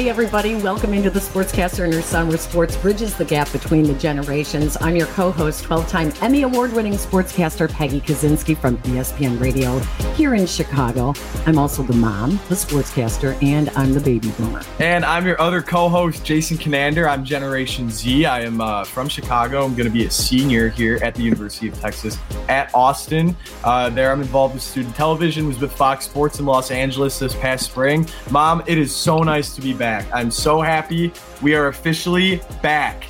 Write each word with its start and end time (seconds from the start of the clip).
Hey, 0.00 0.08
everybody, 0.08 0.54
welcome 0.54 0.94
into 0.94 1.10
the 1.10 1.20
Sportscaster 1.20 1.84
and 1.84 1.92
her 1.92 2.00
son, 2.00 2.28
where 2.28 2.38
sports 2.38 2.74
bridges 2.74 3.14
the 3.18 3.24
gap 3.26 3.52
between 3.52 3.82
the 3.82 3.92
generations. 3.92 4.78
I'm 4.80 4.96
your 4.96 5.08
co 5.08 5.30
host, 5.30 5.62
12 5.64 5.88
time 5.88 6.10
Emmy 6.22 6.40
Award 6.40 6.72
winning 6.72 6.94
sportscaster 6.94 7.70
Peggy 7.70 8.00
Kusinski 8.00 8.56
from 8.56 8.78
ESPN 8.78 9.38
Radio 9.38 9.78
here 10.14 10.34
in 10.34 10.46
Chicago. 10.46 11.12
I'm 11.44 11.58
also 11.58 11.82
the 11.82 11.92
mom, 11.92 12.40
the 12.48 12.54
sportscaster, 12.54 13.36
and 13.42 13.68
I'm 13.76 13.92
the 13.92 14.00
baby 14.00 14.30
boomer. 14.38 14.62
And 14.78 15.04
I'm 15.04 15.26
your 15.26 15.38
other 15.38 15.60
co 15.60 15.90
host, 15.90 16.24
Jason 16.24 16.56
Conander. 16.56 17.06
I'm 17.06 17.22
Generation 17.22 17.90
Z. 17.90 18.24
I 18.24 18.40
am 18.40 18.62
uh, 18.62 18.84
from 18.84 19.06
Chicago. 19.06 19.66
I'm 19.66 19.74
going 19.74 19.86
to 19.86 19.92
be 19.92 20.06
a 20.06 20.10
senior 20.10 20.70
here 20.70 20.98
at 21.02 21.14
the 21.14 21.22
University 21.22 21.68
of 21.68 21.78
Texas 21.78 22.16
at 22.48 22.74
Austin. 22.74 23.36
Uh, 23.64 23.90
there, 23.90 24.10
I'm 24.12 24.22
involved 24.22 24.54
with 24.54 24.62
student 24.62 24.96
television, 24.96 25.46
was 25.46 25.60
with 25.60 25.72
Fox 25.72 26.06
Sports 26.06 26.40
in 26.40 26.46
Los 26.46 26.70
Angeles 26.70 27.18
this 27.18 27.34
past 27.34 27.66
spring. 27.66 28.08
Mom, 28.30 28.62
it 28.66 28.78
is 28.78 28.96
so 28.96 29.18
nice 29.18 29.54
to 29.54 29.60
be 29.60 29.74
back. 29.74 29.89
I'm 30.12 30.30
so 30.30 30.60
happy 30.60 31.12
we 31.42 31.54
are 31.54 31.68
officially 31.68 32.40
back. 32.62 33.04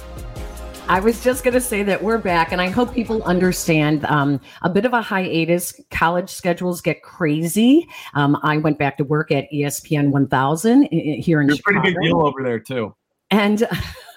I 0.88 0.98
was 0.98 1.22
just 1.22 1.44
going 1.44 1.54
to 1.54 1.60
say 1.60 1.84
that 1.84 2.02
we're 2.02 2.18
back, 2.18 2.50
and 2.50 2.60
I 2.60 2.68
hope 2.68 2.92
people 2.92 3.22
understand 3.22 4.04
um, 4.06 4.40
a 4.62 4.68
bit 4.68 4.84
of 4.84 4.92
a 4.92 5.00
hiatus. 5.00 5.80
College 5.92 6.28
schedules 6.28 6.80
get 6.80 7.02
crazy. 7.02 7.86
Um, 8.14 8.36
I 8.42 8.56
went 8.56 8.78
back 8.78 8.96
to 8.96 9.04
work 9.04 9.30
at 9.30 9.44
ESPN 9.52 10.10
1000 10.10 10.88
here 10.90 11.40
in 11.40 11.46
You're 11.46 11.56
Chicago. 11.56 11.80
Pretty 11.80 11.94
big 11.94 12.02
deal 12.02 12.26
over 12.26 12.42
there 12.42 12.58
too. 12.58 12.92
And, 13.30 13.68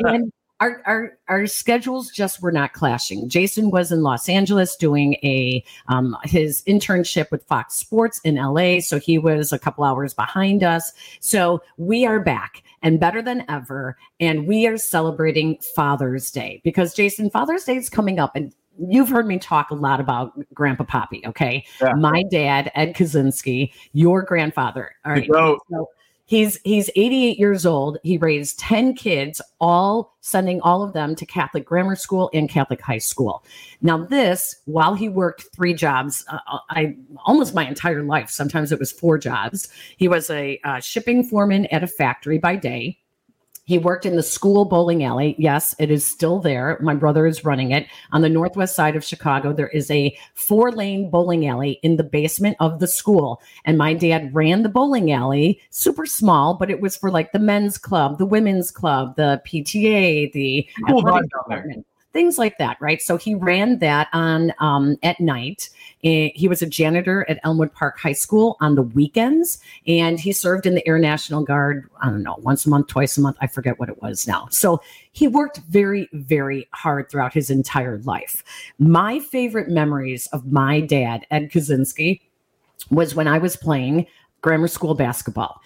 and 0.00 0.32
our, 0.64 0.82
our 0.86 1.18
our 1.28 1.46
schedules 1.46 2.10
just 2.10 2.40
were 2.40 2.50
not 2.50 2.72
clashing. 2.72 3.28
Jason 3.28 3.70
was 3.70 3.92
in 3.92 4.02
Los 4.02 4.30
Angeles 4.30 4.76
doing 4.76 5.14
a 5.22 5.62
um, 5.88 6.16
his 6.24 6.62
internship 6.62 7.30
with 7.30 7.44
Fox 7.44 7.74
Sports 7.74 8.18
in 8.24 8.36
LA, 8.36 8.80
so 8.80 8.98
he 8.98 9.18
was 9.18 9.52
a 9.52 9.58
couple 9.58 9.84
hours 9.84 10.14
behind 10.14 10.64
us. 10.64 10.92
So 11.20 11.62
we 11.76 12.06
are 12.06 12.18
back 12.18 12.62
and 12.82 12.98
better 12.98 13.20
than 13.20 13.44
ever, 13.50 13.98
and 14.20 14.46
we 14.46 14.66
are 14.66 14.78
celebrating 14.78 15.58
Father's 15.74 16.30
Day 16.30 16.62
because 16.64 16.94
Jason, 16.94 17.28
Father's 17.28 17.64
Day 17.64 17.76
is 17.76 17.90
coming 17.90 18.18
up, 18.18 18.34
and 18.34 18.54
you've 18.78 19.10
heard 19.10 19.26
me 19.26 19.38
talk 19.38 19.70
a 19.70 19.74
lot 19.74 20.00
about 20.00 20.32
Grandpa 20.54 20.84
Poppy. 20.84 21.22
Okay, 21.26 21.62
yeah. 21.82 21.92
my 21.92 22.22
dad 22.30 22.72
Ed 22.74 22.94
Kusinski, 22.94 23.70
your 23.92 24.22
grandfather. 24.22 24.92
All 25.04 25.12
right. 25.12 25.28
So, 25.30 25.58
He's 26.26 26.58
he's 26.64 26.88
88 26.96 27.38
years 27.38 27.66
old. 27.66 27.98
He 28.02 28.16
raised 28.16 28.58
10 28.58 28.94
kids, 28.94 29.42
all 29.60 30.16
sending 30.20 30.60
all 30.62 30.82
of 30.82 30.94
them 30.94 31.14
to 31.16 31.26
Catholic 31.26 31.66
grammar 31.66 31.96
school 31.96 32.30
and 32.32 32.48
Catholic 32.48 32.80
high 32.80 32.98
school. 32.98 33.44
Now, 33.82 34.04
this 34.04 34.56
while 34.64 34.94
he 34.94 35.08
worked 35.08 35.44
three 35.54 35.74
jobs, 35.74 36.24
uh, 36.28 36.38
uh 36.50 36.58
I 36.70 36.96
almost 37.26 37.54
my 37.54 37.68
entire 37.68 38.02
life. 38.02 38.30
Sometimes 38.30 38.72
it 38.72 38.78
was 38.78 38.90
four 38.90 39.18
jobs. 39.18 39.68
He 39.98 40.08
was 40.08 40.30
a 40.30 40.58
uh, 40.64 40.80
shipping 40.80 41.24
foreman 41.24 41.66
at 41.66 41.84
a 41.84 41.86
factory 41.86 42.38
by 42.38 42.56
day. 42.56 42.98
He 43.64 43.78
worked 43.78 44.04
in 44.04 44.16
the 44.16 44.22
school 44.22 44.64
bowling 44.64 45.04
alley. 45.04 45.34
Yes, 45.38 45.74
it 45.78 45.90
is 45.90 46.04
still 46.04 46.38
there. 46.38 46.78
My 46.82 46.94
brother 46.94 47.26
is 47.26 47.44
running 47.44 47.70
it 47.70 47.86
on 48.12 48.20
the 48.20 48.28
northwest 48.28 48.76
side 48.76 48.94
of 48.94 49.04
Chicago. 49.04 49.52
There 49.52 49.68
is 49.68 49.90
a 49.90 50.16
four 50.34 50.70
lane 50.70 51.10
bowling 51.10 51.46
alley 51.46 51.80
in 51.82 51.96
the 51.96 52.04
basement 52.04 52.56
of 52.60 52.78
the 52.78 52.86
school. 52.86 53.40
And 53.64 53.78
my 53.78 53.94
dad 53.94 54.34
ran 54.34 54.62
the 54.62 54.68
bowling 54.68 55.12
alley, 55.12 55.60
super 55.70 56.04
small, 56.04 56.54
but 56.54 56.70
it 56.70 56.80
was 56.80 56.96
for 56.96 57.10
like 57.10 57.32
the 57.32 57.38
men's 57.38 57.78
club, 57.78 58.18
the 58.18 58.26
women's 58.26 58.70
club, 58.70 59.16
the 59.16 59.40
PTA, 59.46 60.32
the 60.32 60.68
cool 60.86 61.02
department 61.02 61.86
things 62.14 62.38
like 62.38 62.56
that, 62.56 62.78
right? 62.80 63.02
So 63.02 63.18
he 63.18 63.34
ran 63.34 63.80
that 63.80 64.08
on 64.14 64.54
um, 64.60 64.96
at 65.02 65.20
night. 65.20 65.68
He 66.00 66.46
was 66.48 66.62
a 66.62 66.66
janitor 66.66 67.26
at 67.28 67.40
Elmwood 67.44 67.72
Park 67.72 67.98
High 67.98 68.12
School 68.12 68.56
on 68.60 68.76
the 68.76 68.82
weekends, 68.82 69.58
and 69.86 70.18
he 70.20 70.32
served 70.32 70.64
in 70.64 70.74
the 70.74 70.86
Air 70.88 70.98
National 70.98 71.42
Guard. 71.42 71.90
I 72.00 72.06
don't 72.06 72.22
know, 72.22 72.36
once 72.38 72.64
a 72.64 72.70
month, 72.70 72.86
twice 72.86 73.18
a 73.18 73.20
month. 73.20 73.36
I 73.40 73.46
forget 73.48 73.78
what 73.78 73.88
it 73.88 74.00
was 74.00 74.26
now. 74.26 74.46
So 74.50 74.80
he 75.12 75.28
worked 75.28 75.58
very, 75.68 76.08
very 76.12 76.68
hard 76.72 77.10
throughout 77.10 77.34
his 77.34 77.50
entire 77.50 77.98
life. 77.98 78.44
My 78.78 79.18
favorite 79.18 79.68
memories 79.68 80.26
of 80.28 80.50
my 80.50 80.80
dad, 80.80 81.26
Ed 81.30 81.50
Kusinski, 81.50 82.20
was 82.90 83.14
when 83.14 83.26
I 83.26 83.38
was 83.38 83.56
playing 83.56 84.06
grammar 84.40 84.68
school 84.68 84.94
basketball. 84.94 85.60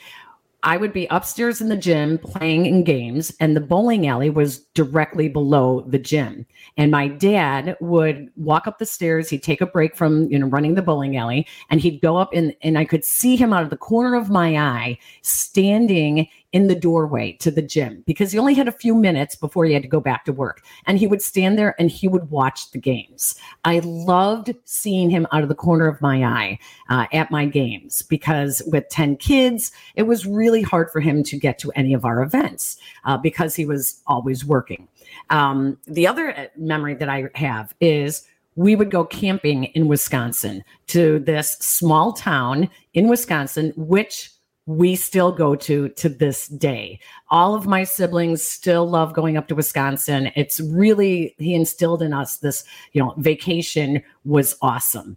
I 0.65 0.77
would 0.77 0.93
be 0.93 1.07
upstairs 1.11 1.61
in 1.61 1.69
the 1.69 1.77
gym 1.77 2.19
playing 2.19 2.67
in 2.67 2.83
games, 2.83 3.33
and 3.39 3.55
the 3.55 3.61
bowling 3.61 4.09
alley 4.09 4.29
was 4.29 4.59
directly 4.75 5.29
below 5.29 5.83
the 5.87 6.01
gym. 6.01 6.47
And 6.77 6.91
my 6.91 7.07
dad 7.07 7.77
would 7.81 8.29
walk 8.37 8.67
up 8.67 8.79
the 8.79 8.87
stairs. 8.87 9.31
He'd 9.31 9.43
take 9.43 9.61
a 9.61 9.67
break 9.67 9.97
from 9.97 10.29
you 10.31 10.39
know 10.39 10.47
running 10.47 10.75
the 10.75 10.83
bowling 10.83 11.17
alley, 11.17 11.47
and 11.71 11.81
he'd 11.81 12.01
go 12.01 12.17
up 12.17 12.31
and 12.35 12.55
and 12.63 12.77
I 12.77 12.85
could 12.85 13.05
see 13.05 13.37
him 13.37 13.53
out 13.53 13.63
of 13.63 13.71
the 13.71 13.77
corner 13.77 14.17
of 14.17 14.31
my 14.31 14.57
eye 14.57 14.99
standing 15.23 16.29
in 16.53 16.67
the 16.67 16.75
doorway 16.75 17.33
to 17.33 17.51
the 17.51 17.63
gym 17.63 18.03
because 18.07 18.33
he 18.33 18.39
only 18.39 18.55
had 18.55 18.69
a 18.69 18.73
few 18.73 18.95
minutes 18.95 19.37
before 19.37 19.67
he 19.67 19.75
had 19.75 19.83
to 19.83 19.89
go 19.89 20.01
back 20.01 20.25
to 20.25 20.33
work. 20.33 20.65
And 20.87 20.99
he 20.99 21.07
would 21.07 21.21
stand 21.21 21.59
there 21.59 21.75
and 21.79 21.91
he 21.91 22.09
would 22.09 22.31
watch 22.31 22.71
the 22.71 22.79
games. 22.79 23.35
I 23.65 23.81
loved 23.81 24.55
seeing 24.65 25.11
him 25.11 25.27
out 25.31 25.43
of 25.43 25.49
the 25.49 25.55
corner 25.55 25.87
of 25.87 26.01
my 26.01 26.25
eye 26.25 26.59
uh, 26.89 27.07
at 27.13 27.31
my 27.31 27.45
games 27.45 28.03
because 28.03 28.63
with 28.67 28.89
10 28.89 29.17
kids, 29.17 29.73
it 29.95 30.05
was 30.05 30.27
really 30.27 30.63
hard 30.63 30.91
for 30.91 31.01
him 31.01 31.23
to 31.25 31.37
get 31.37 31.59
to 31.59 31.73
any 31.73 31.93
of 31.93 32.05
our 32.05 32.23
events 32.23 32.79
uh, 33.05 33.19
because 33.19 33.55
he 33.55 33.67
was 33.67 34.01
always 34.07 34.45
working. 34.45 34.89
Um, 35.31 35.79
the 35.87 36.07
other 36.07 36.31
uh, 36.31 36.47
memory 36.57 36.95
that 36.95 37.09
I 37.09 37.29
have 37.35 37.75
is 37.81 38.27
we 38.57 38.75
would 38.75 38.91
go 38.91 39.05
camping 39.05 39.65
in 39.65 39.87
Wisconsin 39.87 40.65
to 40.89 41.21
this 41.21 41.53
small 41.61 42.13
town 42.13 42.69
in 42.95 43.07
Wisconsin, 43.07 43.73
which 43.77 44.33
we 44.69 44.95
still 44.95 45.33
go 45.33 45.57
to 45.57 45.89
to 45.89 46.11
this 46.11 46.47
day. 46.47 47.01
All 47.31 47.55
of 47.55 47.67
my 47.67 47.85
siblings 47.85 48.43
still 48.43 48.87
love 48.87 49.15
going 49.15 49.39
up 49.39 49.49
to 49.49 49.55
Wisconsin. 49.55 50.31
It's 50.37 50.61
really 50.61 51.35
he 51.39 51.55
instilled 51.55 52.03
in 52.03 52.13
us 52.13 52.37
this, 52.37 52.65
you 52.93 53.03
know, 53.03 53.15
vacation 53.17 54.03
was 54.27 54.57
awesome. 54.61 55.17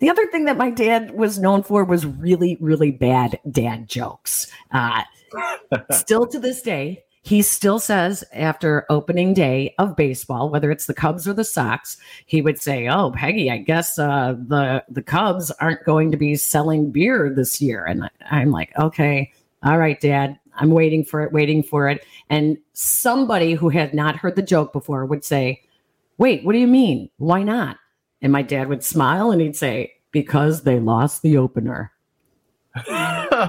The 0.00 0.10
other 0.10 0.26
thing 0.26 0.44
that 0.44 0.58
my 0.58 0.68
dad 0.68 1.12
was 1.12 1.38
known 1.38 1.62
for 1.62 1.82
was 1.82 2.04
really, 2.04 2.58
really 2.60 2.90
bad 2.90 3.40
dad 3.50 3.88
jokes. 3.88 4.52
Uh, 4.70 5.02
still 5.90 6.26
to 6.26 6.38
this 6.38 6.60
day, 6.60 7.04
he 7.24 7.40
still 7.40 7.78
says 7.78 8.22
after 8.34 8.84
opening 8.90 9.32
day 9.32 9.74
of 9.78 9.96
baseball, 9.96 10.50
whether 10.50 10.70
it's 10.70 10.84
the 10.84 10.92
Cubs 10.92 11.26
or 11.26 11.32
the 11.32 11.42
Sox, 11.42 11.96
he 12.26 12.42
would 12.42 12.60
say, 12.60 12.86
"Oh, 12.86 13.12
Peggy, 13.12 13.50
I 13.50 13.56
guess 13.56 13.98
uh, 13.98 14.34
the 14.38 14.84
the 14.90 15.02
Cubs 15.02 15.50
aren't 15.52 15.84
going 15.84 16.10
to 16.10 16.18
be 16.18 16.34
selling 16.36 16.90
beer 16.90 17.32
this 17.34 17.62
year." 17.62 17.82
And 17.82 18.10
I'm 18.30 18.50
like, 18.50 18.78
"Okay, 18.78 19.32
all 19.62 19.78
right, 19.78 19.98
Dad, 19.98 20.38
I'm 20.56 20.70
waiting 20.70 21.02
for 21.02 21.22
it, 21.22 21.32
waiting 21.32 21.62
for 21.62 21.88
it." 21.88 22.04
And 22.28 22.58
somebody 22.74 23.54
who 23.54 23.70
had 23.70 23.94
not 23.94 24.16
heard 24.16 24.36
the 24.36 24.42
joke 24.42 24.74
before 24.74 25.06
would 25.06 25.24
say, 25.24 25.62
"Wait, 26.18 26.44
what 26.44 26.52
do 26.52 26.58
you 26.58 26.66
mean? 26.66 27.08
Why 27.16 27.42
not?" 27.42 27.78
And 28.20 28.32
my 28.32 28.42
dad 28.42 28.68
would 28.68 28.84
smile 28.84 29.30
and 29.30 29.40
he'd 29.40 29.56
say, 29.56 29.94
"Because 30.12 30.64
they 30.64 30.78
lost 30.78 31.22
the 31.22 31.38
opener." 31.38 31.93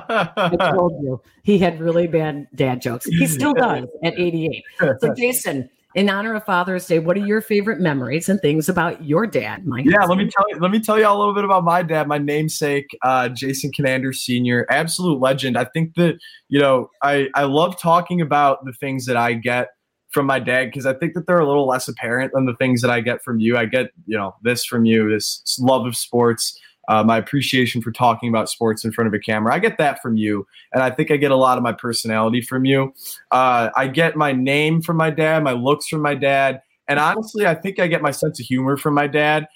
I 0.09 0.72
told 0.73 0.94
you 1.03 1.22
he 1.44 1.57
had 1.57 1.79
really 1.79 2.07
bad 2.07 2.47
dad 2.56 2.81
jokes. 2.81 3.06
He 3.06 3.28
still 3.28 3.53
does 3.53 3.85
at 4.03 4.19
88. 4.19 4.63
So, 5.00 5.13
Jason, 5.17 5.69
in 5.95 6.09
honor 6.09 6.35
of 6.35 6.44
Father's 6.44 6.85
Day, 6.85 7.00
what 7.00 7.16
are 7.16 7.25
your 7.25 7.41
favorite 7.41 7.79
memories 7.79 8.28
and 8.28 8.39
things 8.41 8.67
about 8.67 9.03
your 9.03 9.25
dad? 9.25 9.66
My 9.66 9.79
yeah, 9.79 10.03
let 10.03 10.17
me 10.17 10.29
tell 10.29 10.45
you. 10.50 10.59
Let 10.59 10.72
me 10.72 10.79
tell 10.79 11.00
you 11.00 11.07
a 11.07 11.17
little 11.17 11.34
bit 11.34 11.45
about 11.45 11.63
my 11.63 11.81
dad, 11.81 12.07
my 12.07 12.17
namesake, 12.17 12.85
uh, 13.01 13.29
Jason 13.29 13.72
Conander 13.72 14.11
Senior, 14.11 14.66
absolute 14.69 15.19
legend. 15.22 15.57
I 15.57 15.63
think 15.63 15.95
that 15.95 16.17
you 16.50 16.59
know, 16.59 16.89
I 17.01 17.29
I 17.34 17.44
love 17.44 17.79
talking 17.79 18.19
about 18.19 18.66
the 18.66 18.73
things 18.73 19.05
that 19.05 19.16
I 19.16 19.34
get 19.34 19.69
from 20.11 20.25
my 20.25 20.39
dad 20.39 20.66
because 20.66 20.85
I 20.85 20.94
think 20.94 21.13
that 21.13 21.28
they're 21.28 21.39
a 21.39 21.47
little 21.47 21.67
less 21.67 21.88
apparent 21.88 22.34
than 22.34 22.45
the 22.45 22.55
things 22.55 22.81
that 22.81 22.91
I 22.91 23.00
get 23.00 23.23
from 23.23 23.39
you. 23.39 23.57
I 23.57 23.66
get 23.66 23.88
you 24.05 24.17
know 24.17 24.35
this 24.44 24.66
from 24.66 24.84
you, 24.84 25.09
this 25.09 25.57
love 25.59 25.85
of 25.85 25.95
sports 25.95 26.59
uh, 26.88 27.03
my 27.03 27.18
appreciation 27.18 27.81
for 27.81 27.91
talking 27.91 28.29
about 28.29 28.50
sports 28.50 28.85
in 28.85 28.91
front 28.91 29.07
of 29.07 29.13
a 29.13 29.19
camera. 29.19 29.53
I 29.53 29.59
get 29.59 29.78
that 29.78 30.01
from 30.01 30.17
you, 30.17 30.47
and 30.73 30.84
I 30.84 30.90
think 30.90 31.11
I 31.11 31.17
get 31.17 31.32
a 31.32 31.35
lot 31.35 31.58
of 31.58 31.64
my 31.64 31.73
personality 31.73 32.41
from 32.41 32.66
you. 32.66 32.93
Uh, 33.32 33.70
I 33.76 33.87
get 33.87 34.16
my 34.16 34.32
name 34.32 34.82
from 34.82 34.97
my 34.97 35.09
dad, 35.09 35.43
my 35.43 35.53
looks 35.53 35.87
from 35.87 36.02
my 36.02 36.16
dad, 36.16 36.61
and 36.87 36.99
honestly, 36.99 37.47
I 37.47 37.55
think 37.55 37.79
I 37.79 37.87
get 37.87 38.02
my 38.02 38.11
sense 38.11 38.40
of 38.40 38.46
humor 38.46 38.78
from 38.78 38.93
my 38.93 39.08
dad. 39.08 39.47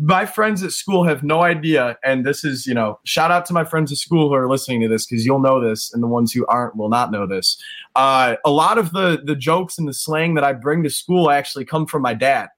My 0.00 0.26
friends 0.26 0.64
at 0.64 0.72
school 0.72 1.04
have 1.04 1.22
no 1.22 1.42
idea, 1.42 1.96
and 2.02 2.26
this 2.26 2.44
is, 2.44 2.66
you 2.66 2.74
know, 2.74 2.98
shout 3.04 3.30
out 3.30 3.46
to 3.46 3.52
my 3.52 3.64
friends 3.64 3.92
at 3.92 3.98
school 3.98 4.28
who 4.28 4.34
are 4.34 4.48
listening 4.48 4.80
to 4.80 4.88
this 4.88 5.06
because 5.06 5.24
you'll 5.24 5.40
know 5.40 5.60
this, 5.60 5.92
and 5.92 6.02
the 6.02 6.08
ones 6.08 6.32
who 6.32 6.44
aren't 6.46 6.76
will 6.76 6.88
not 6.88 7.12
know 7.12 7.26
this. 7.26 7.62
Uh, 7.94 8.36
a 8.44 8.50
lot 8.50 8.78
of 8.78 8.92
the 8.92 9.20
the 9.24 9.36
jokes 9.36 9.78
and 9.78 9.86
the 9.86 9.94
slang 9.94 10.34
that 10.34 10.44
I 10.44 10.52
bring 10.54 10.82
to 10.82 10.90
school 10.90 11.30
actually 11.30 11.64
come 11.64 11.86
from 11.86 12.02
my 12.02 12.14
dad. 12.14 12.48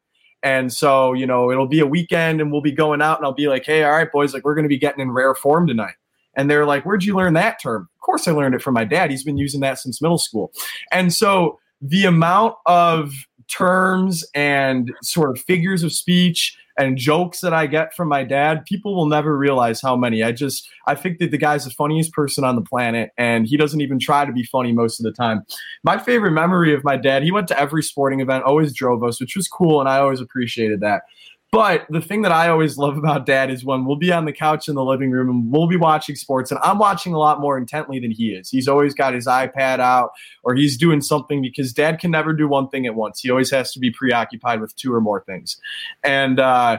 And 0.42 0.72
so, 0.72 1.12
you 1.12 1.26
know, 1.26 1.50
it'll 1.50 1.68
be 1.68 1.80
a 1.80 1.86
weekend 1.86 2.40
and 2.40 2.50
we'll 2.50 2.62
be 2.62 2.72
going 2.72 3.00
out 3.00 3.18
and 3.18 3.26
I'll 3.26 3.32
be 3.32 3.48
like, 3.48 3.64
hey, 3.64 3.84
all 3.84 3.92
right, 3.92 4.10
boys, 4.10 4.34
like 4.34 4.44
we're 4.44 4.54
going 4.54 4.64
to 4.64 4.68
be 4.68 4.78
getting 4.78 5.00
in 5.00 5.12
rare 5.12 5.34
form 5.34 5.66
tonight. 5.66 5.94
And 6.34 6.50
they're 6.50 6.66
like, 6.66 6.84
where'd 6.84 7.04
you 7.04 7.14
learn 7.14 7.34
that 7.34 7.60
term? 7.62 7.88
Of 7.96 8.00
course, 8.00 8.26
I 8.26 8.32
learned 8.32 8.54
it 8.54 8.62
from 8.62 8.74
my 8.74 8.84
dad. 8.84 9.10
He's 9.10 9.24
been 9.24 9.36
using 9.36 9.60
that 9.60 9.78
since 9.78 10.02
middle 10.02 10.18
school. 10.18 10.50
And 10.90 11.12
so 11.12 11.58
the 11.80 12.04
amount 12.04 12.54
of 12.66 13.12
terms 13.48 14.24
and 14.34 14.92
sort 15.02 15.30
of 15.30 15.42
figures 15.42 15.82
of 15.82 15.92
speech 15.92 16.56
and 16.78 16.96
jokes 16.96 17.40
that 17.40 17.52
I 17.52 17.66
get 17.66 17.94
from 17.94 18.08
my 18.08 18.24
dad, 18.24 18.64
people 18.64 18.94
will 18.94 19.06
never 19.06 19.36
realize 19.36 19.80
how 19.80 19.96
many. 19.96 20.22
I 20.22 20.32
just 20.32 20.68
I 20.86 20.94
think 20.94 21.18
that 21.18 21.30
the 21.30 21.38
guy's 21.38 21.64
the 21.64 21.70
funniest 21.70 22.12
person 22.12 22.44
on 22.44 22.56
the 22.56 22.62
planet, 22.62 23.10
and 23.16 23.46
he 23.46 23.56
doesn't 23.56 23.80
even 23.80 23.98
try 23.98 24.24
to 24.24 24.32
be 24.32 24.44
funny 24.44 24.72
most 24.72 25.00
of 25.00 25.04
the 25.04 25.12
time. 25.12 25.44
My 25.84 25.98
favorite 25.98 26.32
memory 26.32 26.74
of 26.74 26.84
my 26.84 26.96
dad, 26.96 27.22
he 27.22 27.32
went 27.32 27.48
to 27.48 27.60
every 27.60 27.82
sporting 27.82 28.20
event, 28.20 28.44
always 28.44 28.74
drove 28.74 29.02
us, 29.04 29.20
which 29.20 29.36
was 29.36 29.48
cool, 29.48 29.80
and 29.80 29.88
I 29.88 29.98
always 29.98 30.20
appreciated 30.20 30.80
that. 30.80 31.02
But 31.52 31.86
the 31.90 32.00
thing 32.00 32.22
that 32.22 32.32
I 32.32 32.48
always 32.48 32.78
love 32.78 32.96
about 32.96 33.26
dad 33.26 33.50
is 33.50 33.62
when 33.62 33.84
we'll 33.84 33.96
be 33.96 34.10
on 34.10 34.24
the 34.24 34.32
couch 34.32 34.68
in 34.68 34.74
the 34.74 34.82
living 34.82 35.10
room 35.10 35.28
and 35.28 35.52
we'll 35.52 35.68
be 35.68 35.76
watching 35.76 36.16
sports, 36.16 36.50
and 36.50 36.58
I'm 36.62 36.78
watching 36.78 37.12
a 37.12 37.18
lot 37.18 37.40
more 37.40 37.58
intently 37.58 38.00
than 38.00 38.10
he 38.10 38.30
is. 38.30 38.48
He's 38.48 38.66
always 38.66 38.94
got 38.94 39.12
his 39.12 39.26
iPad 39.26 39.78
out 39.78 40.12
or 40.44 40.54
he's 40.54 40.78
doing 40.78 41.02
something 41.02 41.42
because 41.42 41.74
dad 41.74 41.98
can 41.98 42.10
never 42.10 42.32
do 42.32 42.48
one 42.48 42.70
thing 42.70 42.86
at 42.86 42.94
once. 42.94 43.20
He 43.20 43.30
always 43.30 43.50
has 43.50 43.70
to 43.72 43.78
be 43.78 43.90
preoccupied 43.90 44.62
with 44.62 44.74
two 44.76 44.94
or 44.94 45.02
more 45.02 45.22
things. 45.24 45.58
And, 46.02 46.40
uh, 46.40 46.78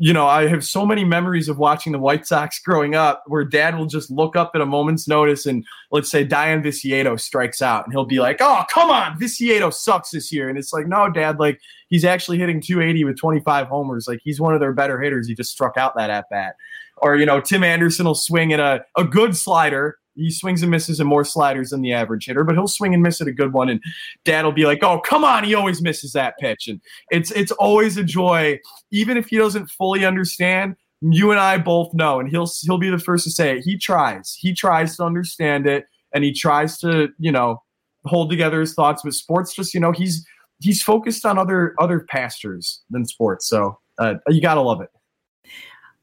you 0.00 0.12
know, 0.12 0.28
I 0.28 0.46
have 0.46 0.64
so 0.64 0.86
many 0.86 1.04
memories 1.04 1.48
of 1.48 1.58
watching 1.58 1.92
the 1.92 1.98
White 1.98 2.24
Sox 2.24 2.60
growing 2.60 2.94
up 2.94 3.24
where 3.26 3.44
dad 3.44 3.76
will 3.76 3.86
just 3.86 4.10
look 4.12 4.36
up 4.36 4.52
at 4.54 4.60
a 4.60 4.66
moment's 4.66 5.08
notice 5.08 5.44
and 5.44 5.64
let's 5.90 6.08
say 6.08 6.24
Dayan 6.24 6.62
Viciedo 6.62 7.16
strikes 7.16 7.60
out 7.60 7.84
and 7.84 7.92
he'll 7.92 8.04
be 8.04 8.20
like, 8.20 8.36
oh, 8.40 8.62
come 8.70 8.90
on, 8.90 9.18
Viciedo 9.18 9.70
sucks 9.70 10.10
this 10.10 10.32
year. 10.32 10.48
And 10.48 10.56
it's 10.56 10.72
like, 10.72 10.86
no, 10.86 11.10
dad, 11.10 11.40
like 11.40 11.60
he's 11.88 12.04
actually 12.04 12.38
hitting 12.38 12.60
280 12.60 13.04
with 13.04 13.18
25 13.18 13.66
homers. 13.66 14.06
Like 14.06 14.20
he's 14.22 14.40
one 14.40 14.54
of 14.54 14.60
their 14.60 14.72
better 14.72 15.00
hitters. 15.00 15.26
He 15.26 15.34
just 15.34 15.50
struck 15.50 15.76
out 15.76 15.96
that 15.96 16.10
at 16.10 16.30
bat. 16.30 16.54
Or, 16.98 17.16
you 17.16 17.26
know, 17.26 17.40
Tim 17.40 17.64
Anderson 17.64 18.06
will 18.06 18.14
swing 18.14 18.52
at 18.52 18.60
a, 18.60 18.84
a 18.96 19.02
good 19.02 19.36
slider 19.36 19.97
he 20.18 20.30
swings 20.30 20.62
and 20.62 20.70
misses 20.70 21.00
and 21.00 21.08
more 21.08 21.24
sliders 21.24 21.70
than 21.70 21.80
the 21.80 21.92
average 21.92 22.26
hitter, 22.26 22.44
but 22.44 22.54
he'll 22.54 22.66
swing 22.66 22.92
and 22.92 23.02
miss 23.02 23.20
at 23.20 23.28
a 23.28 23.32
good 23.32 23.52
one. 23.52 23.68
And 23.68 23.80
dad 24.24 24.44
will 24.44 24.52
be 24.52 24.66
like, 24.66 24.82
Oh, 24.82 25.00
come 25.00 25.24
on, 25.24 25.44
he 25.44 25.54
always 25.54 25.80
misses 25.80 26.12
that 26.12 26.34
pitch. 26.38 26.68
And 26.68 26.80
it's 27.10 27.30
it's 27.30 27.52
always 27.52 27.96
a 27.96 28.04
joy, 28.04 28.58
even 28.90 29.16
if 29.16 29.28
he 29.28 29.36
doesn't 29.36 29.70
fully 29.70 30.04
understand. 30.04 30.76
You 31.00 31.30
and 31.30 31.38
I 31.38 31.58
both 31.58 31.94
know, 31.94 32.18
and 32.18 32.28
he'll 32.28 32.50
he'll 32.62 32.78
be 32.78 32.90
the 32.90 32.98
first 32.98 33.24
to 33.24 33.30
say 33.30 33.58
it. 33.58 33.64
He 33.64 33.78
tries. 33.78 34.36
He 34.38 34.52
tries 34.52 34.96
to 34.96 35.04
understand 35.04 35.66
it 35.66 35.86
and 36.12 36.24
he 36.24 36.32
tries 36.32 36.78
to, 36.78 37.08
you 37.18 37.32
know, 37.32 37.62
hold 38.04 38.30
together 38.30 38.60
his 38.60 38.74
thoughts. 38.74 39.02
But 39.02 39.14
sports 39.14 39.54
just, 39.54 39.74
you 39.74 39.80
know, 39.80 39.92
he's 39.92 40.26
he's 40.60 40.82
focused 40.82 41.24
on 41.24 41.38
other 41.38 41.74
other 41.78 42.00
pastures 42.00 42.82
than 42.90 43.04
sports. 43.04 43.46
So 43.46 43.78
uh, 43.98 44.14
you 44.28 44.40
gotta 44.40 44.60
love 44.60 44.80
it. 44.80 44.90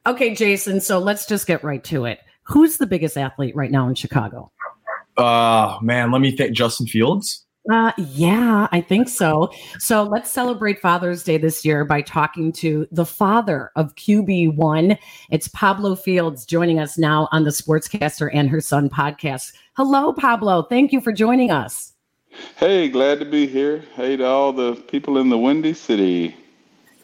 Okay, 0.07 0.35
Jason. 0.35 0.81
So 0.81 0.99
let's 0.99 1.25
just 1.25 1.47
get 1.47 1.63
right 1.63 1.83
to 1.85 2.05
it. 2.05 2.19
Who's 2.45 2.77
the 2.77 2.87
biggest 2.87 3.17
athlete 3.17 3.55
right 3.55 3.71
now 3.71 3.87
in 3.87 3.95
Chicago? 3.95 4.51
Uh 5.17 5.77
man, 5.81 6.11
let 6.11 6.21
me 6.21 6.35
think. 6.35 6.55
Justin 6.55 6.87
Fields. 6.87 7.45
Uh, 7.71 7.91
yeah, 7.97 8.67
I 8.71 8.79
think 8.79 9.09
so. 9.09 9.51
So 9.79 10.03
let's 10.03 10.29
celebrate 10.29 10.79
Father's 10.79 11.23
Day 11.23 11.37
this 11.37 11.65
year 11.65 11.83
by 11.83 12.01
talking 12.01 12.51
to 12.53 12.87
the 12.91 13.05
father 13.05 13.71
of 13.75 13.95
QB1. 13.95 14.97
It's 15.31 15.47
Pablo 15.47 15.95
Fields 15.95 16.45
joining 16.45 16.79
us 16.79 16.97
now 16.97 17.27
on 17.31 17.43
the 17.43 17.49
Sportscaster 17.49 18.29
and 18.31 18.49
Her 18.49 18.61
Son 18.61 18.87
podcast. 18.87 19.53
Hello, 19.75 20.13
Pablo. 20.13 20.63
Thank 20.63 20.91
you 20.91 21.01
for 21.01 21.11
joining 21.11 21.49
us. 21.49 21.93
Hey, 22.57 22.87
glad 22.89 23.19
to 23.19 23.25
be 23.25 23.47
here. 23.47 23.83
Hey 23.95 24.17
to 24.17 24.25
all 24.25 24.53
the 24.53 24.75
people 24.75 25.17
in 25.17 25.29
the 25.29 25.37
Windy 25.37 25.73
City. 25.73 26.35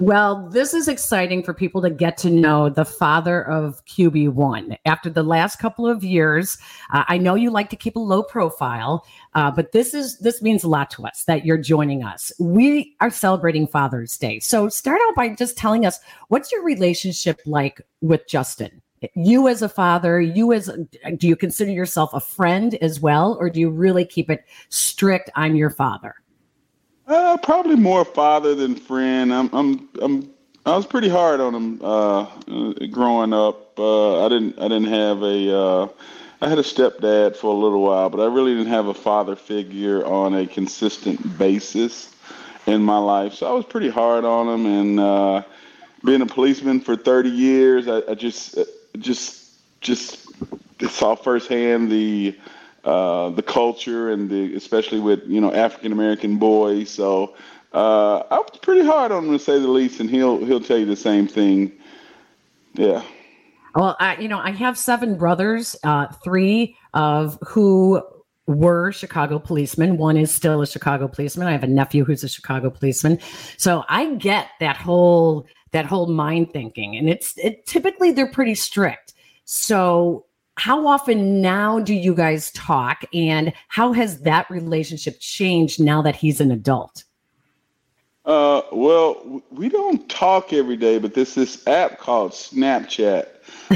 Well, 0.02 0.50
this 0.50 0.74
is 0.74 0.88
exciting 0.88 1.44
for 1.44 1.54
people 1.54 1.80
to 1.84 1.92
get 1.92 2.18
to 2.18 2.32
know 2.32 2.70
the 2.70 2.86
father 2.86 3.48
of 3.48 3.86
QB1. 3.86 4.76
After 4.84 5.12
the 5.12 5.22
last 5.22 5.58
couple 5.58 5.86
of 5.86 6.04
years, 6.04 6.58
uh, 6.92 7.04
I 7.08 7.20
know 7.20 7.36
you 7.36 7.52
like 7.52 7.70
to 7.70 7.76
keep 7.76 7.96
a 7.96 8.00
low 8.00 8.24
profile, 8.24 9.06
uh, 9.36 9.52
but 9.52 9.74
this 9.74 9.94
is 9.94 10.18
this 10.18 10.42
means 10.42 10.64
a 10.64 10.68
lot 10.68 10.90
to 10.92 11.06
us 11.06 11.26
that 11.26 11.46
you're 11.46 11.60
joining 11.60 12.04
us. 12.04 12.32
We 12.40 12.96
are 13.00 13.12
celebrating 13.12 13.68
Father's 13.68 14.18
Day, 14.18 14.40
so 14.40 14.70
start 14.70 15.00
out 15.08 15.14
by 15.14 15.30
just 15.36 15.56
telling 15.56 15.86
us 15.86 16.00
what's 16.30 16.52
your 16.52 16.64
relationship 16.64 17.40
like 17.46 17.80
with 18.02 18.28
Justin. 18.28 18.82
You 19.14 19.48
as 19.48 19.62
a 19.62 19.70
father, 19.70 20.20
you 20.20 20.52
as 20.52 20.68
do 21.18 21.28
you 21.28 21.36
consider 21.36 21.72
yourself 21.72 22.12
a 22.16 22.20
friend 22.20 22.74
as 22.82 23.00
well, 23.00 23.38
or 23.40 23.52
do 23.52 23.60
you 23.60 23.70
really 23.70 24.06
keep 24.06 24.32
it 24.32 24.46
strict? 24.70 25.30
I'm 25.36 25.56
your 25.56 25.70
father. 25.70 26.16
Uh, 27.12 27.36
probably 27.36 27.76
more 27.76 28.06
father 28.06 28.56
than 28.56 28.74
friend. 28.74 29.34
I'm, 29.34 29.50
I'm, 29.52 29.90
I'm. 30.02 30.30
I 30.66 30.78
was 30.78 30.86
pretty 30.86 31.10
hard 31.10 31.42
on 31.42 31.54
him 31.54 31.80
uh, 31.84 32.24
growing 32.88 33.34
up. 33.34 33.78
Uh, 33.78 34.26
I 34.26 34.30
didn't, 34.30 34.58
I 34.58 34.70
didn't 34.70 34.86
have 34.86 35.22
a. 35.22 35.58
Uh, 35.58 35.88
I 36.40 36.48
had 36.48 36.58
a 36.58 36.64
stepdad 36.64 37.36
for 37.36 37.48
a 37.48 37.58
little 37.58 37.82
while, 37.82 38.10
but 38.10 38.22
I 38.22 38.34
really 38.34 38.54
didn't 38.54 38.72
have 38.72 38.88
a 38.88 38.94
father 38.94 39.36
figure 39.36 40.06
on 40.06 40.34
a 40.34 40.48
consistent 40.48 41.38
basis 41.38 42.16
in 42.66 42.82
my 42.82 42.98
life. 42.98 43.34
So 43.34 43.46
I 43.46 43.52
was 43.52 43.66
pretty 43.66 43.90
hard 43.90 44.24
on 44.24 44.48
him, 44.48 44.66
and 44.66 45.00
uh, 45.02 45.44
being 46.06 46.22
a 46.22 46.26
policeman 46.26 46.80
for 46.80 46.96
30 46.96 47.30
years, 47.30 47.90
I, 47.90 48.04
I 48.10 48.16
just, 48.16 48.58
just, 48.98 49.52
just 49.82 50.28
saw 50.90 51.16
firsthand 51.16 51.92
the 51.92 52.38
uh, 52.84 53.30
the 53.30 53.44
culture 53.44 54.12
and 54.12 54.30
the 54.30 54.56
especially 54.56 55.00
with 55.00 55.22
you 55.28 55.40
know 55.40 55.54
African 55.54 55.92
American 55.92 56.38
boys. 56.38 56.90
So 56.90 57.36
uh, 57.74 58.24
I 58.32 58.40
was 58.40 58.60
pretty 58.62 58.86
hard 58.86 59.12
on 59.12 59.26
him 59.26 59.32
to 59.32 59.40
say 59.40 59.60
the 59.60 59.68
least, 59.68 60.00
and 60.00 60.10
he'll 60.10 60.44
he'll 60.46 60.62
tell 60.62 60.78
you 60.78 60.86
the 60.86 60.96
same 60.96 61.28
thing. 61.28 61.72
Yeah. 62.74 63.04
Well, 63.76 63.96
I, 64.00 64.18
you 64.18 64.28
know, 64.28 64.40
I 64.40 64.52
have 64.52 64.78
seven 64.78 65.18
brothers, 65.18 65.78
uh, 65.84 66.08
three 66.24 66.76
of 66.94 67.38
who 67.48 68.02
were 68.48 68.92
Chicago 68.92 69.40
policemen. 69.40 69.98
One 69.98 70.18
is 70.18 70.32
still 70.32 70.62
a 70.62 70.68
Chicago 70.68 71.08
policeman. 71.08 71.48
I 71.48 71.52
have 71.52 71.64
a 71.64 71.68
nephew 71.68 72.04
who's 72.04 72.24
a 72.24 72.30
Chicago 72.30 72.70
policeman. 72.70 73.20
So 73.58 73.84
I 73.88 74.16
get 74.16 74.48
that 74.60 74.78
whole 74.78 75.48
that 75.72 75.86
whole 75.86 76.08
mind 76.08 76.52
thinking, 76.52 76.98
and 76.98 77.10
it's 77.10 77.38
it 77.38 77.66
typically 77.66 78.12
they're 78.12 78.32
pretty 78.32 78.56
strict. 78.56 79.14
So 79.46 80.26
how 80.62 80.86
often 80.86 81.42
now 81.42 81.80
do 81.80 81.92
you 81.92 82.14
guys 82.14 82.52
talk 82.52 83.04
and 83.16 83.52
how 83.68 83.94
has 83.94 84.22
that 84.22 84.48
relationship 84.52 85.20
changed 85.20 85.82
now 85.82 86.04
that 86.04 86.16
he's 86.16 86.40
an 86.40 86.52
adult? 86.52 87.04
Uh, 88.26 88.62
well 88.72 89.42
we 89.50 89.70
don't 89.70 90.08
talk 90.08 90.54
every 90.54 90.78
day 90.78 91.00
but 91.00 91.16
there's 91.16 91.34
this 91.34 91.66
app 91.66 91.98
called 91.98 92.32
snapchat. 92.32 93.28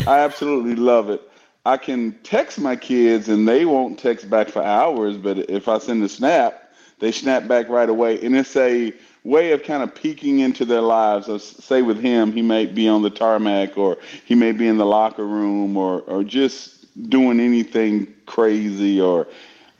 I 0.07 0.19
absolutely 0.27 0.75
love 0.75 1.09
it. 1.09 1.23
I 1.65 1.77
can 1.77 2.11
text 2.21 2.59
my 2.59 2.75
kids 2.75 3.29
and 3.29 3.47
they 3.47 3.65
won't 3.65 3.97
text 3.97 4.29
back 4.29 4.49
for 4.49 4.61
hours 4.61 5.17
but 5.17 5.49
if 5.49 5.67
i 5.67 5.79
send 5.79 6.03
a 6.03 6.09
snap 6.09 6.65
they 6.99 7.11
snap 7.11 7.47
back 7.47 7.69
right 7.69 7.89
away. 7.89 8.23
And 8.23 8.35
it's 8.35 8.55
a 8.55 8.93
way 9.23 9.51
of 9.51 9.63
kind 9.63 9.83
of 9.83 9.93
peeking 9.93 10.39
into 10.39 10.65
their 10.65 10.81
lives. 10.81 11.25
So 11.25 11.37
say 11.37 11.81
with 11.81 11.99
him, 11.99 12.31
he 12.31 12.41
may 12.41 12.65
be 12.65 12.87
on 12.87 13.01
the 13.01 13.09
tarmac 13.09 13.77
or 13.77 13.97
he 14.23 14.35
may 14.35 14.51
be 14.51 14.67
in 14.67 14.77
the 14.77 14.85
locker 14.85 15.25
room 15.25 15.75
or, 15.77 16.01
or 16.01 16.23
just 16.23 16.74
doing 17.09 17.39
anything 17.39 18.13
crazy 18.25 18.99
or 18.99 19.27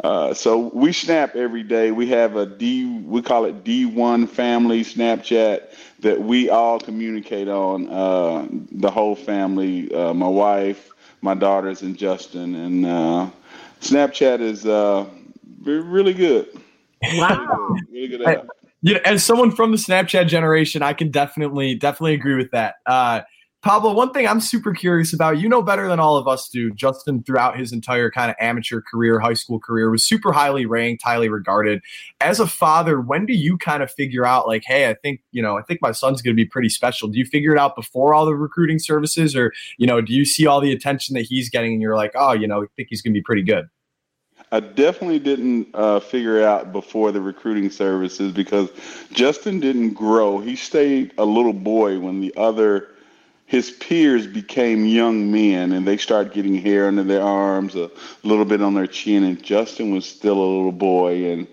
uh, 0.04 0.34
so 0.34 0.70
we 0.74 0.92
snap 0.92 1.36
every 1.36 1.64
day. 1.64 1.92
We 1.92 2.08
have 2.10 2.36
a 2.36 2.46
D, 2.46 3.00
we 3.06 3.22
call 3.22 3.46
it 3.46 3.64
D1 3.64 4.28
family 4.30 4.84
Snapchat 4.84 5.74
that 6.00 6.22
we 6.22 6.50
all 6.50 6.80
communicate 6.80 7.48
on. 7.48 7.90
Uh, 7.90 8.48
the 8.72 8.92
whole 8.92 9.16
family, 9.16 9.92
uh, 9.94 10.14
my 10.14 10.28
wife, 10.28 10.92
my 11.22 11.34
daughters, 11.34 11.82
and 11.82 11.98
Justin. 11.98 12.56
And 12.56 12.86
uh, 12.86 13.30
Snapchat 13.80 14.42
is 14.42 14.66
uh, 14.66 15.06
really 15.64 16.14
good. 16.14 16.50
Wow, 17.14 17.48
really 17.92 18.08
good. 18.10 18.20
Really 18.20 18.36
good 18.36 18.50
you 18.86 18.94
know, 18.94 19.00
as 19.04 19.24
someone 19.24 19.50
from 19.50 19.72
the 19.72 19.78
Snapchat 19.78 20.28
generation, 20.28 20.84
I 20.84 20.94
can 20.94 21.10
definitely 21.10 21.74
definitely 21.74 22.14
agree 22.14 22.36
with 22.36 22.52
that. 22.52 22.76
Pablo, 23.66 23.94
one 23.94 24.14
thing 24.14 24.28
I'm 24.28 24.42
super 24.42 24.76
curious 24.76 25.12
about, 25.12 25.40
you 25.40 25.50
know 25.50 25.64
better 25.64 25.88
than 25.88 26.00
all 26.00 26.18
of 26.18 26.28
us 26.28 26.50
do, 26.50 26.70
Justin 26.70 27.24
throughout 27.24 27.58
his 27.58 27.74
entire 27.74 28.12
kind 28.12 28.30
of 28.30 28.38
amateur 28.40 28.80
career, 28.80 29.20
high 29.20 29.34
school 29.34 29.60
career, 29.60 29.90
was 29.90 30.06
super 30.06 30.32
highly 30.32 30.68
ranked, 30.68 31.02
highly 31.02 31.30
regarded. 31.30 31.82
As 32.22 32.40
a 32.40 32.46
father, 32.46 33.02
when 33.02 33.26
do 33.26 33.34
you 33.34 33.58
kind 33.58 33.82
of 33.82 33.92
figure 33.92 34.24
out 34.24 34.48
like, 34.48 34.62
hey, 34.68 34.88
I 34.88 34.94
think, 34.94 35.22
you 35.32 35.42
know, 35.42 35.58
I 35.58 35.64
think 35.64 35.82
my 35.82 35.94
son's 35.94 36.22
gonna 36.22 36.36
be 36.36 36.46
pretty 36.46 36.70
special. 36.70 37.08
Do 37.08 37.18
you 37.18 37.26
figure 37.26 37.54
it 37.54 37.60
out 37.60 37.76
before 37.76 38.14
all 38.14 38.28
the 38.28 38.36
recruiting 38.36 38.78
services 38.78 39.36
or, 39.36 39.52
you 39.80 39.88
know, 39.88 40.00
do 40.00 40.14
you 40.14 40.26
see 40.26 40.46
all 40.46 40.62
the 40.62 40.72
attention 40.72 41.16
that 41.16 41.24
he's 41.24 41.50
getting 41.50 41.74
and 41.74 41.82
you're 41.82 41.96
like, 41.96 42.12
oh, 42.14 42.34
you 42.34 42.48
know, 42.48 42.62
I 42.62 42.68
think 42.76 42.90
he's 42.92 43.02
gonna 43.02 43.16
be 43.16 43.24
pretty 43.24 43.42
good? 43.42 43.68
I 44.52 44.60
definitely 44.60 45.18
didn't 45.18 45.70
uh, 45.74 46.02
figure 46.02 46.44
out 46.44 46.72
before 46.72 47.12
the 47.12 47.20
recruiting 47.20 47.72
services 47.72 48.32
because 48.32 48.70
Justin 49.12 49.60
didn't 49.60 49.96
grow. 49.96 50.38
He 50.38 50.56
stayed 50.56 51.14
a 51.18 51.26
little 51.26 51.52
boy 51.52 52.00
when 52.00 52.22
the 52.22 52.32
other 52.38 52.90
his 53.46 53.70
peers 53.72 54.26
became 54.26 54.86
young 54.86 55.32
men 55.32 55.72
and 55.72 55.88
they 55.88 55.98
started 55.98 56.34
getting 56.34 56.56
hair 56.56 56.88
under 56.88 57.04
their 57.04 57.22
arms, 57.22 57.76
a 57.76 57.92
little 58.24 58.46
bit 58.46 58.62
on 58.62 58.74
their 58.74 58.88
chin, 58.88 59.24
and 59.24 59.42
Justin 59.42 59.94
was 59.94 60.06
still 60.06 60.38
a 60.38 60.52
little 60.56 60.72
boy 60.72 61.32
and 61.32 61.48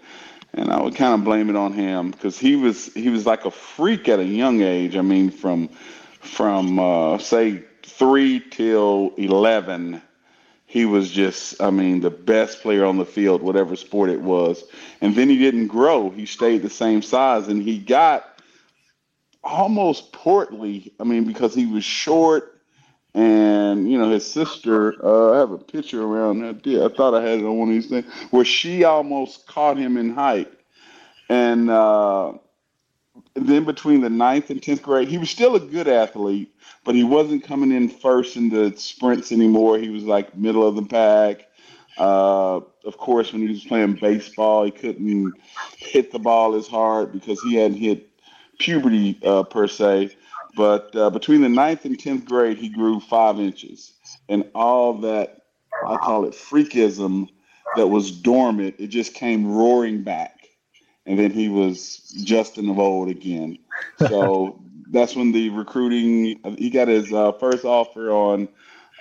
and 0.54 0.70
I 0.70 0.82
would 0.82 0.94
kind 0.96 1.14
of 1.14 1.25
blame 1.25 1.49
it 1.49 1.56
on 1.56 1.72
him 1.72 2.11
because 2.11 2.38
he 2.38 2.56
was 2.56 2.92
he 2.92 3.08
was 3.08 3.25
like 3.25 3.44
a 3.44 3.50
freak 3.50 4.08
at 4.08 4.18
a 4.18 4.25
young 4.25 4.61
age. 4.61 4.96
I 4.96 5.00
mean, 5.00 5.30
from 5.30 5.68
from 6.20 6.78
uh, 6.78 7.18
say 7.18 7.64
three 7.82 8.40
till 8.40 9.14
eleven, 9.16 10.02
he 10.66 10.84
was 10.84 11.11
just 11.11 11.61
I 11.62 11.70
mean 11.70 12.00
the 12.00 12.11
best 12.11 12.61
player 12.61 12.84
on 12.84 12.99
the 12.99 13.06
field, 13.06 13.42
whatever 13.42 13.76
sport 13.76 14.11
it 14.11 14.20
was. 14.20 14.62
And 15.00 15.14
then 15.14 15.30
he 15.30 15.38
didn't 15.38 15.68
grow; 15.68 16.11
he 16.11 16.26
stayed 16.26 16.62
the 16.62 16.70
same 16.70 17.00
size, 17.00 17.49
and 17.49 17.62
he 17.62 17.78
got 17.78 18.31
almost 19.44 20.12
portly. 20.12 20.92
I 21.00 21.04
mean, 21.04 21.25
because 21.25 21.54
he 21.54 21.66
was 21.66 21.84
short, 21.84 22.61
and 23.14 23.90
you 23.90 23.99
know 23.99 24.11
his 24.11 24.30
sister. 24.30 24.94
Uh, 25.04 25.32
I 25.32 25.38
have 25.38 25.50
a 25.50 25.58
picture 25.58 26.02
around 26.02 26.40
that. 26.40 26.66
Yeah, 26.66 26.87
I 26.87 26.88
thought 26.88 27.14
I 27.14 27.22
had 27.22 27.40
it 27.40 27.44
on 27.44 27.58
one 27.58 27.68
of 27.68 27.75
these 27.75 27.88
things 27.88 28.06
where 28.30 28.44
she 28.44 28.84
almost 28.84 29.46
caught 29.46 29.76
him 29.76 29.96
in 29.96 30.14
height, 30.14 30.52
and. 31.28 31.70
Uh, 31.70 32.34
then 33.34 33.64
between 33.64 34.00
the 34.00 34.11
ninth 34.11 34.50
and 34.50 34.62
tenth 34.62 34.82
grade, 34.82 35.08
he 35.08 35.18
was 35.18 35.30
still 35.30 35.56
a 35.56 35.61
good 35.61 35.88
athlete, 35.88 36.54
but 36.84 36.94
he 36.94 37.04
wasn't 37.04 37.44
coming 37.44 37.72
in 37.72 37.88
first 37.88 38.37
in 38.37 38.49
the 38.49 38.75
sprints 38.76 39.32
anymore. 39.32 39.78
He 39.78 39.88
was 39.88 40.04
like 40.04 40.37
middle 40.37 40.66
of 40.66 40.75
the 40.75 40.82
pack. 40.82 41.49
Uh, 41.99 42.61
of 42.84 42.96
course, 42.96 43.32
when 43.32 43.42
he 43.42 43.49
was 43.49 43.64
playing 43.64 43.94
baseball, 43.94 44.64
he 44.64 44.70
couldn't 44.70 45.34
hit 45.76 46.11
the 46.11 46.18
ball 46.18 46.54
as 46.54 46.66
hard 46.66 47.12
because 47.12 47.40
he 47.42 47.54
hadn't 47.54 47.78
hit 47.78 48.08
puberty 48.62 49.19
uh, 49.25 49.45
per 49.45 49.69
se. 49.69 50.16
But 50.57 50.95
uh, 50.97 51.11
between 51.11 51.42
the 51.42 51.49
ninth 51.49 51.85
and 51.85 51.99
tenth 51.99 52.26
grade, 52.26 52.59
he 52.59 52.69
grew 52.69 53.00
five 53.00 53.40
inches, 53.40 53.92
and 54.28 54.50
all 54.54 54.95
that 55.00 55.38
I 55.83 55.97
call 55.97 56.26
it 56.26 56.35
freakism 56.35 57.28
that 57.75 57.88
was 57.88 58.11
dormant, 58.12 58.76
it 58.78 58.88
just 58.88 59.14
came 59.14 59.52
roaring 59.52 60.04
back 60.04 60.42
and 61.07 61.19
then 61.19 61.31
he 61.31 61.49
was 61.49 61.99
Justin 62.25 62.69
of 62.71 62.78
old 62.78 63.09
again. 63.09 63.59
So 63.97 64.62
that's 64.90 65.16
when 65.16 65.33
the 65.33 65.50
recruiting 65.50 66.40
he 66.59 66.71
got 66.71 66.88
his 66.88 67.12
uh, 67.12 67.33
first 67.33 67.64
offer 67.64 68.11
on 68.11 68.49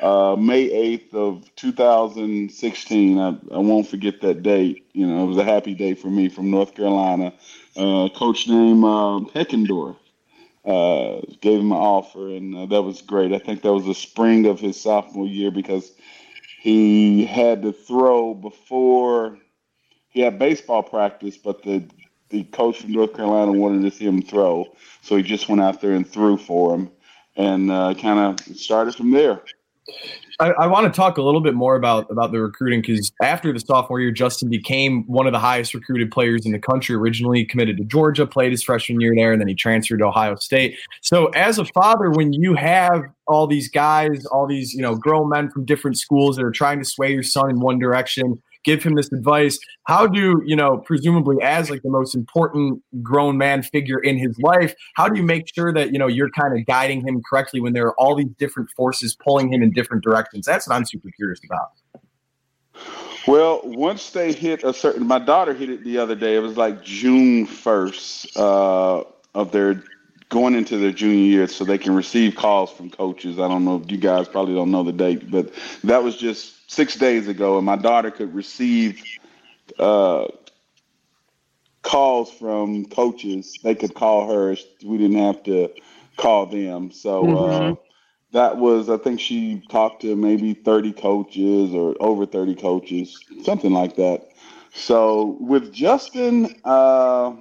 uh, 0.01 0.35
May 0.35 0.69
8th 0.69 1.13
of 1.13 1.55
2016. 1.55 3.19
I, 3.19 3.27
I 3.27 3.57
won't 3.57 3.87
forget 3.87 4.21
that 4.21 4.43
date. 4.43 4.87
You 4.93 5.05
know, 5.07 5.23
it 5.23 5.27
was 5.27 5.37
a 5.37 5.43
happy 5.43 5.75
day 5.75 5.93
for 5.93 6.07
me 6.07 6.29
from 6.29 6.49
North 6.49 6.75
Carolina. 6.75 7.33
Uh, 7.75 8.09
coach 8.15 8.47
named 8.47 8.83
uh, 8.83 9.21
Heckendorf 9.33 9.95
uh, 10.65 11.21
gave 11.41 11.59
him 11.59 11.71
an 11.71 11.77
offer, 11.77 12.27
and 12.29 12.55
uh, 12.55 12.65
that 12.67 12.81
was 12.81 13.01
great. 13.01 13.31
I 13.33 13.39
think 13.39 13.61
that 13.61 13.73
was 13.73 13.85
the 13.85 13.95
spring 13.95 14.47
of 14.47 14.59
his 14.59 14.79
sophomore 14.79 15.27
year 15.27 15.51
because 15.51 15.91
he 16.61 17.25
had 17.25 17.61
to 17.61 17.71
throw 17.71 18.33
before 18.33 19.37
he 20.09 20.21
had 20.21 20.37
baseball 20.37 20.83
practice, 20.83 21.37
but 21.37 21.63
the 21.63 21.83
the 22.29 22.43
coach 22.45 22.79
from 22.81 22.93
North 22.93 23.13
Carolina 23.13 23.51
wanted 23.51 23.81
to 23.83 23.91
see 23.91 24.05
him 24.05 24.21
throw, 24.21 24.65
so 25.01 25.17
he 25.17 25.23
just 25.23 25.49
went 25.49 25.61
out 25.61 25.81
there 25.81 25.91
and 25.91 26.07
threw 26.07 26.37
for 26.37 26.73
him, 26.73 26.89
and 27.35 27.69
uh, 27.69 27.93
kind 27.95 28.19
of 28.19 28.57
started 28.57 28.95
from 28.95 29.11
there. 29.11 29.41
I, 30.39 30.51
I 30.51 30.67
want 30.67 30.91
to 30.91 30.95
talk 30.95 31.17
a 31.17 31.21
little 31.21 31.41
bit 31.41 31.53
more 31.53 31.75
about 31.75 32.09
about 32.09 32.31
the 32.31 32.39
recruiting 32.39 32.81
because 32.81 33.11
after 33.21 33.51
the 33.51 33.59
sophomore 33.59 33.99
year, 33.99 34.11
Justin 34.11 34.49
became 34.49 35.03
one 35.05 35.27
of 35.27 35.33
the 35.33 35.39
highest 35.39 35.73
recruited 35.73 36.11
players 36.11 36.45
in 36.45 36.51
the 36.51 36.59
country. 36.59 36.95
Originally 36.95 37.45
committed 37.45 37.77
to 37.77 37.83
Georgia, 37.83 38.25
played 38.25 38.51
his 38.51 38.63
freshman 38.63 38.99
year 39.01 39.13
there, 39.15 39.31
and 39.31 39.41
then 39.41 39.47
he 39.47 39.55
transferred 39.55 39.97
to 39.99 40.05
Ohio 40.05 40.35
State. 40.35 40.77
So, 41.01 41.27
as 41.27 41.59
a 41.59 41.65
father, 41.65 42.11
when 42.11 42.33
you 42.33 42.55
have 42.55 43.03
all 43.27 43.47
these 43.47 43.69
guys, 43.69 44.25
all 44.27 44.47
these 44.47 44.73
you 44.73 44.81
know 44.81 44.95
grown 44.95 45.29
men 45.29 45.49
from 45.49 45.65
different 45.65 45.97
schools 45.97 46.35
that 46.37 46.45
are 46.45 46.51
trying 46.51 46.79
to 46.79 46.85
sway 46.85 47.11
your 47.11 47.23
son 47.23 47.49
in 47.49 47.59
one 47.59 47.79
direction, 47.79 48.41
give 48.63 48.83
him 48.83 48.95
this 48.95 49.11
advice 49.11 49.59
how 49.85 50.07
do 50.07 50.41
you 50.45 50.55
know 50.55 50.77
presumably 50.77 51.37
as 51.41 51.69
like 51.69 51.81
the 51.81 51.89
most 51.89 52.15
important 52.15 52.81
grown 53.01 53.37
man 53.37 53.61
figure 53.63 53.99
in 53.99 54.17
his 54.17 54.37
life 54.39 54.73
how 54.95 55.07
do 55.07 55.19
you 55.19 55.25
make 55.25 55.45
sure 55.53 55.73
that 55.73 55.91
you 55.91 55.99
know 55.99 56.07
you're 56.07 56.31
kind 56.31 56.57
of 56.57 56.65
guiding 56.65 57.05
him 57.05 57.21
correctly 57.29 57.59
when 57.59 57.73
there 57.73 57.87
are 57.87 57.99
all 57.99 58.15
these 58.15 58.31
different 58.37 58.69
forces 58.75 59.15
pulling 59.23 59.51
him 59.51 59.61
in 59.61 59.71
different 59.71 60.03
directions 60.03 60.45
that's 60.45 60.67
what 60.67 60.75
i'm 60.75 60.85
super 60.85 61.09
curious 61.17 61.39
about 61.45 61.69
well, 63.27 63.61
once 63.63 64.09
they 64.09 64.33
hit 64.33 64.63
a 64.63 64.73
certain, 64.73 65.05
my 65.05 65.19
daughter 65.19 65.53
hit 65.53 65.69
it 65.69 65.83
the 65.83 65.99
other 65.99 66.15
day. 66.15 66.35
It 66.35 66.39
was 66.39 66.57
like 66.57 66.83
June 66.83 67.45
first 67.45 68.35
uh, 68.35 69.03
of 69.35 69.51
their 69.51 69.83
going 70.29 70.55
into 70.55 70.77
their 70.77 70.91
junior 70.91 71.25
year, 71.25 71.47
so 71.47 71.63
they 71.63 71.77
can 71.77 71.93
receive 71.93 72.35
calls 72.35 72.71
from 72.71 72.89
coaches. 72.89 73.37
I 73.37 73.47
don't 73.47 73.63
know 73.63 73.81
if 73.83 73.91
you 73.91 73.97
guys 73.97 74.27
probably 74.27 74.55
don't 74.55 74.71
know 74.71 74.83
the 74.83 74.93
date, 74.93 75.29
but 75.29 75.53
that 75.83 76.03
was 76.03 76.17
just 76.17 76.60
six 76.71 76.95
days 76.95 77.27
ago, 77.27 77.57
and 77.57 77.65
my 77.65 77.75
daughter 77.75 78.09
could 78.09 78.33
receive 78.33 79.03
uh, 79.77 80.25
calls 81.81 82.31
from 82.31 82.85
coaches. 82.85 83.59
They 83.61 83.75
could 83.75 83.93
call 83.93 84.33
her. 84.33 84.55
We 84.85 84.97
didn't 84.97 85.17
have 85.17 85.43
to 85.43 85.69
call 86.15 86.45
them. 86.45 86.91
So 86.91 87.23
uh, 87.23 87.25
mm-hmm. 87.25 87.73
uh, 87.73 87.75
that 88.31 88.55
was, 88.55 88.89
I 88.89 88.95
think 88.95 89.19
she 89.19 89.61
talked 89.69 90.01
to 90.03 90.15
maybe 90.15 90.53
30 90.53 90.93
coaches 90.93 91.73
or 91.73 91.97
over 91.99 92.25
30 92.25 92.55
coaches, 92.55 93.19
something 93.43 93.73
like 93.73 93.97
that. 93.97 94.29
So 94.73 95.37
with 95.41 95.73
Justin, 95.73 96.55
uh, 96.63 97.33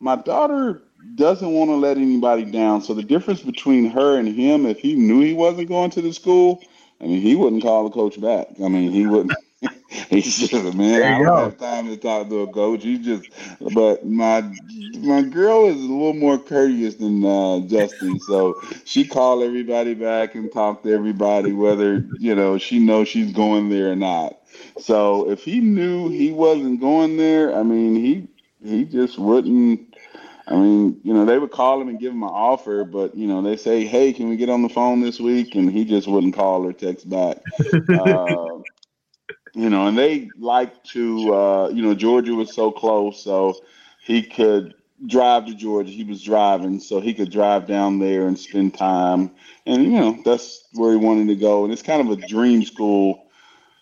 my 0.00 0.16
daughter 0.16 0.84
doesn't 1.16 1.52
want 1.52 1.68
to 1.68 1.74
let 1.74 1.98
anybody 1.98 2.46
down. 2.46 2.80
So 2.80 2.94
the 2.94 3.02
difference 3.02 3.42
between 3.42 3.90
her 3.90 4.18
and 4.18 4.34
him, 4.34 4.64
if 4.64 4.78
he 4.78 4.94
knew 4.94 5.20
he 5.20 5.34
wasn't 5.34 5.68
going 5.68 5.90
to 5.90 6.00
the 6.00 6.14
school, 6.14 6.62
I 7.00 7.04
mean, 7.04 7.20
he 7.20 7.36
wouldn't 7.36 7.62
call 7.62 7.84
the 7.84 7.90
coach 7.90 8.20
back. 8.20 8.48
I 8.62 8.68
mean, 8.68 8.90
he 8.90 9.06
wouldn't. 9.06 9.38
he 10.08 10.20
just 10.20 10.52
a 10.52 10.72
man. 10.72 11.02
I 11.02 11.18
don't 11.18 11.38
have 11.38 11.58
time 11.58 11.86
to 11.88 11.96
talk 11.96 12.28
to 12.28 12.42
a 12.42 12.48
coach. 12.48 12.82
He 12.82 12.98
just, 12.98 13.30
but 13.60 14.06
my 14.06 14.42
my 14.98 15.22
girl 15.22 15.66
is 15.66 15.76
a 15.76 15.78
little 15.78 16.14
more 16.14 16.38
courteous 16.38 16.96
than 16.96 17.24
uh, 17.24 17.60
Justin, 17.60 18.18
so 18.20 18.60
she 18.84 19.06
called 19.06 19.42
everybody 19.42 19.94
back 19.94 20.34
and 20.34 20.52
talked 20.52 20.84
to 20.84 20.92
everybody, 20.92 21.52
whether 21.52 22.04
you 22.18 22.34
know 22.34 22.58
she 22.58 22.78
knows 22.78 23.08
she's 23.08 23.32
going 23.32 23.68
there 23.68 23.92
or 23.92 23.96
not. 23.96 24.38
So 24.78 25.30
if 25.30 25.44
he 25.44 25.60
knew 25.60 26.08
he 26.08 26.32
wasn't 26.32 26.80
going 26.80 27.16
there, 27.16 27.54
I 27.54 27.62
mean, 27.62 27.94
he 27.94 28.28
he 28.62 28.84
just 28.84 29.18
wouldn't 29.18 29.87
I 30.50 30.56
mean, 30.56 31.00
you 31.02 31.12
know, 31.12 31.26
they 31.26 31.38
would 31.38 31.50
call 31.50 31.80
him 31.80 31.88
and 31.88 32.00
give 32.00 32.12
him 32.12 32.22
an 32.22 32.30
offer, 32.30 32.84
but 32.84 33.14
you 33.14 33.26
know, 33.26 33.42
they 33.42 33.56
say, 33.56 33.84
"Hey, 33.84 34.12
can 34.12 34.30
we 34.30 34.36
get 34.36 34.48
on 34.48 34.62
the 34.62 34.68
phone 34.68 35.00
this 35.00 35.20
week?" 35.20 35.54
And 35.54 35.70
he 35.70 35.84
just 35.84 36.08
wouldn't 36.08 36.34
call 36.34 36.64
or 36.66 36.72
text 36.72 37.08
back. 37.08 37.38
uh, 37.92 38.58
you 39.54 39.68
know, 39.70 39.86
and 39.86 39.98
they 39.98 40.32
like 40.38 40.82
to, 40.84 41.34
uh, 41.34 41.68
you 41.68 41.82
know, 41.82 41.94
Georgia 41.94 42.34
was 42.34 42.52
so 42.54 42.70
close, 42.70 43.22
so 43.22 43.62
he 44.02 44.22
could 44.22 44.74
drive 45.06 45.46
to 45.46 45.54
Georgia. 45.54 45.90
He 45.90 46.04
was 46.04 46.22
driving, 46.22 46.80
so 46.80 47.00
he 47.00 47.12
could 47.12 47.30
drive 47.30 47.66
down 47.66 47.98
there 47.98 48.26
and 48.26 48.38
spend 48.38 48.74
time. 48.74 49.30
And 49.66 49.84
you 49.84 49.90
know, 49.90 50.18
that's 50.24 50.66
where 50.72 50.92
he 50.92 50.96
wanted 50.96 51.28
to 51.28 51.36
go. 51.36 51.64
And 51.64 51.72
it's 51.72 51.82
kind 51.82 52.00
of 52.00 52.18
a 52.18 52.26
dream 52.26 52.64
school, 52.64 53.26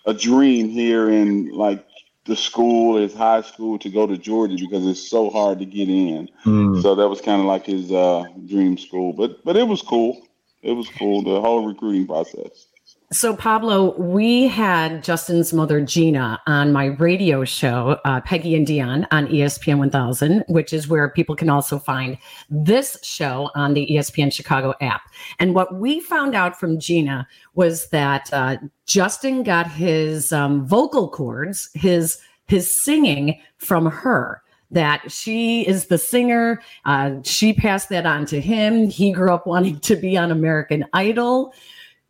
a 0.04 0.14
dream 0.14 0.68
here 0.68 1.11
in 1.11 1.52
like 1.52 1.87
the 2.26 2.37
school, 2.37 2.97
his 2.97 3.14
high 3.14 3.42
school, 3.42 3.78
to 3.78 3.88
go 3.88 4.06
to 4.06 4.18
Georgia 4.18 4.56
because 4.59 4.87
it's 4.87 5.09
so 5.09 5.30
hard 5.30 5.61
to 5.61 5.64
get 5.64 5.88
in. 5.88 6.28
Mm. 6.45 6.83
So 6.83 6.95
that 6.95 7.09
was 7.09 7.21
kind 7.21 7.40
of 7.40 7.47
like 7.47 7.66
his 7.66 7.90
uh, 7.90 8.25
dream 8.47 8.78
school. 8.78 9.12
But 9.12 9.45
but 9.45 9.56
it 9.56 9.66
was 9.66 9.83
cool. 9.83 10.26
It 10.62 10.73
was 10.73 10.88
cool. 10.88 11.23
The 11.23 11.40
whole 11.40 11.66
recruiting 11.66 12.06
process. 12.06 12.66
So, 13.13 13.37
Pablo, 13.37 13.97
we 14.01 14.49
had 14.49 15.05
Justin's 15.05 15.53
mother, 15.53 15.81
Gina, 15.81 16.41
on 16.49 16.73
my 16.73 16.87
radio 16.87 17.45
show, 17.45 18.01
uh, 18.05 18.21
Peggy 18.23 18.57
and 18.57 18.67
Dion, 18.67 19.07
on 19.13 19.29
ESPN 19.29 19.79
1000, 19.79 20.43
which 20.49 20.73
is 20.73 20.89
where 20.89 21.09
people 21.11 21.37
can 21.37 21.49
also 21.49 21.79
find 21.79 22.19
this 22.51 22.99
show 23.05 23.49
on 23.55 23.75
the 23.75 23.87
ESPN 23.87 24.33
Chicago 24.33 24.75
app. 24.81 25.03
And 25.39 25.55
what 25.55 25.77
we 25.77 26.01
found 26.01 26.35
out 26.35 26.59
from 26.59 26.81
Gina 26.81 27.29
was 27.55 27.91
that 27.91 28.29
uh, 28.33 28.57
Justin 28.87 29.45
got 29.45 29.71
his 29.71 30.33
um, 30.33 30.67
vocal 30.67 31.09
cords, 31.09 31.71
his 31.75 32.19
his 32.49 32.69
singing 32.69 33.41
from 33.59 33.87
her 33.87 34.43
that 34.73 35.13
she 35.13 35.67
is 35.67 35.87
the 35.87 35.99
singer. 35.99 36.61
Uh, 36.85 37.15
she 37.23 37.53
passed 37.53 37.89
that 37.91 38.05
on 38.05 38.27
to 38.27 38.41
him. 38.41 38.91
He 38.91 39.13
grew 39.13 39.33
up 39.33 39.47
wanting 39.47 39.79
to 39.81 39.95
be 39.95 40.17
on 40.17 40.33
American 40.33 40.85
Idol. 40.93 41.55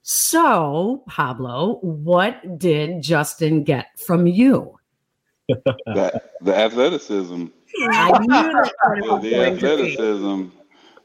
So, 0.09 1.03
Pablo, 1.09 1.81
what 1.83 2.61
did 2.61 3.03
Justin 3.03 3.65
get 3.65 3.99
from 3.99 4.29
you? 4.29 4.79
the, 5.49 6.23
the 6.43 6.57
athleticism. 6.57 7.47
I 7.91 8.19
knew 8.21 8.29
that 8.29 9.19
the 9.21 9.35
athleticism. 9.35 10.45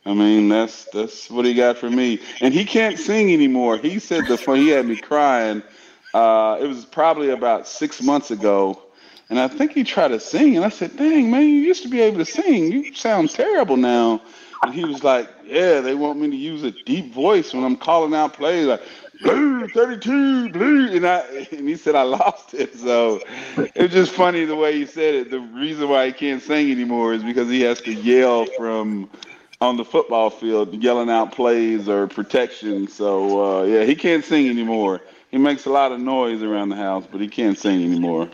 I 0.06 0.14
mean, 0.14 0.50
that's 0.50 0.86
that's 0.94 1.32
what 1.32 1.46
he 1.46 1.56
got 1.56 1.80
from 1.80 1.96
me. 1.96 2.20
And 2.42 2.54
he 2.54 2.64
can't 2.64 3.00
sing 3.00 3.34
anymore. 3.34 3.78
He 3.78 3.98
said 3.98 4.28
the 4.28 4.38
he 4.56 4.68
had 4.68 4.86
me 4.86 4.98
crying. 4.98 5.64
Uh, 6.14 6.60
it 6.62 6.68
was 6.68 6.86
probably 6.86 7.32
about 7.32 7.68
six 7.68 8.04
months 8.04 8.30
ago, 8.30 8.84
and 9.32 9.40
I 9.40 9.48
think 9.48 9.72
he 9.74 9.84
tried 9.84 10.10
to 10.10 10.20
sing, 10.20 10.58
and 10.58 10.64
I 10.64 10.70
said, 10.70 10.96
"Dang 10.96 11.32
man, 11.32 11.50
you 11.50 11.56
used 11.56 11.82
to 11.82 11.90
be 11.90 12.02
able 12.02 12.20
to 12.20 12.26
sing. 12.26 12.72
You 12.72 12.94
sound 12.94 13.32
terrible 13.32 13.78
now." 13.78 14.22
And 14.64 14.74
he 14.74 14.86
was 14.86 15.04
like, 15.04 15.30
Yeah, 15.44 15.82
they 15.82 15.96
want 15.96 16.20
me 16.20 16.30
to 16.30 16.36
use 16.36 16.64
a 16.64 16.72
deep 16.72 17.14
voice 17.14 17.54
when 17.54 17.64
I'm 17.64 17.76
calling 17.76 18.14
out 18.14 18.34
plays, 18.34 18.68
like 18.68 18.82
blue 19.22 19.68
32, 19.68 20.50
blue. 20.50 20.96
And 20.96 21.08
I 21.08 21.20
and 21.52 21.68
he 21.68 21.76
said 21.76 21.96
I 21.96 22.04
lost 22.04 22.54
it. 22.54 22.76
So 22.76 23.22
it's 23.58 23.94
just 23.94 24.12
funny 24.12 24.46
the 24.46 24.56
way 24.56 24.74
he 24.74 24.86
said 24.86 25.16
it. 25.16 25.32
The 25.32 25.40
reason 25.40 25.90
why 25.90 26.08
he 26.08 26.14
can't 26.14 26.42
sing 26.42 26.72
anymore 26.72 27.14
is 27.14 27.24
because 27.24 27.50
he 27.50 27.62
has 27.62 27.82
to 27.82 27.94
yell 27.94 28.46
from 28.58 29.10
on 29.62 29.78
the 29.78 29.86
football 29.86 30.30
field, 30.30 30.74
yelling 30.84 31.10
out 31.10 31.32
plays 31.32 31.88
or 31.88 32.08
protection. 32.08 32.88
So 32.88 33.62
uh, 33.62 33.64
yeah, 33.64 33.84
he 33.84 33.96
can't 33.96 34.26
sing 34.26 34.48
anymore. 34.50 35.02
He 35.30 35.38
makes 35.38 35.66
a 35.66 35.70
lot 35.70 35.92
of 35.92 36.00
noise 36.00 36.44
around 36.44 36.70
the 36.70 36.76
house, 36.76 37.06
but 37.10 37.22
he 37.22 37.28
can't 37.28 37.58
sing 37.58 37.84
anymore. 37.84 38.30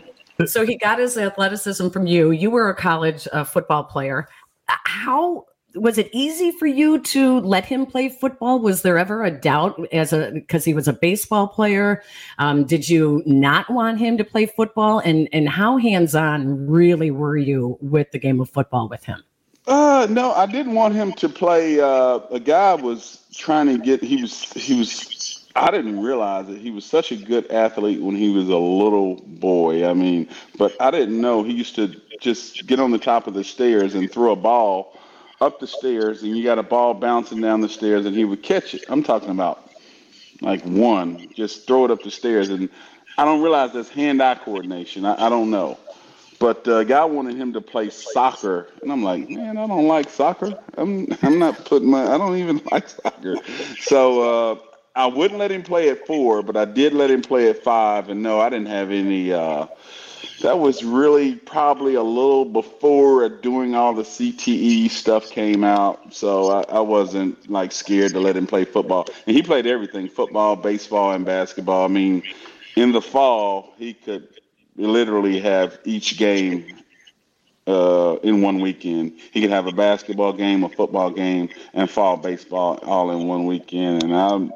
So 0.46 0.64
he 0.64 0.76
got 0.76 0.98
his 0.98 1.16
athleticism 1.16 1.88
from 1.88 2.06
you. 2.06 2.30
You 2.30 2.50
were 2.50 2.68
a 2.70 2.74
college 2.74 3.26
uh, 3.32 3.44
football 3.44 3.84
player. 3.84 4.28
How 4.66 5.44
was 5.80 5.98
it 5.98 6.08
easy 6.12 6.50
for 6.50 6.66
you 6.66 7.00
to 7.00 7.40
let 7.40 7.64
him 7.64 7.86
play 7.86 8.08
football? 8.08 8.58
Was 8.58 8.82
there 8.82 8.98
ever 8.98 9.24
a 9.24 9.30
doubt 9.30 9.80
as 9.92 10.12
a 10.12 10.30
because 10.32 10.64
he 10.64 10.74
was 10.74 10.88
a 10.88 10.92
baseball 10.92 11.48
player? 11.48 12.02
Um, 12.38 12.64
did 12.64 12.88
you 12.88 13.22
not 13.26 13.70
want 13.70 13.98
him 13.98 14.18
to 14.18 14.24
play 14.24 14.46
football? 14.46 14.98
And 14.98 15.28
and 15.32 15.48
how 15.48 15.76
hands 15.76 16.14
on 16.14 16.66
really 16.66 17.10
were 17.10 17.36
you 17.36 17.78
with 17.80 18.10
the 18.10 18.18
game 18.18 18.40
of 18.40 18.50
football 18.50 18.88
with 18.88 19.04
him? 19.04 19.22
Uh, 19.66 20.06
no, 20.08 20.32
I 20.32 20.46
didn't 20.46 20.74
want 20.74 20.94
him 20.94 21.12
to 21.12 21.28
play. 21.28 21.78
Uh, 21.78 22.20
a 22.30 22.40
guy 22.40 22.74
was 22.74 23.26
trying 23.34 23.66
to 23.66 23.78
get. 23.78 24.02
He 24.02 24.22
was. 24.22 24.52
He 24.52 24.78
was. 24.78 25.46
I 25.56 25.70
didn't 25.70 26.00
realize 26.00 26.48
it. 26.48 26.58
He 26.58 26.70
was 26.70 26.84
such 26.84 27.10
a 27.10 27.16
good 27.16 27.50
athlete 27.50 28.00
when 28.00 28.14
he 28.14 28.30
was 28.30 28.48
a 28.48 28.56
little 28.56 29.16
boy. 29.16 29.88
I 29.88 29.92
mean, 29.92 30.28
but 30.56 30.74
I 30.80 30.90
didn't 30.90 31.20
know 31.20 31.42
he 31.42 31.52
used 31.52 31.74
to 31.76 32.00
just 32.20 32.66
get 32.66 32.80
on 32.80 32.92
the 32.92 32.98
top 32.98 33.26
of 33.26 33.34
the 33.34 33.44
stairs 33.44 33.94
and 33.94 34.10
throw 34.10 34.32
a 34.32 34.36
ball 34.36 34.97
up 35.40 35.60
the 35.60 35.66
stairs, 35.66 36.22
and 36.22 36.36
you 36.36 36.44
got 36.44 36.58
a 36.58 36.62
ball 36.62 36.94
bouncing 36.94 37.40
down 37.40 37.60
the 37.60 37.68
stairs, 37.68 38.06
and 38.06 38.14
he 38.14 38.24
would 38.24 38.42
catch 38.42 38.74
it. 38.74 38.84
I'm 38.88 39.02
talking 39.02 39.30
about 39.30 39.68
like 40.40 40.62
one, 40.62 41.28
just 41.34 41.66
throw 41.66 41.84
it 41.84 41.90
up 41.90 42.02
the 42.02 42.10
stairs, 42.10 42.48
and 42.48 42.68
I 43.16 43.24
don't 43.24 43.42
realize 43.42 43.72
that's 43.72 43.88
hand-eye 43.88 44.36
coordination. 44.36 45.04
I, 45.04 45.26
I 45.26 45.28
don't 45.28 45.50
know. 45.50 45.78
But 46.38 46.68
uh, 46.68 46.84
guy 46.84 47.04
wanted 47.04 47.36
him 47.36 47.52
to 47.54 47.60
play 47.60 47.90
soccer, 47.90 48.68
and 48.80 48.92
I'm 48.92 49.02
like, 49.02 49.28
man, 49.28 49.58
I 49.58 49.66
don't 49.66 49.88
like 49.88 50.08
soccer. 50.08 50.56
I'm 50.76 51.08
I'm 51.22 51.38
not 51.40 51.64
putting 51.64 51.90
my 51.90 52.14
I 52.14 52.16
don't 52.16 52.36
even 52.36 52.60
like 52.70 52.88
soccer. 52.88 53.38
So 53.80 54.52
uh, 54.52 54.58
I 54.94 55.06
wouldn't 55.06 55.40
let 55.40 55.50
him 55.50 55.64
play 55.64 55.88
at 55.88 56.06
four, 56.06 56.42
but 56.42 56.56
I 56.56 56.64
did 56.64 56.94
let 56.94 57.10
him 57.10 57.22
play 57.22 57.50
at 57.50 57.64
five. 57.64 58.08
And 58.08 58.22
no, 58.22 58.40
I 58.40 58.50
didn't 58.50 58.68
have 58.68 58.92
any. 58.92 59.32
Uh, 59.32 59.66
that 60.40 60.58
was 60.58 60.84
really 60.84 61.34
probably 61.34 61.94
a 61.94 62.02
little 62.02 62.44
before 62.44 63.28
doing 63.28 63.74
all 63.74 63.94
the 63.94 64.02
CTE 64.02 64.90
stuff 64.90 65.30
came 65.30 65.64
out. 65.64 66.14
So 66.14 66.50
I, 66.50 66.62
I 66.68 66.80
wasn't 66.80 67.50
like 67.50 67.72
scared 67.72 68.12
to 68.12 68.20
let 68.20 68.36
him 68.36 68.46
play 68.46 68.64
football. 68.64 69.06
And 69.26 69.36
he 69.36 69.42
played 69.42 69.66
everything: 69.66 70.08
football, 70.08 70.56
baseball, 70.56 71.12
and 71.12 71.24
basketball. 71.24 71.84
I 71.84 71.88
mean, 71.88 72.22
in 72.76 72.92
the 72.92 73.02
fall, 73.02 73.74
he 73.78 73.94
could 73.94 74.28
literally 74.76 75.40
have 75.40 75.78
each 75.84 76.16
game 76.16 76.78
uh, 77.66 78.16
in 78.22 78.40
one 78.40 78.60
weekend. 78.60 79.18
He 79.32 79.42
could 79.42 79.50
have 79.50 79.66
a 79.66 79.72
basketball 79.72 80.32
game, 80.32 80.64
a 80.64 80.68
football 80.68 81.10
game, 81.10 81.50
and 81.74 81.90
fall 81.90 82.16
baseball 82.16 82.78
all 82.82 83.10
in 83.10 83.26
one 83.28 83.44
weekend. 83.44 84.04
And 84.04 84.14
I, 84.14 84.48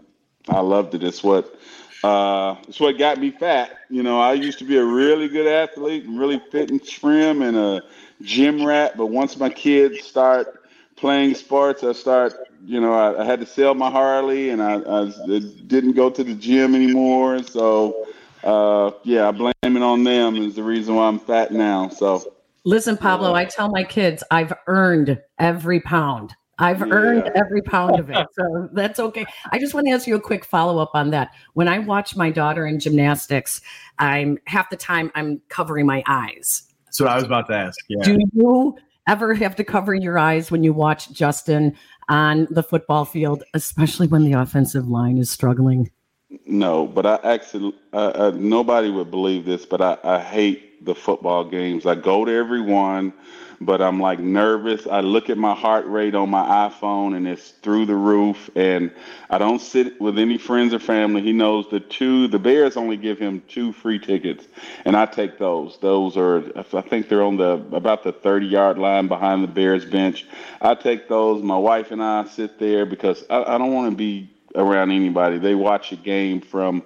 I 0.49 0.61
loved 0.61 0.95
it. 0.95 1.03
It's 1.03 1.23
what, 1.23 1.55
uh, 2.03 2.57
it's 2.69 2.81
what 2.81 2.99
got 2.99 3.19
me 3.19 3.31
fat. 3.31 3.79
You 3.89 4.03
know, 4.03 4.21
I 4.21 4.33
used 4.33 4.59
to 4.59 4.65
be 4.65 4.77
a 4.77 4.85
really 4.85 5.29
good 5.29 5.47
athlete 5.47 6.05
and 6.05 6.19
really 6.19 6.41
fit 6.51 6.71
and 6.71 6.85
trim 6.85 7.43
and 7.43 7.57
a 7.57 7.83
gym 8.23 8.65
rat. 8.65 8.97
But 8.97 9.07
once 9.07 9.37
my 9.37 9.49
kids 9.49 10.03
start 10.05 10.65
playing 10.97 11.35
sports, 11.35 11.85
I 11.85 11.93
start, 11.93 12.35
you 12.65 12.81
know, 12.81 12.93
I, 12.93 13.23
I 13.23 13.25
had 13.25 13.41
to 13.41 13.47
sell 13.47 13.75
my 13.75 13.91
Harley 13.91 14.51
and 14.51 14.63
I, 14.63 14.77
I 14.77 15.13
didn't 15.67 15.93
go 15.93 16.11
to 16.11 16.25
the 16.25 16.35
gym 16.35 16.75
anymore. 16.75 17.43
So 17.45 18.07
uh, 18.43 18.91
yeah, 19.05 19.29
I 19.29 19.31
blame 19.31 19.53
it 19.63 19.83
on 19.83 20.05
them 20.05 20.37
is 20.37 20.57
the 20.57 20.63
reason 20.63 20.97
why 20.97 21.07
I'm 21.07 21.19
fat 21.19 21.53
now. 21.53 21.89
So 21.89 22.35
listen, 22.65 22.97
Pablo, 22.97 23.35
I 23.35 23.45
tell 23.45 23.69
my 23.69 23.85
kids 23.85 24.25
I've 24.31 24.53
earned 24.67 25.21
every 25.39 25.81
pound. 25.81 26.35
I've 26.62 26.81
yeah. 26.81 26.92
earned 26.92 27.31
every 27.35 27.61
pound 27.61 27.99
of 27.99 28.09
it. 28.11 28.16
So 28.35 28.69
that's 28.73 28.99
okay. 28.99 29.26
I 29.50 29.59
just 29.59 29.75
want 29.75 29.87
to 29.87 29.92
ask 29.92 30.07
you 30.07 30.14
a 30.14 30.21
quick 30.21 30.45
follow 30.45 30.78
up 30.78 30.92
on 30.95 31.11
that. 31.11 31.33
When 31.52 31.69
I 31.69 31.81
watch 31.81 32.16
my 32.16 32.31
daughter 32.31 32.66
in 32.66 32.81
gymnastics, 32.81 33.61
I'm 33.99 34.38
half 34.47 34.71
the 34.71 34.76
time 34.76 35.11
I'm 35.14 35.40
covering 35.49 35.87
my 35.87 36.02
eyes. 36.07 36.62
That's 36.87 37.00
what 37.00 37.11
I 37.11 37.16
was 37.16 37.25
about 37.25 37.49
to 37.49 37.54
ask. 37.54 37.78
Yeah. 37.88 38.02
Do 38.04 38.19
you 38.33 38.76
ever 39.07 39.35
have 39.35 39.57
to 39.57 39.64
cover 39.64 39.95
your 39.95 40.19
eyes 40.19 40.50
when 40.50 40.62
you 40.62 40.73
watch 40.73 41.12
Justin 41.12 41.76
on 42.09 42.47
the 42.50 42.62
football 42.62 43.04
field, 43.04 43.42
especially 43.54 44.07
when 44.07 44.25
the 44.25 44.33
offensive 44.33 44.88
line 44.88 45.19
is 45.19 45.31
struggling? 45.31 45.90
No, 46.47 46.87
but 46.87 47.04
I 47.04 47.19
actually, 47.25 47.75
uh, 47.92 48.12
uh, 48.14 48.33
nobody 48.35 48.90
would 48.90 49.11
believe 49.11 49.45
this, 49.45 49.66
but 49.66 49.83
I, 49.83 49.99
I 50.04 50.19
hate 50.21 50.85
the 50.85 50.95
football 50.95 51.45
games. 51.45 51.87
I 51.87 51.95
go 51.95 52.25
to 52.25 52.33
every 52.33 52.61
one, 52.62 53.12
but 53.64 53.81
I'm 53.81 54.01
like 54.01 54.18
nervous. 54.18 54.87
I 54.87 55.01
look 55.01 55.31
at 55.31 55.38
my 55.38 55.55
heart 55.55 55.87
rate 55.87 56.14
on 56.14 56.31
my 56.31 56.44
iPhone 56.68 57.16
and 57.16 57.27
it's 57.27 57.51
through 57.62 57.87
the 57.87 57.94
roof. 57.94 58.51
And 58.55 58.90
I 59.31 59.38
don't 59.38 59.61
sit 59.61 60.01
with 60.01 60.18
any 60.18 60.38
friends 60.38 60.75
or 60.75 60.79
family. 60.79 61.22
He 61.22 61.33
knows 61.33 61.68
the 61.70 61.81
two, 61.81 62.29
the 62.29 62.38
Bears 62.38 62.77
only 62.77 62.96
give 62.96 63.18
him 63.18 63.42
two 63.48 63.72
free 63.72 63.98
tickets, 63.98 64.46
and 64.85 64.96
I 64.96 65.07
take 65.07 65.38
those. 65.38 65.79
Those 65.81 66.16
are, 66.16 66.42
I 66.57 66.83
think 66.83 67.09
they're 67.09 67.22
on 67.22 67.37
the 67.37 67.64
about 67.72 68.03
the 68.03 68.12
30 68.12 68.46
yard 68.46 68.79
line 68.79 69.09
behind 69.09 69.42
the 69.42 69.48
Bears 69.48 69.85
bench. 69.85 70.27
I 70.61 70.75
take 70.75 71.09
those. 71.09 71.42
My 71.42 71.59
wife 71.59 71.90
and 71.90 72.03
I 72.03 72.25
sit 72.27 72.59
there 72.59 72.87
because 72.87 73.25
I, 73.31 73.42
I 73.42 73.59
don't 73.59 73.72
want 73.72 73.90
to 73.90 73.96
be 73.96 74.31
around 74.55 74.90
anybody. 74.90 75.38
They 75.38 75.55
watch 75.55 75.92
a 75.92 75.96
game 75.96 76.40
from 76.40 76.83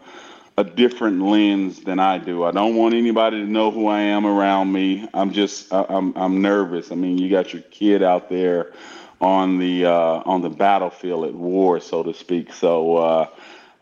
a 0.59 0.65
different 0.65 1.21
lens 1.21 1.81
than 1.81 1.99
I 1.99 2.19
do. 2.19 2.45
I 2.45 2.51
don't 2.51 2.77
want 2.77 2.95
anybody 2.95 3.43
to 3.43 3.51
know 3.51 3.71
who 3.71 3.89
I 3.89 4.01
am 4.01 4.25
around 4.25 4.73
me. 4.73 5.07
I'm 5.13 5.33
just 5.33 5.73
I'm 5.73 6.17
I'm 6.17 6.41
nervous. 6.41 6.91
I 6.91 6.95
mean, 6.95 7.19
you 7.19 7.29
got 7.29 7.53
your 7.53 7.63
kid 7.63 8.03
out 8.03 8.29
there 8.29 8.73
on 9.21 9.59
the 9.59 9.87
uh, 9.87 10.23
on 10.25 10.41
the 10.41 10.51
battlefield 10.51 11.27
at 11.27 11.35
war, 11.35 11.81
so 11.81 12.03
to 12.03 12.15
speak. 12.15 12.53
So 12.53 12.97
uh, 12.97 13.29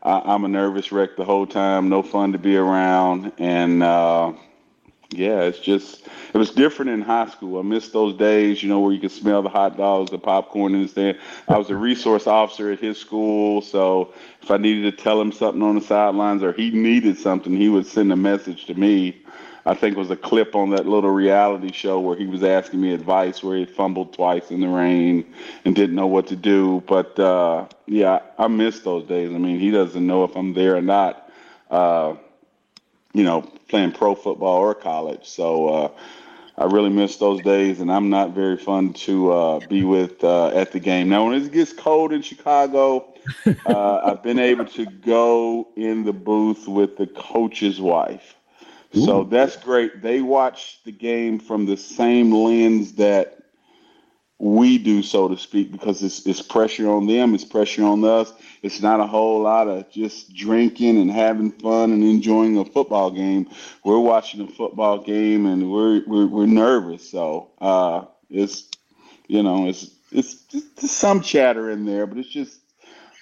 I, 0.02 0.34
am 0.34 0.44
a 0.44 0.48
nervous 0.48 0.90
wreck 0.90 1.16
the 1.16 1.24
whole 1.24 1.46
time. 1.46 1.88
No 1.88 2.02
fun 2.02 2.32
to 2.32 2.38
be 2.38 2.56
around, 2.56 3.32
and 3.38 3.82
uh, 3.82 4.32
yeah, 5.10 5.42
it's 5.42 5.58
just 5.58 6.06
it 6.32 6.38
was 6.38 6.50
different 6.50 6.90
in 6.90 7.02
high 7.02 7.28
school. 7.28 7.58
I 7.58 7.62
missed 7.62 7.92
those 7.92 8.16
days, 8.16 8.62
you 8.62 8.68
know, 8.68 8.80
where 8.80 8.92
you 8.92 9.00
could 9.00 9.12
smell 9.12 9.42
the 9.42 9.48
hot 9.48 9.76
dogs, 9.76 10.10
the 10.10 10.18
popcorn 10.18 10.80
the 10.80 10.88
stand. 10.88 11.18
I 11.48 11.58
was 11.58 11.70
a 11.70 11.76
resource 11.76 12.26
officer 12.26 12.72
at 12.72 12.80
his 12.80 12.98
school, 12.98 13.60
so 13.62 14.12
if 14.42 14.50
I 14.50 14.56
needed 14.56 14.96
to 14.96 15.02
tell 15.02 15.20
him 15.20 15.32
something 15.32 15.62
on 15.62 15.76
the 15.76 15.80
sidelines 15.80 16.42
or 16.42 16.52
he 16.52 16.70
needed 16.70 17.18
something, 17.18 17.54
he 17.54 17.68
would 17.68 17.86
send 17.86 18.12
a 18.12 18.16
message 18.16 18.66
to 18.66 18.74
me. 18.74 19.20
I 19.66 19.74
think 19.74 19.96
it 19.96 19.98
was 19.98 20.10
a 20.10 20.16
clip 20.16 20.54
on 20.54 20.70
that 20.70 20.86
little 20.86 21.10
reality 21.10 21.72
show 21.72 21.98
where 21.98 22.16
he 22.16 22.26
was 22.26 22.42
asking 22.42 22.82
me 22.82 22.92
advice 22.92 23.42
where 23.42 23.56
he 23.56 23.64
fumbled 23.64 24.12
twice 24.12 24.50
in 24.50 24.60
the 24.60 24.68
rain 24.68 25.32
and 25.64 25.74
didn't 25.74 25.96
know 25.96 26.06
what 26.06 26.26
to 26.26 26.36
do. 26.36 26.82
But 26.86 27.18
uh, 27.18 27.66
yeah, 27.86 28.20
I 28.38 28.48
miss 28.48 28.80
those 28.80 29.06
days. 29.06 29.30
I 29.30 29.38
mean, 29.38 29.58
he 29.58 29.70
doesn't 29.70 30.06
know 30.06 30.24
if 30.24 30.36
I'm 30.36 30.52
there 30.52 30.76
or 30.76 30.82
not. 30.82 31.30
Uh, 31.70 32.16
you 33.14 33.24
know, 33.24 33.42
playing 33.68 33.92
pro 33.92 34.14
football 34.14 34.58
or 34.58 34.74
college. 34.74 35.26
So 35.26 35.68
uh, 35.68 35.88
I 36.58 36.64
really 36.64 36.90
miss 36.90 37.16
those 37.16 37.40
days, 37.40 37.80
and 37.80 37.90
I'm 37.90 38.10
not 38.10 38.32
very 38.32 38.58
fun 38.58 38.92
to 38.92 39.32
uh, 39.32 39.60
be 39.60 39.84
with 39.84 40.22
uh, 40.22 40.48
at 40.48 40.72
the 40.72 40.80
game. 40.80 41.08
Now, 41.08 41.26
when 41.26 41.40
it 41.40 41.50
gets 41.52 41.72
cold 41.72 42.12
in 42.12 42.20
Chicago, 42.20 43.14
uh, 43.66 44.00
I've 44.04 44.22
been 44.22 44.38
able 44.38 44.66
to 44.66 44.84
go 44.84 45.68
in 45.76 46.04
the 46.04 46.12
booth 46.12 46.68
with 46.68 46.96
the 46.96 47.06
coach's 47.06 47.80
wife. 47.80 48.36
So 48.92 49.24
that's 49.24 49.56
great. 49.56 50.02
They 50.02 50.20
watch 50.20 50.78
the 50.84 50.92
game 50.92 51.40
from 51.40 51.66
the 51.66 51.76
same 51.76 52.32
lens 52.32 52.92
that 52.92 53.43
we 54.44 54.76
do, 54.76 55.02
so 55.02 55.26
to 55.26 55.38
speak, 55.38 55.72
because 55.72 56.02
it's, 56.02 56.26
it's 56.26 56.42
pressure 56.42 56.90
on 56.90 57.06
them, 57.06 57.34
it's 57.34 57.46
pressure 57.46 57.82
on 57.84 58.04
us. 58.04 58.30
It's 58.62 58.82
not 58.82 59.00
a 59.00 59.06
whole 59.06 59.40
lot 59.40 59.68
of 59.68 59.90
just 59.90 60.34
drinking 60.34 60.98
and 60.98 61.10
having 61.10 61.50
fun 61.50 61.92
and 61.92 62.04
enjoying 62.04 62.58
a 62.58 62.64
football 62.66 63.10
game. 63.10 63.48
We're 63.84 63.98
watching 63.98 64.42
a 64.42 64.46
football 64.46 64.98
game 64.98 65.46
and 65.46 65.70
we're 65.70 66.02
we're, 66.06 66.26
we're 66.26 66.46
nervous. 66.46 67.10
So 67.10 67.52
uh, 67.58 68.04
it's 68.28 68.70
you 69.28 69.42
know 69.42 69.66
it's 69.66 69.90
it's 70.12 70.34
just 70.44 70.78
some 70.80 71.22
chatter 71.22 71.70
in 71.70 71.86
there, 71.86 72.06
but 72.06 72.18
it's 72.18 72.28
just 72.28 72.60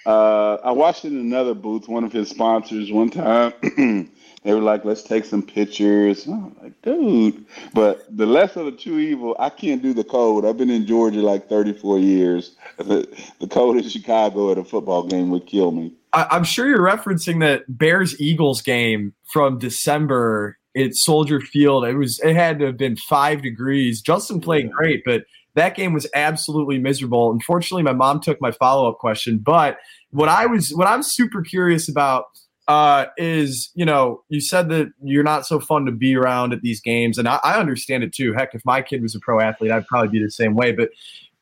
uh, 0.04 0.54
I 0.64 0.72
watched 0.72 1.04
in 1.04 1.16
another 1.16 1.54
booth, 1.54 1.88
one 1.88 2.02
of 2.02 2.12
his 2.12 2.30
sponsors, 2.30 2.90
one 2.90 3.11
time. 3.11 3.52
They 4.42 4.52
were 4.55 4.61
like, 4.61 4.85
let's 4.85 5.02
take 5.02 5.24
some 5.24 5.42
pictures. 5.42 6.26
I'm 6.26 6.57
like, 6.61 6.81
dude. 6.83 7.46
But 7.74 8.05
the 8.16 8.26
less 8.26 8.57
of 8.57 8.66
the 8.66 8.72
two 8.72 8.98
evil, 8.98 9.37
I 9.38 9.50
can't 9.50 9.83
do 9.83 9.94
the 9.94 10.02
code. 10.02 10.44
I've 10.44 10.57
been 10.57 10.70
in 10.70 10.85
Georgia 10.87 11.20
like 11.20 11.48
34 11.48 12.00
years. 12.00 12.57
The, 12.76 13.09
the 13.38 13.46
code 13.46 13.76
in 13.76 13.88
Chicago 13.88 14.50
at 14.50 14.59
a 14.59 14.64
football 14.64 15.05
game 15.07 15.31
would 15.31 15.46
kill 15.46 15.70
me. 15.70 15.92
I, 16.12 16.37
am 16.37 16.44
sure 16.44 16.68
you're 16.68 16.81
referencing 16.81 17.40
that 17.40 17.62
Bears 17.68 18.20
Eagles 18.20 18.62
game 18.62 19.14
from 19.33 19.59
December 19.59 20.59
at 20.76 20.94
Soldier 20.94 21.40
Field. 21.40 21.85
It 21.85 21.94
was 21.94 22.20
it 22.20 22.35
had 22.35 22.59
to 22.59 22.66
have 22.66 22.76
been 22.76 22.96
five 22.96 23.42
degrees. 23.42 24.02
Justin 24.02 24.40
played 24.40 24.66
yeah. 24.66 24.72
great, 24.76 25.02
but 25.05 25.24
that 25.55 25.76
game 25.76 25.92
was 25.92 26.07
absolutely 26.14 26.78
miserable. 26.78 27.31
Unfortunately, 27.31 27.83
my 27.83 27.92
mom 27.92 28.20
took 28.20 28.40
my 28.40 28.50
follow 28.50 28.88
up 28.88 28.98
question. 28.98 29.38
But 29.38 29.78
what 30.11 30.28
I 30.28 30.46
was 30.46 30.70
what 30.70 30.87
I'm 30.87 31.02
super 31.02 31.42
curious 31.42 31.88
about 31.88 32.24
uh, 32.68 33.07
is 33.16 33.70
you 33.75 33.85
know 33.85 34.22
you 34.29 34.40
said 34.40 34.68
that 34.68 34.92
you're 35.03 35.25
not 35.25 35.46
so 35.46 35.59
fun 35.61 35.85
to 35.87 35.92
be 35.92 36.14
around 36.14 36.53
at 36.53 36.62
these 36.62 36.81
games, 36.81 37.18
and 37.18 37.29
I, 37.29 37.40
I 37.42 37.59
understand 37.59 38.05
it 38.05 38.12
too. 38.12 38.33
Heck, 38.33 38.55
if 38.55 38.64
my 38.64 38.83
kid 38.83 39.03
was 39.03 39.14
a 39.14 39.20
pro 39.20 39.40
athlete, 39.40 39.70
I'd 39.70 39.87
probably 39.87 40.09
be 40.09 40.25
the 40.25 40.31
same 40.31 40.55
way. 40.55 40.72
But 40.72 40.90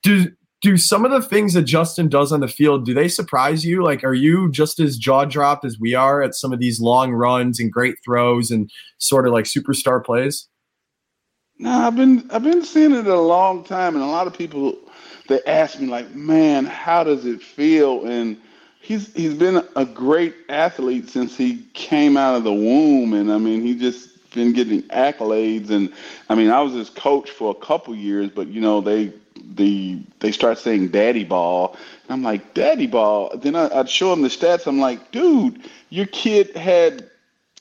do 0.02 0.30
do 0.60 0.76
some 0.76 1.04
of 1.04 1.10
the 1.10 1.22
things 1.22 1.54
that 1.54 1.62
Justin 1.62 2.08
does 2.08 2.32
on 2.32 2.40
the 2.40 2.48
field 2.48 2.84
do 2.84 2.94
they 2.94 3.08
surprise 3.08 3.64
you? 3.64 3.82
Like, 3.82 4.04
are 4.04 4.14
you 4.14 4.50
just 4.50 4.78
as 4.80 4.98
jaw 4.98 5.24
dropped 5.24 5.64
as 5.64 5.78
we 5.78 5.94
are 5.94 6.22
at 6.22 6.34
some 6.34 6.52
of 6.52 6.58
these 6.58 6.80
long 6.80 7.12
runs 7.12 7.58
and 7.60 7.72
great 7.72 7.96
throws 8.04 8.50
and 8.50 8.70
sort 8.98 9.26
of 9.26 9.32
like 9.32 9.46
superstar 9.46 10.04
plays? 10.04 10.48
No, 11.58 11.70
I've 11.70 11.96
been 11.96 12.30
I've 12.30 12.42
been 12.42 12.64
seeing 12.64 12.94
it 12.94 13.06
a 13.06 13.20
long 13.20 13.64
time, 13.64 13.94
and 13.94 14.02
a 14.02 14.06
lot 14.06 14.26
of 14.26 14.36
people 14.36 14.76
they 15.28 15.42
ask 15.46 15.78
me 15.78 15.86
like, 15.86 16.14
man, 16.14 16.64
how 16.64 17.04
does 17.04 17.26
it 17.26 17.42
feel? 17.42 18.06
And 18.06 18.38
he's 18.90 19.14
he's 19.14 19.34
been 19.34 19.64
a 19.76 19.84
great 19.84 20.34
athlete 20.48 21.08
since 21.08 21.36
he 21.36 21.64
came 21.74 22.16
out 22.16 22.34
of 22.34 22.42
the 22.42 22.52
womb, 22.52 23.14
and 23.14 23.32
I 23.32 23.38
mean, 23.38 23.62
he 23.62 23.76
just 23.76 24.08
been 24.32 24.52
getting 24.52 24.82
accolades. 24.84 25.70
And 25.70 25.92
I 26.28 26.34
mean, 26.34 26.50
I 26.50 26.60
was 26.60 26.72
his 26.72 26.90
coach 26.90 27.30
for 27.30 27.52
a 27.52 27.54
couple 27.54 27.94
years, 27.94 28.30
but 28.30 28.48
you 28.48 28.60
know, 28.60 28.80
they 28.80 29.12
the 29.54 30.02
they 30.18 30.32
start 30.32 30.58
saying 30.58 30.88
daddy 30.88 31.22
ball. 31.22 31.76
And 32.02 32.12
I'm 32.12 32.22
like, 32.24 32.52
daddy 32.54 32.88
ball. 32.88 33.30
Then 33.36 33.54
I, 33.54 33.68
would 33.76 33.88
show 33.88 34.12
him 34.12 34.22
the 34.22 34.28
stats. 34.28 34.66
I'm 34.66 34.80
like, 34.80 35.12
dude, 35.12 35.70
your 35.90 36.06
kid 36.06 36.56
had 36.56 37.08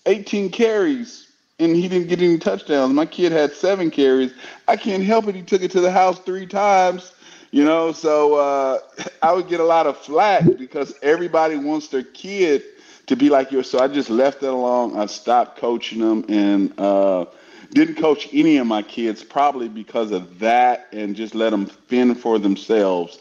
18 0.08 0.50
carries 0.50 1.28
and 1.60 1.76
he 1.76 1.88
didn't 1.88 2.08
get 2.08 2.22
any 2.22 2.40
touchdowns. 2.40 2.94
My 2.94 3.06
kid 3.06 3.32
had 3.32 3.52
seven 3.52 3.92
carries. 3.92 4.34
I 4.68 4.78
can't 4.78 5.04
help 5.04 5.28
it. 5.28 5.36
He 5.36 5.44
took 5.44 5.62
it 5.62 5.70
to 5.72 5.82
the 5.82 5.92
house 5.92 6.18
three 6.20 6.48
times. 6.48 7.12
You 7.52 7.64
know, 7.64 7.92
so 7.92 8.36
uh, 8.36 8.80
I 9.22 9.34
would 9.34 9.48
get 9.48 9.60
a 9.60 9.66
lot 9.66 9.88
of 9.88 9.98
flack 9.98 10.44
because 10.58 10.94
everybody 11.02 11.58
wants 11.58 11.88
their 11.88 12.04
kid 12.04 12.64
to 13.08 13.16
be 13.16 13.30
like 13.30 13.52
yours. 13.52 13.70
So 13.70 13.80
I 13.80 13.88
just 13.88 14.10
left 14.10 14.42
that 14.42 14.52
alone. 14.52 14.98
I 14.98 15.08
stopped 15.08 15.58
coaching 15.58 16.00
them 16.00 16.26
and 16.30 16.80
uh, 16.80 17.26
didn't 17.72 17.96
coach 17.96 18.30
any 18.32 18.58
of 18.58 18.68
my 18.68 18.84
kids, 18.84 19.24
probably 19.24 19.68
because 19.68 20.12
of 20.12 20.40
that, 20.40 20.88
and 20.92 21.16
just 21.16 21.34
let 21.34 21.50
them 21.50 21.66
fend 21.66 22.20
for 22.20 22.38
themselves. 22.38 23.20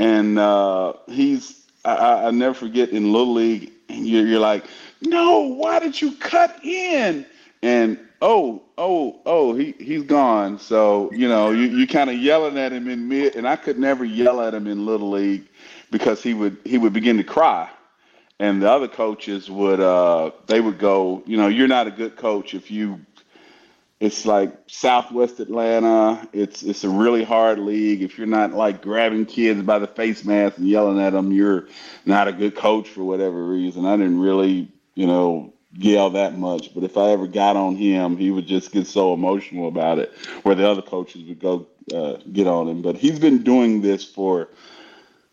And 0.00 0.38
uh, 0.38 0.94
he's, 1.08 1.66
I, 1.84 2.26
I 2.26 2.30
never 2.32 2.54
forget 2.54 2.90
in 2.90 3.12
Little 3.12 3.34
League, 3.34 3.72
you're, 3.88 4.26
you're 4.26 4.40
like, 4.40 4.64
no, 5.02 5.40
why 5.40 5.78
did 5.78 6.00
you 6.00 6.12
cut 6.16 6.64
in? 6.64 7.24
And 7.62 7.98
oh, 8.20 8.62
oh, 8.76 9.20
oh, 9.26 9.54
he 9.54 9.74
he's 9.78 10.02
gone. 10.02 10.58
So 10.58 11.10
you 11.12 11.28
know, 11.28 11.50
you 11.50 11.68
you 11.68 11.86
kind 11.86 12.10
of 12.10 12.16
yelling 12.16 12.58
at 12.58 12.72
him 12.72 12.88
in 12.88 13.08
mid, 13.08 13.36
and 13.36 13.46
I 13.46 13.56
could 13.56 13.78
never 13.78 14.04
yell 14.04 14.40
at 14.40 14.54
him 14.54 14.66
in 14.66 14.86
little 14.86 15.10
league 15.10 15.48
because 15.90 16.22
he 16.22 16.34
would 16.34 16.58
he 16.64 16.78
would 16.78 16.92
begin 16.92 17.16
to 17.18 17.24
cry, 17.24 17.70
and 18.38 18.62
the 18.62 18.70
other 18.70 18.88
coaches 18.88 19.50
would 19.50 19.80
uh 19.80 20.30
they 20.46 20.60
would 20.60 20.78
go, 20.78 21.22
you 21.26 21.36
know, 21.36 21.48
you're 21.48 21.68
not 21.68 21.86
a 21.86 21.92
good 21.92 22.16
coach 22.16 22.54
if 22.54 22.70
you. 22.70 23.00
It's 24.00 24.24
like 24.24 24.56
Southwest 24.68 25.40
Atlanta. 25.40 26.28
It's 26.32 26.62
it's 26.62 26.84
a 26.84 26.88
really 26.88 27.24
hard 27.24 27.58
league. 27.58 28.00
If 28.00 28.16
you're 28.16 28.28
not 28.28 28.52
like 28.52 28.80
grabbing 28.80 29.26
kids 29.26 29.60
by 29.62 29.80
the 29.80 29.88
face 29.88 30.24
mask 30.24 30.58
and 30.58 30.68
yelling 30.68 31.00
at 31.00 31.14
them, 31.14 31.32
you're 31.32 31.66
not 32.06 32.28
a 32.28 32.32
good 32.32 32.54
coach 32.54 32.88
for 32.88 33.02
whatever 33.02 33.44
reason. 33.44 33.86
I 33.86 33.96
didn't 33.96 34.20
really, 34.20 34.70
you 34.94 35.08
know, 35.08 35.52
yell 35.72 36.10
that 36.10 36.38
much. 36.38 36.74
But 36.74 36.84
if 36.84 36.96
I 36.96 37.10
ever 37.10 37.26
got 37.26 37.56
on 37.56 37.76
him, 37.76 38.16
he 38.16 38.30
would 38.30 38.46
just 38.46 38.72
get 38.72 38.86
so 38.86 39.12
emotional 39.12 39.68
about 39.68 39.98
it, 39.98 40.12
where 40.42 40.54
the 40.54 40.68
other 40.68 40.82
coaches 40.82 41.24
would 41.24 41.40
go 41.40 41.66
uh, 41.94 42.16
get 42.32 42.46
on 42.46 42.68
him. 42.68 42.82
But 42.82 42.96
he's 42.96 43.18
been 43.18 43.42
doing 43.42 43.80
this 43.82 44.04
for 44.04 44.48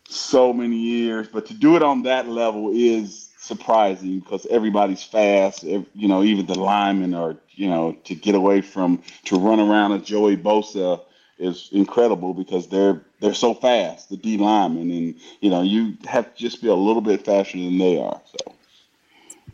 so 0.08 0.52
many 0.52 0.76
years. 0.76 1.28
But 1.28 1.46
to 1.46 1.54
do 1.54 1.76
it 1.76 1.82
on 1.82 2.02
that 2.04 2.28
level 2.28 2.70
is 2.72 3.30
surprising 3.38 4.20
because 4.20 4.46
everybody's 4.46 5.02
fast. 5.02 5.62
You 5.62 5.86
know, 5.94 6.22
even 6.22 6.46
the 6.46 6.58
linemen 6.58 7.14
are, 7.14 7.36
you 7.52 7.68
know, 7.68 7.92
to 8.04 8.14
get 8.14 8.34
away 8.34 8.60
from 8.60 9.02
to 9.24 9.38
run 9.38 9.60
around 9.60 9.92
a 9.92 9.98
Joey 9.98 10.36
Bosa 10.36 11.00
is 11.38 11.68
incredible 11.72 12.34
because 12.34 12.68
they're 12.68 13.02
they're 13.20 13.34
so 13.34 13.54
fast, 13.54 14.08
the 14.08 14.16
D 14.16 14.38
linemen, 14.38 14.90
and 14.90 15.14
you 15.40 15.50
know 15.50 15.62
you 15.62 15.96
have 16.06 16.34
to 16.34 16.42
just 16.42 16.62
be 16.62 16.68
a 16.68 16.74
little 16.74 17.02
bit 17.02 17.24
faster 17.24 17.58
than 17.58 17.78
they 17.78 18.00
are. 18.00 18.20
So 18.24 18.54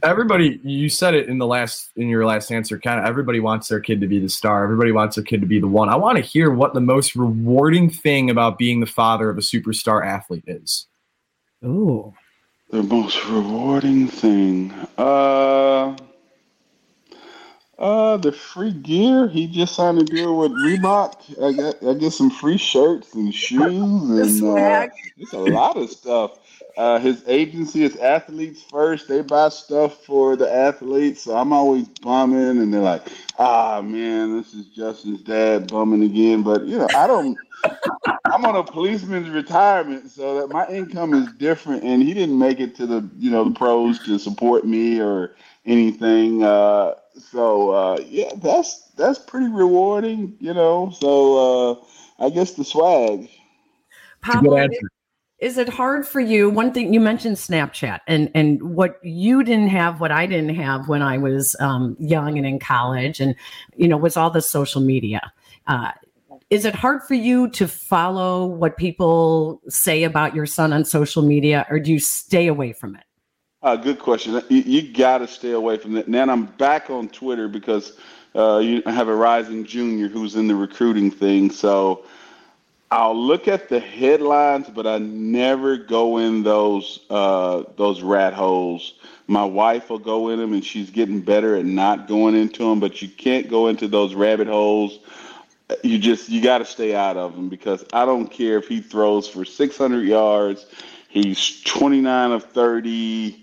everybody 0.03 0.61
you 0.63 0.89
said 0.89 1.15
it 1.15 1.29
in 1.29 1.39
the 1.39 1.47
last 1.47 1.91
in 1.97 2.09
your 2.09 2.25
last 2.27 2.51
answer 2.51 2.79
kind 2.79 3.01
of 3.01 3.07
everybody 3.07 3.41
wants 3.41 3.69
their 3.69 3.81
kid 3.81 4.01
to 4.01 4.07
be 4.07 4.19
the 4.19 4.29
star. 4.29 4.65
Everybody 4.65 4.93
wants 4.93 5.17
their 5.17 5.25
kid 5.25 5.41
to 5.41 5.47
be 5.47 5.61
the 5.61 5.69
one. 5.69 5.89
I 5.89 5.97
want 5.97 6.17
to 6.17 6.23
hear 6.23 6.51
what 6.51 6.75
the 6.75 6.81
most 6.81 7.17
rewarding 7.17 7.91
thing 7.91 8.31
about 8.31 8.59
being 8.59 8.81
the 8.81 8.87
father 8.87 9.31
of 9.31 9.39
a 9.39 9.43
superstar 9.43 10.05
athlete 10.05 10.45
is. 10.47 10.87
Oh 11.63 12.15
the 12.73 12.83
most 12.83 13.23
rewarding 13.27 14.09
thing 14.09 14.73
uh 14.97 15.95
uh 17.83 18.17
the 18.17 18.33
free 18.33 18.73
gear 18.73 19.29
he 19.29 19.47
just 19.47 19.75
signed 19.75 19.99
a 19.99 20.05
deal 20.05 20.39
with 20.39 20.53
reebok 20.53 21.15
i 21.43 21.53
got 21.53 21.85
i 21.85 21.95
get 21.95 22.13
some 22.13 22.31
free 22.31 22.57
shirts 22.57 23.13
and 23.15 23.35
shoes 23.35 24.11
and 24.43 24.45
uh, 24.45 24.87
it's 25.19 25.35
a 25.35 25.39
lot 25.39 25.77
of 25.77 25.91
stuff 25.91 26.39
uh, 26.77 26.99
his 26.99 27.23
agency 27.27 27.85
is 27.85 27.97
athletes 27.97 28.63
first. 28.63 29.09
They 29.09 29.21
buy 29.21 29.51
stuff 29.51 30.05
for 30.05 30.37
the 30.37 30.51
athletes. 30.53 31.23
So 31.23 31.37
I'm 31.37 31.53
always 31.53 31.87
bumming, 31.89 32.61
and 32.61 32.73
they're 32.73 32.81
like, 32.81 33.03
"Ah, 33.39 33.83
man, 33.83 34.39
this 34.39 34.55
is 34.55 34.67
Justin's 34.67 35.23
dad 35.23 35.69
bumming 35.69 36.03
again." 36.03 36.43
But 36.43 36.65
you 36.65 36.79
know, 36.79 36.89
I 36.95 37.07
don't. 37.07 37.39
I'm 38.25 38.47
on 38.47 38.57
a 38.57 38.65
policeman's 38.65 39.29
retirement, 39.29 40.11
so 40.11 40.41
that 40.41 40.49
my 40.49 40.67
income 40.69 41.13
is 41.13 41.29
different, 41.33 41.83
and 41.85 42.03
he 42.03 42.15
didn't 42.15 42.39
make 42.39 42.61
it 42.61 42.75
to 42.77 42.87
the 42.87 43.09
you 43.19 43.31
know 43.31 43.45
the 43.45 43.55
pros 43.55 43.99
to 44.07 44.19
support 44.19 44.65
me 44.65 45.01
or 45.01 45.35
anything. 45.67 46.43
Uh, 46.43 46.95
so 47.17 47.71
uh, 47.71 48.01
yeah, 48.07 48.31
that's 48.37 48.91
that's 48.97 49.19
pretty 49.19 49.49
rewarding, 49.49 50.37
you 50.41 50.55
know. 50.55 50.91
So 50.99 51.81
uh, 52.21 52.25
I 52.25 52.31
guess 52.31 52.55
the 52.55 52.65
swag. 52.65 53.29
Pablo, 54.21 54.69
is 55.43 55.59
it 55.59 55.69
hard 55.69 56.07
for 56.07 56.21
you 56.21 56.49
one 56.49 56.73
thing 56.73 56.95
you 56.95 57.01
mentioned 57.01 57.37
snapchat 57.37 57.99
and 58.07 58.31
and 58.33 58.63
what 58.63 59.01
you 59.03 59.43
didn't 59.43 59.69
have 59.69 60.01
what 60.01 60.13
i 60.13 60.25
didn't 60.25 60.55
have 60.55 60.89
when 60.89 61.03
i 61.03 61.19
was 61.19 61.57
um, 61.59 61.97
young 61.99 62.39
and 62.39 62.47
in 62.47 62.59
college 62.61 63.21
and 63.21 63.35
you 63.75 63.89
know 63.89 63.97
was 63.97 64.17
all 64.17 64.31
the 64.31 64.41
social 64.41 64.81
media 64.81 65.33
uh, 65.67 65.91
is 66.49 66.65
it 66.65 66.75
hard 66.75 67.03
for 67.03 67.15
you 67.15 67.51
to 67.51 67.67
follow 67.67 68.47
what 68.47 68.77
people 68.77 69.61
say 69.69 70.05
about 70.05 70.35
your 70.35 70.47
son 70.47 70.73
on 70.73 70.85
social 70.85 71.23
media 71.23 71.67
or 71.69 71.81
do 71.81 71.93
you 71.93 71.99
stay 71.99 72.47
away 72.47 72.73
from 72.73 72.95
it 72.95 73.03
uh, 73.63 73.77
good 73.77 73.99
question 73.99 74.43
you, 74.49 74.63
you 74.63 74.93
got 74.93 75.19
to 75.19 75.29
stay 75.29 75.53
away 75.53 75.77
from 75.77 75.93
that. 75.93 76.09
now 76.09 76.25
i'm 76.31 76.47
back 76.47 76.91
on 76.91 77.09
twitter 77.09 77.49
because 77.49 77.97
uh, 78.35 78.59
you 78.59 78.83
have 78.87 79.09
a 79.09 79.15
rising 79.15 79.65
junior 79.65 80.09
who's 80.09 80.37
in 80.37 80.49
the 80.49 80.55
recruiting 80.55 81.11
thing 81.11 81.51
so 81.51 82.05
I'll 82.93 83.17
look 83.17 83.49
at 83.49 83.71
the 83.71 83.81
headlines, 83.81 84.69
but 84.69 84.87
I 84.87 84.99
never 84.99 85.79
go 85.79 86.19
in 86.19 86.43
those 86.43 87.01
uh, 87.09 87.63
those 87.79 88.03
rat 88.03 88.35
holes. 88.35 88.93
My 89.29 89.47
wife 89.47 89.89
will 89.89 89.99
go 89.99 90.29
in 90.29 90.39
them, 90.39 90.53
and 90.53 90.63
she's 90.63 90.91
getting 90.91 91.23
better 91.23 91.57
at 91.57 91.65
not 91.65 92.07
going 92.07 92.35
into 92.35 92.69
them. 92.69 92.81
But 92.81 93.01
you 93.01 93.09
can't 93.09 93.49
go 93.49 93.69
into 93.69 93.89
those 93.89 94.15
rabbit 94.15 94.47
holes. 94.47 94.99
You 95.83 95.99
just 95.99 96.29
you 96.29 96.43
got 96.43 96.59
to 96.59 96.67
stay 96.67 96.95
out 96.95 97.17
of 97.17 97.35
them 97.35 97.49
because 97.49 97.83
I 97.95 98.05
don't 98.05 98.31
care 98.31 98.59
if 98.59 98.69
he 98.69 98.83
throws 98.83 99.27
for 99.27 99.47
600 99.47 100.07
yards, 100.07 100.67
he's 101.09 101.63
29 101.63 102.33
of 102.33 102.45
30 102.45 103.42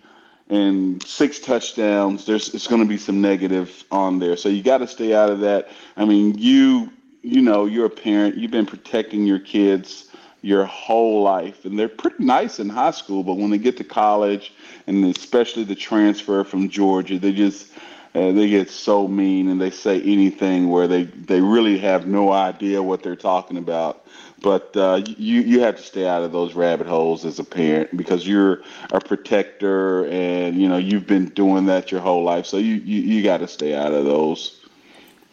and 0.49 1.01
six 1.03 1.39
touchdowns. 1.39 2.25
There's 2.25 2.53
it's 2.53 2.67
going 2.67 2.81
to 2.81 2.87
be 2.87 2.97
some 2.97 3.21
negative 3.21 3.83
on 3.91 4.19
there, 4.19 4.35
so 4.37 4.49
you 4.49 4.63
got 4.63 4.79
to 4.79 4.87
stay 4.87 5.13
out 5.13 5.29
of 5.29 5.39
that. 5.41 5.69
I 5.95 6.05
mean, 6.05 6.37
you 6.37 6.91
you 7.21 7.41
know, 7.41 7.65
you're 7.65 7.85
a 7.85 7.89
parent, 7.89 8.37
you've 8.37 8.51
been 8.51 8.65
protecting 8.65 9.25
your 9.25 9.39
kids 9.39 10.09
your 10.41 10.65
whole 10.65 11.21
life, 11.21 11.65
and 11.65 11.77
they're 11.77 11.89
pretty 11.89 12.23
nice 12.23 12.59
in 12.59 12.69
high 12.69 12.91
school, 12.91 13.23
but 13.23 13.35
when 13.35 13.49
they 13.49 13.57
get 13.57 13.77
to 13.77 13.83
college, 13.83 14.53
and 14.87 15.03
especially 15.05 15.63
the 15.63 15.75
transfer 15.75 16.43
from 16.43 16.69
Georgia, 16.69 17.19
they 17.19 17.33
just 17.33 17.73
uh, 18.15 18.31
they 18.31 18.49
get 18.49 18.69
so 18.69 19.07
mean 19.07 19.49
and 19.49 19.61
they 19.61 19.69
say 19.69 20.01
anything 20.01 20.69
where 20.69 20.87
they 20.87 21.03
they 21.03 21.41
really 21.41 21.77
have 21.77 22.07
no 22.07 22.31
idea 22.31 22.81
what 22.81 23.03
they're 23.03 23.15
talking 23.15 23.57
about. 23.57 24.05
But 24.41 24.75
uh, 24.75 25.01
you 25.05 25.41
you 25.41 25.59
have 25.61 25.75
to 25.75 25.83
stay 25.83 26.07
out 26.07 26.23
of 26.23 26.31
those 26.31 26.53
rabbit 26.55 26.87
holes 26.87 27.25
as 27.25 27.39
a 27.39 27.43
parent 27.43 27.95
because 27.95 28.27
you're 28.27 28.63
a 28.91 28.99
protector, 28.99 30.07
and 30.07 30.59
you 30.59 30.67
know 30.67 30.77
you've 30.77 31.07
been 31.07 31.25
doing 31.29 31.65
that 31.65 31.91
your 31.91 32.01
whole 32.01 32.23
life, 32.23 32.45
so 32.45 32.57
you 32.57 32.75
you, 32.75 33.01
you 33.01 33.23
got 33.23 33.37
to 33.37 33.47
stay 33.47 33.75
out 33.75 33.93
of 33.93 34.05
those. 34.05 34.59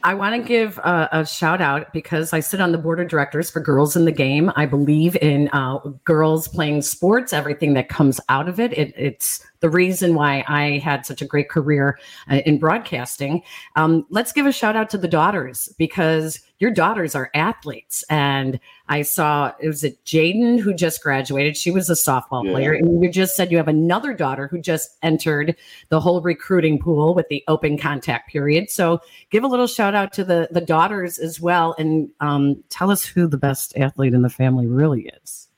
I 0.06 0.14
want 0.14 0.36
to 0.36 0.42
give 0.46 0.78
a, 0.78 1.08
a, 1.10 1.26
shout 1.26 1.60
out 1.60 1.92
because 1.92 2.32
I 2.32 2.38
sit 2.38 2.60
on 2.60 2.70
the 2.70 2.78
board 2.78 3.00
of 3.00 3.08
directors 3.08 3.50
for 3.50 3.58
Girls 3.58 3.96
in 3.96 4.04
the 4.04 4.12
Game. 4.12 4.52
I 4.54 4.64
believe 4.64 5.16
in 5.16 5.48
uh, 5.48 5.78
girls 6.04 6.46
playing 6.46 6.82
sports, 6.82 7.32
everything 7.32 7.74
that 7.74 7.88
comes 7.88 8.20
out 8.28 8.48
of 8.48 8.60
it. 8.60 8.72
it 8.78 8.94
it's 8.96 9.44
the 9.60 9.70
reason 9.70 10.14
why 10.14 10.44
I 10.48 10.78
had 10.78 11.06
such 11.06 11.22
a 11.22 11.26
great 11.26 11.48
career 11.48 11.98
uh, 12.30 12.36
in 12.46 12.58
broadcasting. 12.58 13.42
Um, 13.74 14.06
let's 14.10 14.32
give 14.32 14.46
a 14.46 14.52
shout 14.52 14.76
out 14.76 14.90
to 14.90 14.98
the 14.98 15.08
daughters 15.08 15.68
because 15.78 16.40
your 16.58 16.70
daughters 16.70 17.14
are 17.14 17.30
athletes. 17.34 18.02
And 18.08 18.58
I 18.88 19.02
saw 19.02 19.52
it 19.60 19.66
was 19.66 19.84
it 19.84 20.02
Jaden 20.04 20.58
who 20.58 20.72
just 20.72 21.02
graduated. 21.02 21.56
She 21.56 21.70
was 21.70 21.90
a 21.90 21.94
softball 21.94 22.44
yeah. 22.44 22.52
player. 22.52 22.72
And 22.72 23.02
you 23.02 23.10
just 23.10 23.36
said 23.36 23.50
you 23.50 23.56
have 23.58 23.68
another 23.68 24.14
daughter 24.14 24.48
who 24.48 24.58
just 24.58 24.96
entered 25.02 25.56
the 25.90 26.00
whole 26.00 26.20
recruiting 26.22 26.78
pool 26.78 27.14
with 27.14 27.28
the 27.28 27.44
open 27.48 27.76
contact 27.78 28.30
period. 28.30 28.70
So 28.70 29.00
give 29.30 29.44
a 29.44 29.48
little 29.48 29.66
shout 29.66 29.94
out 29.94 30.12
to 30.14 30.24
the, 30.24 30.48
the 30.50 30.60
daughters 30.60 31.18
as 31.18 31.40
well. 31.40 31.74
And 31.78 32.08
um, 32.20 32.62
tell 32.70 32.90
us 32.90 33.04
who 33.04 33.26
the 33.26 33.36
best 33.36 33.76
athlete 33.76 34.14
in 34.14 34.22
the 34.22 34.30
family 34.30 34.66
really 34.66 35.10
is 35.22 35.48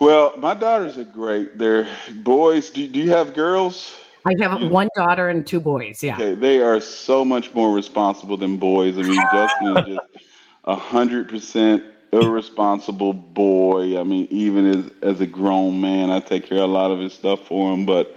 well, 0.00 0.34
my 0.38 0.54
daughters 0.54 0.98
are 0.98 1.04
great. 1.04 1.58
They're 1.58 1.88
boys. 2.16 2.70
Do, 2.70 2.86
do 2.88 2.98
you 2.98 3.10
have 3.10 3.34
girls? 3.34 3.94
I 4.24 4.34
have 4.40 4.70
one 4.70 4.88
daughter 4.94 5.28
and 5.28 5.46
two 5.46 5.60
boys. 5.60 6.02
Yeah. 6.02 6.14
Okay, 6.14 6.34
they 6.34 6.60
are 6.60 6.80
so 6.80 7.24
much 7.24 7.52
more 7.54 7.74
responsible 7.74 8.36
than 8.36 8.56
boys. 8.56 8.96
I 8.96 9.02
mean, 9.02 9.20
Justin 9.32 9.76
is 9.76 9.96
just 9.96 10.06
a 10.64 10.76
hundred 10.76 11.28
percent 11.28 11.82
irresponsible 12.12 13.14
boy. 13.14 13.98
I 13.98 14.04
mean, 14.04 14.28
even 14.30 14.66
as 14.66 14.90
as 15.02 15.20
a 15.20 15.26
grown 15.26 15.80
man, 15.80 16.10
I 16.10 16.20
take 16.20 16.46
care 16.46 16.58
of 16.58 16.70
a 16.70 16.72
lot 16.72 16.90
of 16.90 17.00
his 17.00 17.12
stuff 17.12 17.46
for 17.46 17.72
him. 17.72 17.84
But 17.84 18.16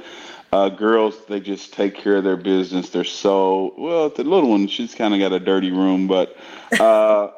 uh, 0.52 0.70
girls, 0.70 1.26
they 1.28 1.40
just 1.40 1.74
take 1.74 1.96
care 1.96 2.18
of 2.18 2.24
their 2.24 2.38
business. 2.38 2.90
They're 2.90 3.04
so 3.04 3.74
well. 3.78 4.10
The 4.10 4.24
little 4.24 4.50
one, 4.50 4.68
she's 4.68 4.94
kind 4.94 5.14
of 5.14 5.20
got 5.20 5.34
a 5.34 5.40
dirty 5.40 5.72
room, 5.72 6.08
but 6.08 6.38
uh, 6.80 7.30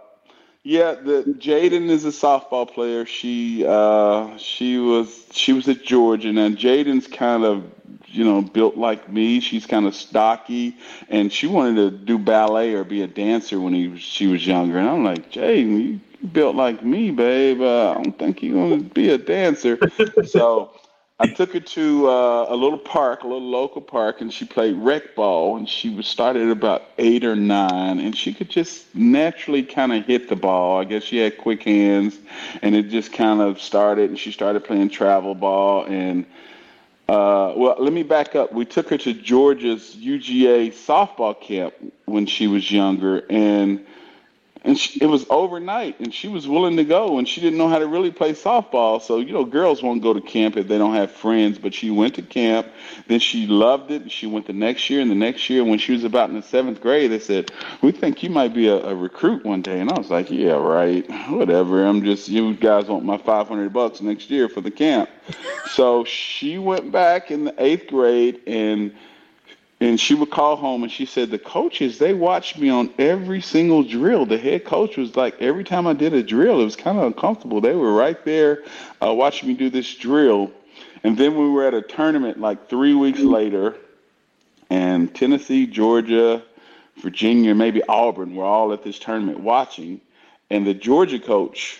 yeah, 0.67 0.95
the 0.95 1.23
Jaden 1.39 1.89
is 1.89 2.03
a 2.03 2.09
softball 2.09 2.69
player. 2.69 3.05
She 3.05 3.65
uh, 3.65 4.35
she 4.35 4.77
was 4.77 5.25
she 5.31 5.53
was 5.53 5.65
at 5.69 5.85
Georgia, 5.85 6.27
and 6.27 6.57
Jaden's 6.57 7.07
kind 7.07 7.45
of 7.45 7.63
you 8.07 8.25
know 8.25 8.41
built 8.41 8.75
like 8.75 9.09
me. 9.09 9.39
She's 9.39 9.65
kind 9.65 9.87
of 9.87 9.95
stocky, 9.95 10.75
and 11.07 11.31
she 11.31 11.47
wanted 11.47 11.75
to 11.75 11.97
do 11.97 12.17
ballet 12.17 12.73
or 12.73 12.83
be 12.83 13.01
a 13.01 13.07
dancer 13.07 13.61
when 13.61 13.73
he 13.73 13.97
she 13.97 14.27
was 14.27 14.45
younger. 14.45 14.77
And 14.77 14.89
I'm 14.89 15.05
like, 15.05 15.31
Jaden, 15.31 15.81
you 15.81 16.27
built 16.27 16.57
like 16.57 16.83
me, 16.83 17.11
babe. 17.11 17.61
Uh, 17.61 17.91
I 17.91 17.93
don't 17.93 18.19
think 18.19 18.43
you're 18.43 18.55
gonna 18.55 18.83
be 18.83 19.11
a 19.11 19.17
dancer. 19.17 19.79
so 20.25 20.71
I 21.19 21.25
took 21.25 21.53
her 21.53 21.59
to 21.59 22.09
uh, 22.09 22.45
a 22.49 22.55
little 22.55 22.77
park, 22.77 23.23
a 23.23 23.27
little 23.27 23.49
local 23.49 23.81
park, 23.81 24.21
and 24.21 24.31
she 24.31 24.45
played 24.45 24.75
rec 24.75 25.15
ball. 25.15 25.57
And 25.57 25.67
she 25.67 25.89
was 25.89 26.05
started 26.05 26.43
at 26.43 26.51
about 26.51 26.83
eight 26.99 27.25
or 27.25 27.35
nine, 27.35 27.99
and 27.99 28.15
she 28.15 28.33
could 28.33 28.49
just 28.49 28.93
naturally 28.95 29.63
kind 29.63 29.93
of 29.93 30.05
hit 30.05 30.29
the 30.29 30.35
ball. 30.35 30.79
I 30.79 30.83
guess 30.83 31.01
she 31.01 31.17
had 31.17 31.39
quick 31.39 31.63
hands, 31.63 32.19
and 32.61 32.75
it 32.75 32.89
just 32.89 33.13
kind 33.13 33.41
of 33.41 33.59
started. 33.59 34.11
And 34.11 34.19
she 34.19 34.31
started 34.31 34.63
playing 34.63 34.89
travel 34.89 35.33
ball. 35.33 35.85
And 35.85 36.25
uh, 37.09 37.53
well, 37.57 37.77
let 37.79 37.93
me 37.93 38.03
back 38.03 38.35
up. 38.35 38.53
We 38.53 38.65
took 38.65 38.89
her 38.89 38.97
to 38.99 39.13
Georgia's 39.13 39.95
UGA 39.95 40.71
softball 40.71 41.39
camp 41.39 41.73
when 42.05 42.27
she 42.27 42.45
was 42.45 42.71
younger, 42.71 43.25
and 43.27 43.83
and 44.67 44.77
she, 44.77 45.01
it 45.01 45.05
was 45.07 45.25
overnight 45.29 45.97
and 45.99 46.13
she 46.13 46.27
was 46.27 46.47
willing 46.47 46.75
to 46.75 46.83
go 46.83 47.17
and 47.17 47.27
she 47.27 47.39
didn't 47.39 47.57
know 47.57 47.69
how 47.69 47.79
to 47.79 47.87
really 47.87 48.11
play 48.11 48.33
softball. 48.33 49.01
So 49.01 49.19
you 49.19 49.31
know 49.31 49.45
girls 49.45 49.81
won't 49.81 50.03
go 50.03 50.13
to 50.13 50.19
camp 50.21 50.57
if 50.57 50.67
they 50.67 50.77
don't 50.77 50.93
have 50.93 51.09
friends 51.09 51.57
but 51.57 51.73
she 51.73 51.89
went 51.89 52.15
to 52.15 52.21
camp. 52.21 52.67
Then 53.07 53.19
she 53.19 53.47
loved 53.47 53.91
it 53.91 54.01
and 54.03 54.11
she 54.11 54.27
went 54.27 54.45
the 54.45 54.53
next 54.53 54.89
year 54.89 54.99
and 54.99 55.09
the 55.09 55.15
next 55.15 55.49
year 55.49 55.63
when 55.63 55.79
she 55.79 55.93
was 55.93 56.03
about 56.03 56.29
in 56.29 56.35
the 56.35 56.41
seventh 56.41 56.81
grade 56.81 57.11
they 57.11 57.19
said 57.19 57.49
we 57.81 57.91
think 57.93 58.21
you 58.21 58.29
might 58.29 58.53
be 58.53 58.67
a, 58.67 58.75
a 58.75 58.93
recruit 58.93 59.45
one 59.45 59.61
day. 59.61 59.79
And 59.79 59.89
i 59.89 59.97
was 59.97 60.11
like 60.11 60.29
yeah 60.29 60.51
right. 60.51 61.09
Whatever. 61.29 61.85
I'm 61.85 62.03
just 62.03 62.27
you 62.27 62.53
guys 62.53 62.87
want 62.87 63.05
my 63.05 63.17
500 63.17 63.71
bucks 63.71 64.01
next 64.01 64.29
year 64.29 64.49
for 64.49 64.61
the 64.61 64.71
camp. 64.71 65.09
So 65.71 66.03
she 66.03 66.57
went 66.57 66.91
back 66.91 67.31
in 67.31 67.45
the 67.45 67.55
eighth 67.57 67.87
grade 67.87 68.41
and 68.45 68.93
and 69.79 69.99
she 69.99 70.15
would 70.15 70.31
call 70.31 70.55
home 70.55 70.83
and 70.83 70.91
she 70.91 71.05
said 71.05 71.29
the 71.29 71.37
coaches 71.37 71.99
they 71.99 72.13
watched 72.13 72.57
me 72.57 72.69
on 72.69 72.91
every 72.97 73.41
single 73.41 73.83
drill. 73.83 74.25
The 74.25 74.37
head 74.37 74.65
coach 74.65 74.97
was 74.97 75.15
like 75.15 75.39
every 75.39 75.63
time 75.63 75.85
i 75.85 75.93
did 75.93 76.13
a 76.13 76.23
drill 76.23 76.61
it 76.61 76.65
was 76.65 76.75
kind 76.75 76.97
of 76.97 77.05
uncomfortable. 77.05 77.61
They 77.61 77.75
were 77.75 77.93
right 77.93 78.23
there 78.25 78.63
uh, 79.03 79.13
watching 79.13 79.49
me 79.49 79.55
do 79.55 79.69
this 79.69 79.93
drill. 79.95 80.51
And 81.03 81.17
then 81.17 81.37
we 81.37 81.49
were 81.49 81.65
at 81.65 81.73
a 81.73 81.81
tournament 81.81 82.39
like 82.39 82.69
three 82.69 82.93
weeks 82.93 83.19
later 83.19 83.75
and 84.69 85.13
tennessee 85.15 85.65
georgia 85.65 86.43
virginia 86.97 87.55
maybe 87.55 87.81
auburn 87.87 88.35
were 88.35 88.43
all 88.43 88.73
at 88.73 88.83
this 88.83 88.97
tournament 88.99 89.39
watching. 89.39 90.01
And 90.49 90.65
the 90.65 90.73
georgia 90.73 91.19
coach 91.19 91.79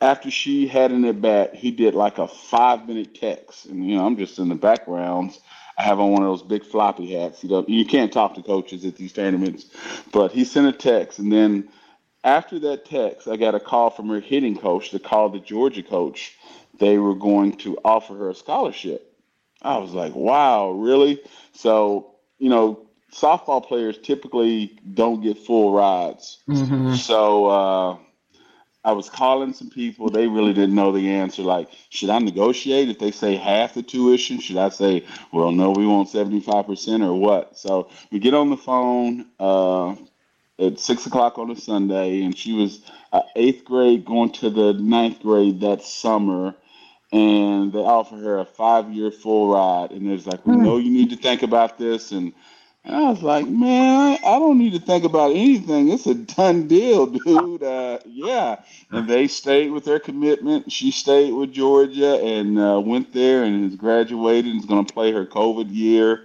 after 0.00 0.30
she 0.30 0.66
had 0.66 0.90
an 0.90 1.04
at 1.04 1.20
bat 1.20 1.54
he 1.54 1.70
did 1.70 1.94
like 1.94 2.18
a 2.18 2.26
five 2.26 2.88
minute 2.88 3.14
text. 3.14 3.66
And 3.66 3.88
you 3.88 3.94
know 3.94 4.04
i'm 4.04 4.16
just 4.16 4.40
in 4.40 4.48
the 4.48 4.56
backgrounds 4.56 5.38
I 5.78 5.84
have 5.84 6.00
on 6.00 6.10
one 6.10 6.22
of 6.22 6.28
those 6.28 6.42
big 6.42 6.64
floppy 6.64 7.14
hats. 7.14 7.42
You 7.44 7.50
know, 7.50 7.64
you 7.68 7.84
can't 7.86 8.12
talk 8.12 8.34
to 8.34 8.42
coaches 8.42 8.84
at 8.84 8.96
these 8.96 9.12
tournaments, 9.12 9.66
but 10.12 10.32
he 10.32 10.44
sent 10.44 10.66
a 10.66 10.72
text, 10.72 11.20
and 11.20 11.32
then 11.32 11.68
after 12.24 12.58
that 12.58 12.84
text, 12.84 13.28
I 13.28 13.36
got 13.36 13.54
a 13.54 13.60
call 13.60 13.90
from 13.90 14.08
her 14.08 14.20
hitting 14.20 14.58
coach 14.58 14.90
to 14.90 14.98
call 14.98 15.28
the 15.28 15.38
Georgia 15.38 15.82
coach. 15.82 16.36
They 16.78 16.98
were 16.98 17.14
going 17.14 17.56
to 17.58 17.78
offer 17.84 18.14
her 18.16 18.30
a 18.30 18.34
scholarship. 18.34 19.14
I 19.62 19.78
was 19.78 19.92
like, 19.92 20.14
wow, 20.14 20.70
really? 20.70 21.20
So, 21.52 22.16
you 22.38 22.48
know, 22.48 22.88
softball 23.12 23.64
players 23.64 23.98
typically 23.98 24.78
don't 24.94 25.20
get 25.20 25.38
full 25.38 25.72
rides. 25.72 26.38
Mm-hmm. 26.48 26.94
So, 26.94 27.46
uh, 27.46 27.96
I 28.88 28.92
was 28.92 29.10
calling 29.10 29.52
some 29.52 29.68
people. 29.68 30.08
They 30.08 30.26
really 30.28 30.54
didn't 30.54 30.74
know 30.74 30.92
the 30.92 31.10
answer. 31.10 31.42
Like, 31.42 31.68
should 31.90 32.08
I 32.08 32.18
negotiate 32.20 32.88
if 32.88 32.98
they 32.98 33.10
say 33.10 33.36
half 33.36 33.74
the 33.74 33.82
tuition? 33.82 34.40
Should 34.40 34.56
I 34.56 34.70
say, 34.70 35.04
well, 35.30 35.52
no, 35.52 35.72
we 35.72 35.86
want 35.86 36.08
75% 36.08 37.04
or 37.04 37.12
what? 37.12 37.58
So 37.58 37.90
we 38.10 38.18
get 38.18 38.32
on 38.32 38.48
the 38.48 38.56
phone 38.56 39.26
uh, 39.38 39.94
at 40.58 40.80
6 40.80 41.04
o'clock 41.04 41.36
on 41.38 41.50
a 41.50 41.56
Sunday, 41.56 42.22
and 42.22 42.34
she 42.34 42.54
was 42.54 42.80
uh, 43.12 43.20
eighth 43.36 43.66
grade 43.66 44.06
going 44.06 44.32
to 44.32 44.48
the 44.48 44.72
ninth 44.72 45.20
grade 45.20 45.60
that 45.60 45.82
summer. 45.82 46.54
And 47.12 47.70
they 47.70 47.80
offer 47.80 48.16
her 48.16 48.38
a 48.38 48.46
five 48.46 48.90
year 48.90 49.10
full 49.10 49.52
ride. 49.52 49.90
And 49.90 50.10
it's 50.10 50.26
like, 50.26 50.46
we 50.46 50.54
hmm. 50.54 50.64
know 50.64 50.78
you 50.78 50.90
need 50.90 51.10
to 51.10 51.16
think 51.16 51.42
about 51.42 51.76
this. 51.76 52.10
And 52.10 52.32
and 52.88 52.96
I 52.96 53.10
was 53.10 53.22
like, 53.22 53.46
man, 53.46 54.18
I 54.24 54.38
don't 54.38 54.58
need 54.58 54.72
to 54.72 54.78
think 54.80 55.04
about 55.04 55.32
anything. 55.32 55.90
It's 55.90 56.06
a 56.06 56.14
done 56.14 56.66
deal, 56.68 57.04
dude. 57.24 57.62
Uh, 57.62 57.98
yeah. 58.06 58.60
And 58.90 59.06
they 59.06 59.28
stayed 59.28 59.70
with 59.70 59.84
their 59.84 60.00
commitment. 60.00 60.72
She 60.72 60.90
stayed 60.90 61.32
with 61.32 61.52
Georgia 61.52 62.14
and 62.14 62.58
uh, 62.58 62.80
went 62.80 63.12
there 63.12 63.44
and 63.44 63.64
has 63.64 63.76
graduated 63.76 64.52
and 64.52 64.60
is 64.60 64.66
going 64.66 64.86
to 64.86 64.92
play 64.92 65.12
her 65.12 65.26
COVID 65.26 65.66
year. 65.70 66.24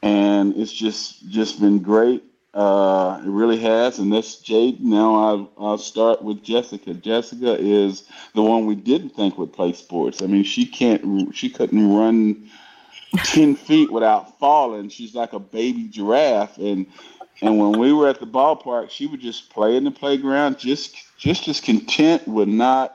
And 0.00 0.56
it's 0.56 0.72
just 0.72 1.28
just 1.28 1.60
been 1.60 1.80
great. 1.80 2.22
Uh, 2.54 3.20
it 3.24 3.28
really 3.28 3.58
has. 3.58 3.98
And 3.98 4.12
that's 4.12 4.36
Jade. 4.36 4.80
Now 4.80 5.16
I'll, 5.16 5.50
I'll 5.58 5.78
start 5.78 6.22
with 6.22 6.44
Jessica. 6.44 6.94
Jessica 6.94 7.56
is 7.58 8.08
the 8.34 8.42
one 8.42 8.66
we 8.66 8.76
didn't 8.76 9.10
think 9.10 9.36
would 9.36 9.52
play 9.52 9.72
sports. 9.72 10.22
I 10.22 10.26
mean, 10.26 10.44
she 10.44 10.64
can't. 10.64 11.34
She 11.34 11.50
couldn't 11.50 11.92
run 11.92 12.48
10 13.16 13.56
feet 13.56 13.90
without 13.90 14.38
falling. 14.38 14.88
She's 14.88 15.14
like 15.14 15.32
a 15.32 15.38
baby 15.38 15.88
giraffe. 15.88 16.58
And 16.58 16.86
and 17.40 17.58
when 17.58 17.78
we 17.78 17.92
were 17.92 18.08
at 18.08 18.18
the 18.18 18.26
ballpark, 18.26 18.90
she 18.90 19.06
would 19.06 19.20
just 19.20 19.50
play 19.50 19.76
in 19.76 19.84
the 19.84 19.90
playground, 19.90 20.58
just 20.58 20.96
just 21.16 21.48
as 21.48 21.60
content, 21.60 22.26
would 22.26 22.48
not 22.48 22.94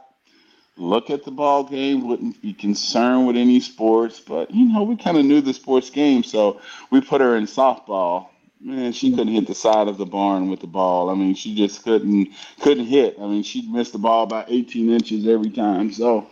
look 0.75 1.09
at 1.09 1.23
the 1.23 1.31
ball 1.31 1.63
game, 1.63 2.07
wouldn't 2.07 2.41
be 2.41 2.53
concerned 2.53 3.27
with 3.27 3.35
any 3.35 3.59
sports. 3.59 4.19
But 4.19 4.51
you 4.51 4.65
know, 4.65 4.83
we 4.83 4.97
kind 4.97 5.17
of 5.17 5.25
knew 5.25 5.41
the 5.41 5.53
sports 5.53 5.89
game, 5.89 6.23
so 6.23 6.59
we 6.91 7.01
put 7.01 7.21
her 7.21 7.35
in 7.35 7.45
softball. 7.45 8.27
Man, 8.59 8.93
she 8.93 9.11
couldn't 9.11 9.33
hit 9.33 9.47
the 9.47 9.55
side 9.55 9.89
of 9.89 9.97
the 9.97 10.05
barn 10.05 10.49
with 10.49 10.61
the 10.61 10.67
ball. 10.67 11.09
I 11.09 11.15
mean, 11.15 11.35
she 11.35 11.53
just 11.55 11.83
couldn't 11.83 12.29
couldn't 12.61 12.85
hit. 12.85 13.17
I 13.19 13.27
mean, 13.27 13.43
she'd 13.43 13.71
miss 13.71 13.91
the 13.91 13.97
ball 13.97 14.25
by 14.25 14.45
18 14.47 14.89
inches 14.89 15.27
every 15.27 15.51
time. 15.51 15.91
So 15.91 16.27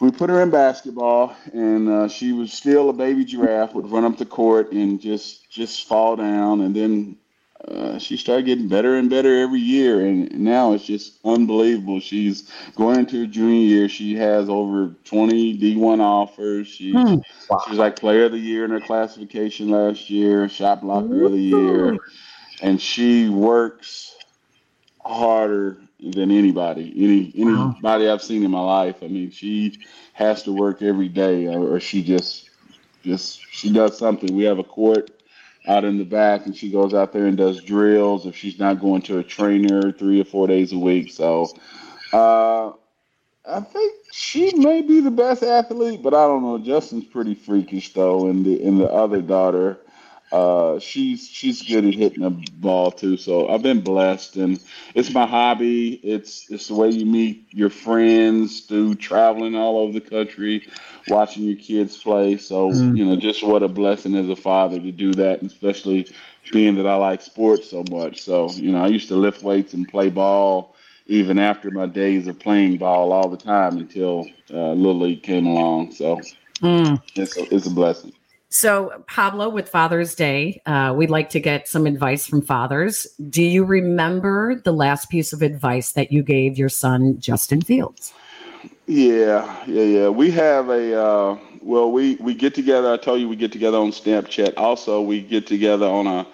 we 0.00 0.10
put 0.10 0.30
her 0.30 0.40
in 0.42 0.50
basketball, 0.50 1.36
and 1.52 1.88
uh, 1.88 2.08
she 2.08 2.32
was 2.32 2.52
still 2.52 2.88
a 2.88 2.92
baby 2.92 3.24
giraffe. 3.24 3.74
Would 3.74 3.90
run 3.90 4.04
up 4.04 4.16
the 4.16 4.26
court 4.26 4.72
and 4.72 5.00
just 5.00 5.50
just 5.50 5.86
fall 5.86 6.16
down, 6.16 6.62
and 6.62 6.74
then 6.74 7.16
uh, 7.68 7.98
she 7.98 8.16
started 8.16 8.46
getting 8.46 8.68
better 8.68 8.96
and 8.96 9.10
better 9.10 9.42
every 9.42 9.60
year. 9.60 10.06
And 10.06 10.40
now 10.40 10.72
it's 10.72 10.84
just 10.84 11.18
unbelievable. 11.24 12.00
She's 12.00 12.50
going 12.74 13.00
into 13.00 13.20
her 13.20 13.26
junior 13.26 13.66
year. 13.66 13.88
She 13.88 14.16
has 14.16 14.48
over 14.48 14.94
20 15.04 15.58
D1 15.58 16.00
offers. 16.00 16.66
She 16.66 16.92
hmm. 16.92 17.16
wow. 17.50 17.62
she 17.64 17.70
was 17.70 17.78
like 17.78 17.96
player 17.96 18.24
of 18.24 18.32
the 18.32 18.38
year 18.38 18.64
in 18.64 18.70
her 18.70 18.80
classification 18.80 19.68
last 19.68 20.08
year, 20.08 20.48
shot 20.48 20.80
blocker 20.80 21.24
of 21.24 21.32
the 21.32 21.38
year, 21.38 21.98
and 22.62 22.80
she 22.80 23.28
works 23.28 24.16
harder 25.04 25.82
than 26.02 26.30
anybody. 26.30 26.92
Any 26.96 27.32
anybody 27.36 28.08
I've 28.08 28.22
seen 28.22 28.44
in 28.44 28.50
my 28.50 28.60
life. 28.60 28.96
I 29.02 29.08
mean, 29.08 29.30
she 29.30 29.78
has 30.12 30.42
to 30.44 30.52
work 30.52 30.82
every 30.82 31.08
day, 31.08 31.46
or, 31.46 31.74
or 31.74 31.80
she 31.80 32.02
just 32.02 32.50
just 33.02 33.40
she 33.50 33.72
does 33.72 33.98
something. 33.98 34.34
We 34.34 34.44
have 34.44 34.58
a 34.58 34.64
court 34.64 35.10
out 35.66 35.84
in 35.84 35.98
the 35.98 36.04
back, 36.04 36.46
and 36.46 36.56
she 36.56 36.70
goes 36.70 36.94
out 36.94 37.12
there 37.12 37.26
and 37.26 37.36
does 37.36 37.62
drills. 37.62 38.26
If 38.26 38.36
she's 38.36 38.58
not 38.58 38.80
going 38.80 39.02
to 39.02 39.18
a 39.18 39.22
trainer 39.22 39.92
three 39.92 40.20
or 40.20 40.24
four 40.24 40.46
days 40.46 40.72
a 40.72 40.78
week, 40.78 41.12
so. 41.12 41.54
Uh, 42.12 42.72
I 43.46 43.60
think 43.60 43.94
she 44.12 44.54
may 44.54 44.82
be 44.82 45.00
the 45.00 45.10
best 45.10 45.42
athlete, 45.42 46.02
but 46.02 46.14
I 46.14 46.26
don't 46.26 46.42
know. 46.42 46.58
Justin's 46.58 47.04
pretty 47.04 47.34
freakish 47.34 47.92
though, 47.92 48.26
and 48.28 48.44
the 48.44 48.62
and 48.62 48.78
the 48.78 48.90
other 48.90 49.22
daughter, 49.22 49.78
uh, 50.32 50.78
she's 50.78 51.28
she's 51.28 51.62
good 51.62 51.84
at 51.84 51.94
hitting 51.94 52.22
the 52.22 52.30
ball 52.30 52.92
too. 52.92 53.16
So 53.16 53.48
I've 53.48 53.62
been 53.62 53.80
blessed, 53.80 54.36
and 54.36 54.60
it's 54.94 55.12
my 55.12 55.26
hobby. 55.26 55.94
It's 55.94 56.50
it's 56.50 56.68
the 56.68 56.74
way 56.74 56.90
you 56.90 57.04
meet 57.04 57.48
your 57.50 57.70
friends 57.70 58.60
through 58.60 58.96
traveling 58.96 59.56
all 59.56 59.78
over 59.78 59.92
the 59.92 60.00
country, 60.00 60.68
watching 61.08 61.44
your 61.44 61.56
kids 61.56 61.96
play. 61.96 62.36
So 62.36 62.70
mm. 62.70 62.96
you 62.96 63.04
know, 63.04 63.16
just 63.16 63.42
what 63.42 63.62
a 63.62 63.68
blessing 63.68 64.14
as 64.14 64.28
a 64.28 64.36
father 64.36 64.78
to 64.78 64.92
do 64.92 65.12
that, 65.14 65.42
especially 65.42 66.06
being 66.52 66.76
that 66.76 66.86
I 66.86 66.94
like 66.94 67.22
sports 67.22 67.68
so 67.68 67.84
much. 67.90 68.22
So 68.22 68.50
you 68.52 68.70
know, 68.70 68.84
I 68.84 68.88
used 68.88 69.08
to 69.08 69.16
lift 69.16 69.42
weights 69.42 69.74
and 69.74 69.88
play 69.88 70.10
ball 70.10 70.76
even 71.06 71.40
after 71.40 71.72
my 71.72 71.86
days 71.86 72.28
of 72.28 72.38
playing 72.38 72.76
ball 72.76 73.12
all 73.12 73.28
the 73.28 73.36
time 73.36 73.78
until 73.78 74.28
uh, 74.52 74.72
Little 74.74 75.00
League 75.00 75.24
came 75.24 75.46
along. 75.46 75.90
So 75.90 76.20
mm. 76.62 77.02
it's 77.16 77.36
a, 77.36 77.52
it's 77.52 77.66
a 77.66 77.70
blessing. 77.70 78.12
So, 78.52 79.04
Pablo, 79.06 79.48
with 79.48 79.68
Father's 79.68 80.16
Day, 80.16 80.60
uh, 80.66 80.92
we'd 80.96 81.08
like 81.08 81.30
to 81.30 81.40
get 81.40 81.68
some 81.68 81.86
advice 81.86 82.26
from 82.26 82.42
fathers. 82.42 83.06
Do 83.28 83.44
you 83.44 83.64
remember 83.64 84.56
the 84.56 84.72
last 84.72 85.08
piece 85.08 85.32
of 85.32 85.40
advice 85.40 85.92
that 85.92 86.10
you 86.10 86.24
gave 86.24 86.58
your 86.58 86.68
son, 86.68 87.20
Justin 87.20 87.62
Fields? 87.62 88.12
Yeah, 88.88 89.64
yeah, 89.68 89.82
yeah. 89.84 90.08
We 90.08 90.32
have 90.32 90.68
a 90.68 91.00
uh, 91.00 91.38
well, 91.62 91.92
we 91.92 92.16
we 92.16 92.34
get 92.34 92.52
together. 92.52 92.92
I 92.92 92.96
told 92.96 93.20
you 93.20 93.28
we 93.28 93.36
get 93.36 93.52
together 93.52 93.78
on 93.78 93.92
Snapchat. 93.92 94.54
Also, 94.56 95.00
we 95.00 95.20
get 95.20 95.46
together 95.46 95.86
on 95.86 96.08
a 96.08 96.26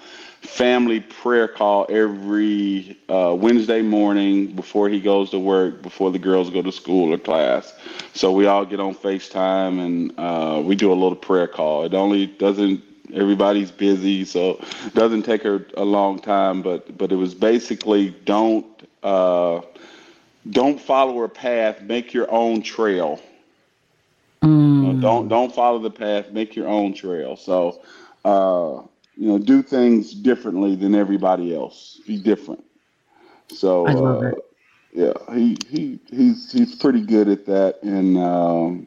family 0.46 1.00
prayer 1.00 1.48
call 1.48 1.86
every 1.88 2.98
uh, 3.08 3.36
Wednesday 3.38 3.82
morning 3.82 4.46
before 4.46 4.88
he 4.88 5.00
goes 5.00 5.30
to 5.30 5.38
work, 5.38 5.82
before 5.82 6.10
the 6.10 6.18
girls 6.18 6.50
go 6.50 6.62
to 6.62 6.72
school 6.72 7.12
or 7.12 7.18
class. 7.18 7.74
So 8.14 8.32
we 8.32 8.46
all 8.46 8.64
get 8.64 8.80
on 8.80 8.94
FaceTime 8.94 9.84
and 9.84 10.18
uh, 10.18 10.62
we 10.64 10.76
do 10.76 10.92
a 10.92 10.94
little 10.94 11.16
prayer 11.16 11.46
call. 11.46 11.84
It 11.84 11.94
only 11.94 12.26
doesn't. 12.26 12.82
Everybody's 13.14 13.70
busy, 13.70 14.24
so 14.24 14.58
it 14.84 14.94
doesn't 14.94 15.22
take 15.22 15.42
her 15.44 15.64
a 15.76 15.84
long 15.84 16.18
time. 16.18 16.60
But 16.60 16.98
but 16.98 17.12
it 17.12 17.16
was 17.16 17.34
basically 17.34 18.10
don't 18.24 18.66
uh, 19.04 19.60
don't 20.50 20.80
follow 20.80 21.16
her 21.18 21.28
path. 21.28 21.82
Make 21.82 22.12
your 22.12 22.28
own 22.30 22.62
trail. 22.62 23.20
Mm. 24.42 25.00
don't 25.00 25.28
don't 25.28 25.54
follow 25.54 25.78
the 25.78 25.90
path. 25.90 26.32
Make 26.32 26.56
your 26.56 26.68
own 26.68 26.94
trail. 26.94 27.36
So. 27.36 27.80
Uh, 29.16 29.22
you 29.22 29.28
know, 29.28 29.38
do 29.38 29.62
things 29.62 30.14
differently 30.14 30.76
than 30.76 30.94
everybody 30.94 31.54
else. 31.54 32.00
Be 32.06 32.18
different. 32.18 32.64
So, 33.48 33.86
I 33.86 33.92
love 33.92 34.22
uh, 34.22 34.30
it. 34.32 34.38
yeah, 34.92 35.34
he, 35.34 35.56
he 35.68 36.00
he's 36.10 36.52
he's 36.52 36.74
pretty 36.74 37.02
good 37.02 37.28
at 37.28 37.46
that, 37.46 37.82
and 37.82 38.18
um, 38.18 38.86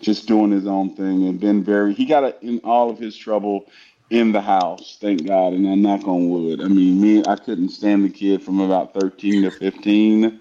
just 0.00 0.26
doing 0.26 0.50
his 0.50 0.66
own 0.66 0.94
thing, 0.96 1.28
and 1.28 1.40
been 1.40 1.64
very. 1.64 1.94
He 1.94 2.04
got 2.06 2.24
a, 2.24 2.34
in 2.44 2.60
all 2.64 2.90
of 2.90 2.98
his 2.98 3.16
trouble 3.16 3.66
in 4.10 4.32
the 4.32 4.40
house, 4.40 4.98
thank 5.00 5.26
God, 5.26 5.52
and 5.52 5.68
I 5.68 5.74
knock 5.74 6.06
on 6.08 6.30
wood. 6.30 6.60
I 6.62 6.68
mean, 6.68 7.00
me, 7.00 7.24
I 7.26 7.36
couldn't 7.36 7.70
stand 7.70 8.04
the 8.04 8.10
kid 8.10 8.42
from 8.42 8.60
about 8.60 8.94
thirteen 8.94 9.42
to 9.42 9.50
fifteen. 9.50 10.40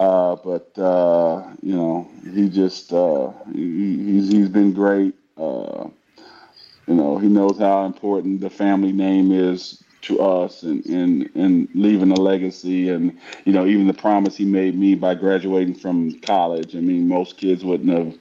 Uh, 0.00 0.36
but 0.36 0.76
uh, 0.78 1.44
you 1.62 1.74
know, 1.74 2.08
he 2.32 2.48
just 2.48 2.92
uh, 2.92 3.32
he, 3.54 3.96
he's 4.04 4.30
he's 4.30 4.48
been 4.48 4.72
great. 4.72 5.14
You 6.86 6.94
know, 6.94 7.18
he 7.18 7.28
knows 7.28 7.58
how 7.58 7.86
important 7.86 8.40
the 8.40 8.50
family 8.50 8.92
name 8.92 9.32
is 9.32 9.82
to 10.02 10.20
us 10.20 10.62
and, 10.62 10.84
and, 10.84 11.30
and 11.34 11.68
leaving 11.74 12.10
a 12.10 12.20
legacy 12.20 12.90
and, 12.90 13.18
you 13.44 13.52
know, 13.52 13.64
even 13.66 13.86
the 13.86 13.94
promise 13.94 14.36
he 14.36 14.44
made 14.44 14.78
me 14.78 14.94
by 14.94 15.14
graduating 15.14 15.74
from 15.74 16.20
college. 16.20 16.76
I 16.76 16.80
mean, 16.80 17.08
most 17.08 17.38
kids 17.38 17.64
wouldn't 17.64 17.90
have, 17.96 18.18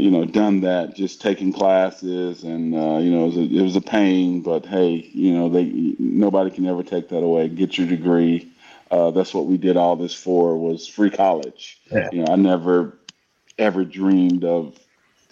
you 0.00 0.12
know, 0.12 0.24
done 0.24 0.60
that, 0.60 0.94
just 0.94 1.20
taking 1.20 1.52
classes 1.52 2.44
and, 2.44 2.74
uh, 2.74 2.98
you 2.98 3.10
know, 3.10 3.24
it 3.24 3.26
was, 3.26 3.36
a, 3.36 3.40
it 3.40 3.62
was 3.62 3.76
a 3.76 3.80
pain, 3.80 4.42
but 4.42 4.64
hey, 4.64 5.10
you 5.12 5.32
know, 5.32 5.48
they, 5.48 5.64
nobody 5.98 6.50
can 6.50 6.66
ever 6.66 6.84
take 6.84 7.08
that 7.08 7.24
away. 7.24 7.48
Get 7.48 7.78
your 7.78 7.88
degree. 7.88 8.52
Uh, 8.90 9.10
that's 9.10 9.34
what 9.34 9.46
we 9.46 9.58
did 9.58 9.76
all 9.76 9.96
this 9.96 10.14
for 10.14 10.56
was 10.56 10.86
free 10.86 11.10
college. 11.10 11.80
Yeah. 11.90 12.08
You 12.12 12.24
know, 12.24 12.32
I 12.32 12.36
never 12.36 12.96
ever 13.58 13.84
dreamed 13.84 14.44
of, 14.44 14.78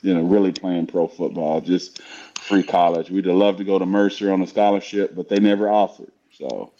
you 0.02 0.12
know, 0.12 0.22
really 0.22 0.52
playing 0.52 0.88
pro 0.88 1.06
football, 1.06 1.60
just 1.60 2.00
free 2.46 2.62
college. 2.62 3.10
We'd 3.10 3.26
have 3.26 3.34
loved 3.34 3.58
to 3.58 3.64
go 3.64 3.78
to 3.78 3.86
Mercer 3.86 4.32
on 4.32 4.40
a 4.40 4.46
scholarship, 4.46 5.14
but 5.14 5.28
they 5.28 5.40
never 5.40 5.68
offered. 5.68 6.12
So 6.32 6.72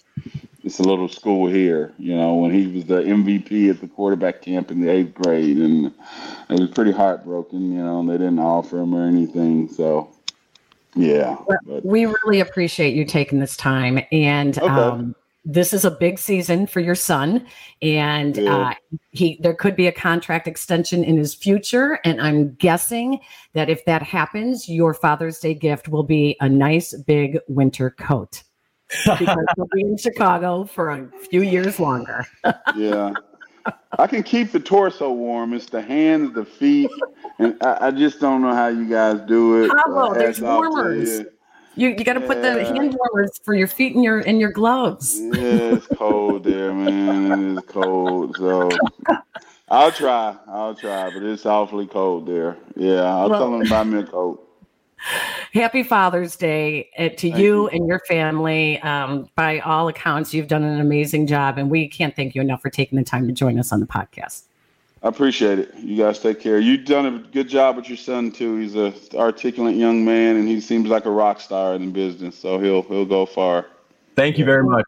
it's 0.63 0.79
a 0.79 0.83
little 0.83 1.09
school 1.09 1.49
here, 1.49 1.93
you 1.99 2.17
know, 2.17 2.35
when 2.35 2.53
he 2.53 2.67
was 2.67 2.85
the 2.85 3.03
MVP 3.03 3.71
at 3.71 3.81
the 3.81 3.89
quarterback 3.89 4.43
camp 4.43 4.71
in 4.71 4.81
the 4.81 4.91
eighth 4.91 5.15
grade. 5.15 5.57
And 5.57 5.93
it 6.49 6.61
was 6.61 6.71
pretty 6.71 6.93
heartbroken, 6.93 7.73
you 7.73 7.83
know, 7.83 8.01
and 8.01 8.09
they 8.09 8.19
didn't 8.19 8.39
offer 8.39 8.79
him 8.79 8.95
or 8.95 9.07
anything. 9.07 9.69
So, 9.69 10.11
yeah. 10.95 11.37
We 11.83 12.07
really 12.07 12.41
appreciate 12.41 12.95
you 12.95 13.05
taking 13.05 13.41
this 13.41 13.57
time. 13.57 14.01
And 14.13 14.59
Okay. 14.59 14.69
um, 14.69 15.15
this 15.49 15.73
is 15.73 15.85
a 15.85 15.91
big 15.93 16.19
season 16.19 16.67
for 16.67 16.81
your 16.81 16.97
son. 16.97 17.47
And 17.81 18.37
Yeah. 18.37 18.57
uh, 18.57 18.75
he 19.13 19.39
there 19.41 19.55
could 19.55 19.77
be 19.77 19.87
a 19.87 19.93
contract 19.93 20.49
extension 20.49 21.05
in 21.05 21.17
his 21.17 21.35
future. 21.35 22.01
And 22.05 22.21
I'm 22.21 22.55
guessing 22.57 23.21
that 23.55 23.71
if 23.71 23.85
that 23.87 24.03
happens, 24.03 24.69
your 24.69 24.93
Father's 24.93 25.39
Day 25.39 25.55
gift 25.55 25.89
will 25.89 26.03
be 26.03 26.37
a 26.41 26.49
nice 26.49 26.93
big 27.07 27.39
winter 27.49 27.91
coat. 27.91 28.43
because 29.05 29.45
he'll 29.57 29.69
be 29.73 29.81
in 29.83 29.97
Chicago 29.97 30.65
for 30.65 30.91
a 30.91 31.09
few 31.31 31.43
years 31.43 31.81
longer. 31.81 32.25
yeah. 32.77 33.13
I 33.99 34.07
can 34.07 34.23
keep 34.23 34.53
the 34.53 34.61
torso 34.61 35.11
warm. 35.11 35.53
It's 35.55 35.67
the 35.67 35.83
hands, 35.83 36.35
the 36.35 36.45
feet, 36.45 36.89
and 37.41 37.57
I, 37.63 37.89
I 37.89 37.91
just 37.91 38.21
don't 38.21 38.43
know 38.43 38.55
how 38.55 38.69
you 38.69 38.89
guys 38.89 39.19
do 39.27 39.65
it. 39.65 39.71
Pablo, 39.73 40.11
Uh, 40.11 40.15
there's 40.15 40.37
hats 40.39 40.43
off 40.47 40.63
to 40.63 40.69
warmers. 40.71 41.21
You. 41.77 41.91
You 41.91 42.05
got 42.05 42.15
to 42.15 42.21
put 42.21 42.43
the 42.43 42.65
hand 42.65 42.97
warmers 42.99 43.39
for 43.45 43.55
your 43.55 43.67
feet 43.69 43.95
and 43.95 44.03
your 44.03 44.19
and 44.21 44.41
your 44.41 44.51
gloves. 44.51 45.19
Yeah, 45.21 45.75
it's 45.75 45.87
cold 45.87 46.45
there, 46.45 46.73
man. 46.73 47.59
It's 47.59 47.67
cold. 47.69 48.37
So 48.37 48.71
I'll 49.69 49.93
try. 49.93 50.37
I'll 50.47 50.75
try, 50.75 51.11
but 51.13 51.23
it's 51.23 51.47
awfully 51.47 51.87
cold 51.87 52.27
there. 52.27 52.57
Yeah, 52.77 53.03
I'll 53.03 53.31
Well- 53.31 53.41
tell 53.41 53.51
them 53.53 53.65
to 53.65 53.71
buy 53.71 53.85
me 53.85 53.99
a 54.01 54.05
coat. 54.05 54.43
Happy 55.53 55.83
Father's 55.83 56.37
Day 56.37 56.89
uh, 56.99 57.11
to 57.19 57.29
you, 57.29 57.37
you. 57.37 57.69
and 57.69 57.87
your 57.87 58.01
family. 58.09 58.81
Um, 58.81 59.29
by 59.37 59.61
all 59.61 59.89
accounts, 59.89 60.33
you've 60.35 60.49
done 60.49 60.65
an 60.65 60.81
amazing 60.81 61.27
job, 61.27 61.59
and 61.59 61.71
we 61.71 61.87
can't 61.87 62.17
thank 62.17 62.35
you 62.35 62.41
enough 62.41 62.63
for 62.63 62.71
taking 62.71 62.97
the 62.97 63.05
time 63.05 63.27
to 63.27 63.33
join 63.33 63.59
us 63.59 63.73
on 63.73 63.81
the 63.81 63.87
podcast. 63.87 64.45
I 65.07 65.09
appreciate 65.09 65.61
it. 65.61 65.73
You 65.77 65.97
guys 65.97 66.19
take 66.19 66.41
care. 66.41 66.59
You've 66.59 66.85
done 66.85 67.07
a 67.07 67.19
good 67.31 67.49
job 67.49 67.77
with 67.77 67.89
your 67.89 67.97
son 67.97 68.33
too. 68.33 68.57
He's 68.57 68.75
a 68.75 68.93
articulate 69.17 69.77
young 69.77 70.05
man, 70.05 70.35
and 70.35 70.49
he 70.49 70.61
seems 70.61 70.89
like 70.89 71.05
a 71.05 71.11
rock 71.11 71.41
star 71.41 71.77
in 71.77 71.87
the 71.87 71.93
business. 71.93 72.37
So 72.37 72.59
he'll 72.59 72.83
he'll 72.83 73.07
go 73.07 73.25
far. 73.25 73.67
Thank 74.17 74.37
you 74.37 74.45
very 74.45 74.65
much. 74.65 74.85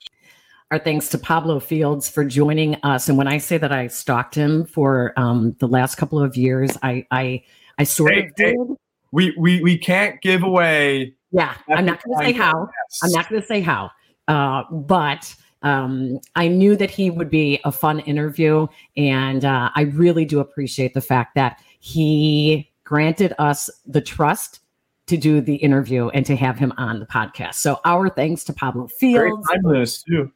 Our 0.73 0.81
thanks 0.81 1.09
to 1.11 1.19
Pablo 1.19 1.61
Fields 1.61 2.09
for 2.09 2.25
joining 2.25 2.75
us. 2.83 3.09
And 3.09 3.17
when 3.17 3.29
I 3.29 3.39
say 3.39 3.59
that 3.59 3.71
I 3.71 3.87
stalked 3.87 4.35
him 4.35 4.67
for 4.67 5.13
um, 5.17 5.55
the 5.61 5.69
last 5.69 5.95
couple 5.95 6.21
of 6.21 6.37
years, 6.37 6.77
I 6.83 7.07
I, 7.13 7.45
I 7.79 7.85
sort 7.85 8.13
Hey, 8.15 8.27
of 8.27 8.35
did. 8.35 8.57
hey. 8.57 8.75
We 9.13 9.35
we 9.39 9.63
we 9.63 9.79
can't 9.79 10.21
give 10.21 10.43
away. 10.43 11.15
Yeah, 11.31 11.55
I'm 11.69 11.85
not 11.85 12.03
going 12.03 12.19
to 12.19 12.25
say 12.25 12.33
how. 12.33 12.69
I'm 13.05 13.13
not 13.13 13.29
going 13.29 13.41
to 13.41 13.47
say 13.47 13.61
how, 13.61 13.93
uh, 14.27 14.65
but 14.73 15.33
um, 15.63 16.21
I 16.37 16.49
knew 16.49 16.77
that 16.77 16.91
he 16.91 17.11
would 17.11 17.31
be 17.31 17.61
a 17.65 17.73
fun 17.73 18.01
interview, 18.01 18.67
and 18.97 19.45
uh, 19.45 19.71
I 19.75 19.83
really 19.83 20.25
do 20.25 20.41
appreciate 20.41 20.95
the 20.95 21.01
fact 21.01 21.35
that 21.35 21.61
he 21.81 22.71
granted 22.85 23.35
us 23.39 23.69
the 23.87 24.01
trust 24.01 24.61
to 25.07 25.17
do 25.17 25.41
the 25.41 25.57
interview 25.57 26.09
and 26.11 26.25
to 26.27 26.37
have 26.37 26.59
him 26.59 26.73
on 26.77 27.01
the 27.01 27.07
podcast. 27.07 27.55
So 27.55 27.81
our 27.85 28.09
thanks 28.09 28.45
to 28.45 28.53
Pablo 28.53 28.87
Great 28.87 28.99
Fields. 28.99 29.49
timeliness 29.49 30.03
too. 30.03 30.31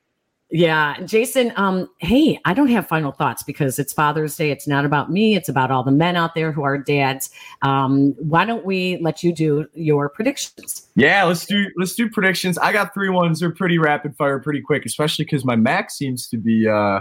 Yeah, 0.54 1.00
Jason. 1.06 1.50
Um, 1.56 1.88
hey, 2.00 2.38
I 2.44 2.52
don't 2.52 2.68
have 2.68 2.86
final 2.86 3.10
thoughts 3.10 3.42
because 3.42 3.78
it's 3.78 3.90
Father's 3.90 4.36
Day. 4.36 4.50
It's 4.50 4.68
not 4.68 4.84
about 4.84 5.10
me. 5.10 5.34
It's 5.34 5.48
about 5.48 5.70
all 5.70 5.82
the 5.82 5.90
men 5.90 6.14
out 6.14 6.34
there 6.34 6.52
who 6.52 6.62
are 6.62 6.76
dads. 6.76 7.30
Um, 7.62 8.12
why 8.18 8.44
don't 8.44 8.62
we 8.62 8.98
let 8.98 9.22
you 9.22 9.32
do 9.32 9.66
your 9.72 10.10
predictions? 10.10 10.90
Yeah, 10.94 11.24
let's 11.24 11.46
do 11.46 11.64
let's 11.78 11.94
do 11.94 12.10
predictions. 12.10 12.58
I 12.58 12.70
got 12.70 12.92
three 12.92 13.08
ones. 13.08 13.40
They're 13.40 13.50
pretty 13.50 13.78
rapid 13.78 14.14
fire, 14.14 14.38
pretty 14.40 14.60
quick, 14.60 14.84
especially 14.84 15.24
because 15.24 15.42
my 15.42 15.56
Mac 15.56 15.90
seems 15.90 16.28
to 16.28 16.36
be 16.36 16.68
uh 16.68 17.00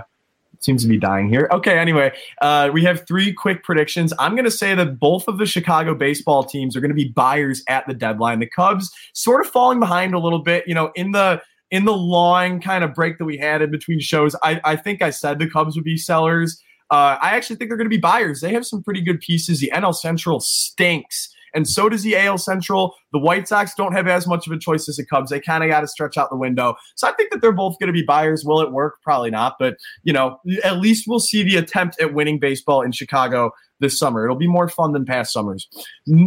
seems 0.60 0.84
to 0.84 0.88
be 0.88 0.98
dying 0.98 1.28
here. 1.28 1.50
Okay, 1.52 1.78
anyway, 1.78 2.14
uh, 2.42 2.70
we 2.72 2.84
have 2.84 3.06
three 3.06 3.34
quick 3.34 3.64
predictions. 3.64 4.14
I'm 4.20 4.34
going 4.34 4.46
to 4.46 4.52
say 4.52 4.76
that 4.76 5.00
both 5.00 5.28
of 5.28 5.40
the 5.40 5.46
Chicago 5.46 5.96
baseball 5.96 6.44
teams 6.44 6.76
are 6.76 6.82
going 6.82 6.90
to 6.90 6.96
be 6.96 7.10
buyers 7.10 7.64
at 7.68 7.86
the 7.88 7.94
deadline. 7.94 8.40
The 8.40 8.48
Cubs 8.48 8.92
sort 9.14 9.46
of 9.46 9.52
falling 9.52 9.80
behind 9.80 10.14
a 10.14 10.20
little 10.20 10.40
bit, 10.40 10.64
you 10.68 10.76
know, 10.76 10.92
in 10.96 11.12
the 11.12 11.42
in 11.72 11.86
the 11.86 11.94
long 11.94 12.60
kind 12.60 12.84
of 12.84 12.94
break 12.94 13.18
that 13.18 13.26
we 13.26 13.38
had 13.38 13.62
in 13.62 13.72
between 13.72 14.00
shows. 14.00 14.36
I, 14.44 14.60
I 14.64 14.76
think 14.76 15.02
I 15.02 15.10
said 15.10 15.40
the 15.40 15.50
Cubs 15.50 15.76
would 15.76 15.86
be 15.86 15.98
sellers. 15.98 16.62
Uh, 16.92 17.18
I 17.22 17.36
actually 17.36 17.56
think 17.56 17.70
they're 17.70 17.78
going 17.78 17.90
to 17.90 17.96
be 17.96 17.98
buyers. 17.98 18.42
They 18.42 18.54
have 18.54 18.66
some 18.66 18.84
pretty 18.84 19.02
good 19.02 19.22
pieces. 19.22 19.62
The 19.62 19.72
NL 19.74 19.96
Central 19.96 20.42
stinks, 20.42 21.34
and 21.54 21.68
so 21.68 21.88
does 21.88 22.04
the 22.04 22.18
AL 22.18 22.38
Central. 22.38 22.96
The 23.14 23.20
White 23.20 23.48
Sox 23.48 23.74
don't 23.76 23.94
have 23.94 24.08
as 24.08 24.28
much 24.28 24.46
of 24.46 24.52
a 24.52 24.60
choice 24.60 24.90
as 24.90 24.98
the 24.98 25.06
Cubs. 25.06 25.32
They 25.32 25.40
kind 25.40 25.64
of 25.64 25.70
got 25.70 25.82
to 25.82 25.88
stretch 25.88 26.18
out 26.18 26.30
the 26.30 26.38
window. 26.38 26.76
So 26.96 27.08
I 27.08 27.14
think 27.14 27.32
that 27.32 27.42
they're 27.42 27.54
both 27.54 27.80
going 27.80 27.88
to 27.88 27.94
be 27.94 28.04
buyers. 28.04 28.44
Will 28.44 28.60
it 28.60 28.74
work? 28.74 29.02
Probably 29.02 29.32
not. 29.32 29.56
But 29.58 29.78
you 30.04 30.12
know, 30.12 30.40
at 30.66 30.80
least 30.80 31.06
we'll 31.08 31.22
see 31.22 31.44
the 31.44 31.56
attempt 31.56 32.00
at 32.02 32.14
winning 32.14 32.40
baseball 32.40 32.82
in 32.82 32.92
Chicago 32.92 33.52
this 33.82 34.00
summer. 34.00 34.24
It'll 34.24 34.38
be 34.38 34.48
more 34.48 34.69
fun 34.69 34.94
than 34.94 35.04
past 35.04 35.34
summers. 35.34 35.67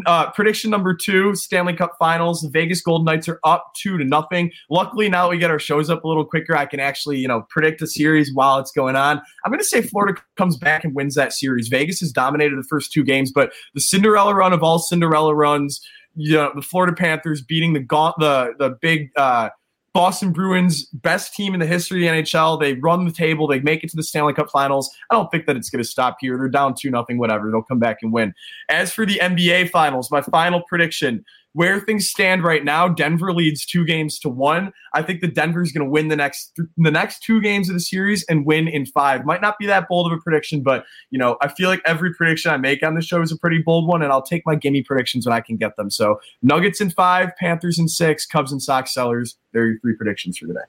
Uh, 0.05 0.31
prediction 0.33 0.71
number 0.71 0.93
two: 0.95 1.35
Stanley 1.35 1.75
Cup 1.75 1.93
Finals. 1.99 2.43
The 2.43 2.51
Vegas 2.51 2.83
Golden 2.83 3.07
Knights 3.07 3.29
are 3.29 3.41
up 3.45 3.73
two 3.75 3.97
to 3.97 4.05
nothing. 4.05 4.51
Luckily, 4.69 5.09
now 5.09 5.25
that 5.25 5.31
we 5.31 5.39
get 5.39 5.51
our 5.51 5.59
shows 5.59 5.89
up 5.89 6.05
a 6.05 6.09
little 6.09 6.25
quicker, 6.25 6.55
I 6.57 6.67
can 6.67 6.81
actually 6.81 7.19
you 7.19 7.29
know 7.29 7.47
predict 7.49 7.81
a 7.81 7.87
series 7.87 8.35
while 8.35 8.59
it's 8.59 8.73
going 8.73 8.97
on. 8.97 9.23
I'm 9.45 9.51
going 9.51 9.61
to 9.61 9.65
say 9.65 9.81
Florida 9.81 10.21
comes 10.37 10.59
back 10.59 10.85
and 10.85 10.95
wins 10.95 11.15
that 11.15 11.33
series. 11.33 11.69
Vegas 11.69 12.01
has 12.01 12.13
dominated 12.13 12.59
the 12.59 12.67
first 12.69 12.93
two 12.93 13.05
games, 13.05 13.33
but 13.33 13.53
the 13.73 13.81
Cinderella 13.81 14.35
run 14.35 14.53
of 14.53 14.63
all 14.63 14.79
Cinderella 14.79 15.35
runs. 15.35 15.81
You 16.17 16.35
know, 16.35 16.53
the 16.55 16.63
Florida 16.63 16.95
Panthers 16.95 17.43
beating 17.43 17.73
the 17.73 17.81
gaunt, 17.81 18.17
the 18.19 18.53
the 18.59 18.77
big 18.81 19.11
uh, 19.17 19.49
Boston 19.95 20.33
Bruins, 20.33 20.87
best 20.87 21.35
team 21.35 21.55
in 21.55 21.61
the 21.61 21.67
history 21.67 22.05
of 22.05 22.13
the 22.13 22.23
NHL. 22.23 22.61
They 22.61 22.75
run 22.75 23.05
the 23.05 23.13
table. 23.13 23.47
They 23.47 23.61
make 23.61 23.85
it 23.85 23.91
to 23.91 23.97
the 23.97 24.03
Stanley 24.03 24.35
Cup 24.35 24.51
Finals. 24.51 24.93
I 25.09 25.15
don't 25.15 25.31
think 25.31 25.47
that 25.47 25.57
it's 25.57 25.71
going 25.71 25.83
to 25.83 25.89
stop 25.89 26.17
here. 26.21 26.37
They're 26.37 26.49
down 26.49 26.75
two 26.75 26.91
nothing. 26.91 27.17
Whatever. 27.17 27.51
They'll 27.51 27.63
come 27.63 27.79
back 27.79 27.99
and 28.03 28.13
win. 28.13 28.35
As 28.69 28.93
for 28.93 29.07
the 29.07 29.21
NBA 29.23 29.71
Finals, 29.71 30.11
my 30.11 30.21
final 30.21 30.63
prediction: 30.69 31.25
where 31.55 31.81
things 31.81 32.09
stand 32.11 32.43
right 32.43 32.65
now, 32.65 32.89
Denver 32.89 33.33
leads 33.33 33.65
two 33.65 33.85
games 33.85 34.19
to 34.19 34.29
one. 34.29 34.73
I 34.93 35.03
think 35.03 35.21
that 35.23 35.35
Denver's 35.35 35.73
going 35.73 35.87
to 35.87 35.91
win 35.91 36.09
the 36.09 36.17
next 36.17 36.61
the 36.77 36.91
next 36.91 37.23
two 37.23 37.41
games 37.41 37.69
of 37.69 37.75
the 37.75 37.81
series 37.81 38.25
and 38.25 38.45
win 38.45 38.69
in 38.69 38.87
five. 38.87 39.25
Might 39.25 39.41
not 39.41 39.59
be 39.59 39.67
that 39.67 39.89
bold 39.89 40.13
of 40.13 40.19
a 40.19 40.21
prediction, 40.21 40.63
but 40.63 40.85
you 41.11 41.19
know, 41.19 41.37
I 41.41 41.49
feel 41.49 41.69
like 41.69 41.81
every 41.87 42.13
prediction 42.13 42.51
I 42.51 42.57
make 42.57 42.83
on 42.83 42.95
the 42.95 43.03
show 43.03 43.23
is 43.23 43.33
a 43.33 43.39
pretty 43.39 43.59
bold 43.59 43.89
one, 43.89 44.03
and 44.03 44.13
I'll 44.13 44.23
take 44.23 44.43
my 44.45 44.57
gimme 44.57 44.83
predictions 44.83 45.27
when 45.27 45.33
I 45.33 45.41
can 45.41 45.57
get 45.57 45.77
them. 45.77 45.91
So 45.91 46.21
Nuggets 46.43 46.81
in 46.81 46.91
five, 46.91 47.31
Panthers 47.39 47.79
in 47.79 47.89
six, 47.89 48.27
Cubs 48.27 48.51
and 48.51 48.61
Sox 48.61 48.93
sellers. 48.93 49.37
There 49.53 49.63
are 49.63 49.67
your 49.69 49.81
three 49.81 49.95
predictions 49.95 50.37
for 50.37 50.47
today. 50.47 50.61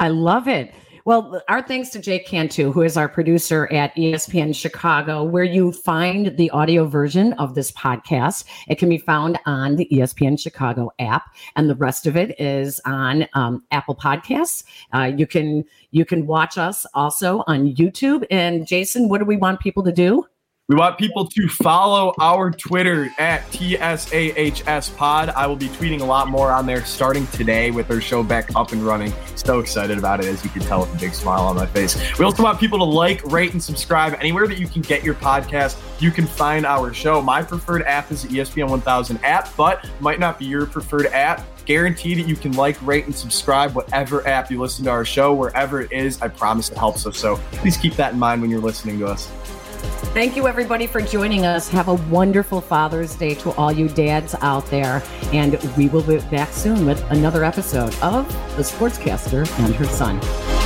I 0.00 0.08
love 0.08 0.48
it. 0.48 0.74
Well, 1.06 1.40
our 1.48 1.62
thanks 1.62 1.88
to 1.90 1.98
Jake 1.98 2.26
Cantu, 2.26 2.72
who 2.72 2.82
is 2.82 2.96
our 2.96 3.08
producer 3.08 3.72
at 3.72 3.94
ESPN 3.96 4.54
Chicago, 4.54 5.24
where 5.24 5.44
you 5.44 5.72
find 5.72 6.36
the 6.36 6.50
audio 6.50 6.86
version 6.86 7.32
of 7.34 7.54
this 7.54 7.72
podcast. 7.72 8.44
It 8.68 8.78
can 8.78 8.90
be 8.90 8.98
found 8.98 9.38
on 9.46 9.76
the 9.76 9.88
ESPN 9.90 10.38
Chicago 10.38 10.90
app, 10.98 11.34
and 11.56 11.70
the 11.70 11.74
rest 11.74 12.06
of 12.06 12.16
it 12.16 12.38
is 12.38 12.80
on 12.84 13.26
um, 13.32 13.64
Apple 13.70 13.94
Podcasts. 13.94 14.64
Uh, 14.92 15.10
you 15.16 15.26
can 15.26 15.64
you 15.90 16.04
can 16.04 16.26
watch 16.26 16.58
us 16.58 16.84
also 16.94 17.44
on 17.46 17.74
YouTube. 17.74 18.26
And 18.30 18.66
Jason, 18.66 19.08
what 19.08 19.18
do 19.18 19.24
we 19.24 19.36
want 19.36 19.60
people 19.60 19.82
to 19.84 19.92
do? 19.92 20.26
We 20.70 20.76
want 20.76 20.98
people 20.98 21.26
to 21.26 21.48
follow 21.48 22.14
our 22.20 22.52
Twitter 22.52 23.10
at 23.18 23.42
TSAHS 23.50 24.96
Pod. 24.96 25.30
I 25.30 25.44
will 25.48 25.56
be 25.56 25.66
tweeting 25.66 26.00
a 26.00 26.04
lot 26.04 26.28
more 26.28 26.52
on 26.52 26.64
there 26.64 26.84
starting 26.84 27.26
today 27.26 27.72
with 27.72 27.90
our 27.90 28.00
show 28.00 28.22
back 28.22 28.54
up 28.54 28.70
and 28.70 28.80
running. 28.80 29.12
So 29.34 29.58
excited 29.58 29.98
about 29.98 30.20
it, 30.20 30.26
as 30.26 30.44
you 30.44 30.50
can 30.50 30.62
tell 30.62 30.82
with 30.82 30.94
a 30.94 30.98
big 30.98 31.12
smile 31.12 31.40
on 31.40 31.56
my 31.56 31.66
face. 31.66 31.98
We 32.20 32.24
also 32.24 32.44
want 32.44 32.60
people 32.60 32.78
to 32.78 32.84
like, 32.84 33.20
rate, 33.32 33.52
and 33.52 33.60
subscribe 33.60 34.14
anywhere 34.20 34.46
that 34.46 34.58
you 34.58 34.68
can 34.68 34.82
get 34.82 35.02
your 35.02 35.14
podcast. 35.14 35.76
You 36.00 36.12
can 36.12 36.24
find 36.24 36.64
our 36.64 36.94
show. 36.94 37.20
My 37.20 37.42
preferred 37.42 37.82
app 37.82 38.12
is 38.12 38.22
the 38.22 38.28
ESPN 38.28 38.70
1000 38.70 39.18
app, 39.24 39.48
but 39.56 39.84
might 39.98 40.20
not 40.20 40.38
be 40.38 40.44
your 40.44 40.66
preferred 40.66 41.06
app 41.06 41.44
guarantee 41.66 42.14
that 42.14 42.28
you 42.28 42.36
can 42.36 42.52
like, 42.52 42.80
rate, 42.86 43.06
and 43.06 43.14
subscribe 43.14 43.74
whatever 43.74 44.24
app 44.24 44.52
you 44.52 44.60
listen 44.60 44.84
to 44.84 44.90
our 44.92 45.04
show, 45.04 45.34
wherever 45.34 45.80
it 45.80 45.90
is. 45.90 46.22
I 46.22 46.28
promise 46.28 46.70
it 46.70 46.78
helps 46.78 47.06
us. 47.06 47.18
So 47.18 47.38
please 47.54 47.76
keep 47.76 47.94
that 47.94 48.12
in 48.12 48.20
mind 48.20 48.40
when 48.40 48.52
you're 48.52 48.60
listening 48.60 49.00
to 49.00 49.08
us. 49.08 49.28
Thank 50.12 50.36
you, 50.36 50.48
everybody, 50.48 50.86
for 50.86 51.00
joining 51.00 51.46
us. 51.46 51.68
Have 51.68 51.88
a 51.88 51.94
wonderful 51.94 52.60
Father's 52.60 53.14
Day 53.14 53.34
to 53.36 53.52
all 53.52 53.72
you 53.72 53.88
dads 53.88 54.34
out 54.40 54.66
there. 54.66 55.02
And 55.32 55.58
we 55.76 55.88
will 55.88 56.02
be 56.02 56.18
back 56.30 56.52
soon 56.52 56.86
with 56.86 57.02
another 57.10 57.44
episode 57.44 57.94
of 58.02 58.28
The 58.56 58.62
Sportscaster 58.62 59.48
and 59.60 59.74
Her 59.74 59.86
Son. 59.86 60.59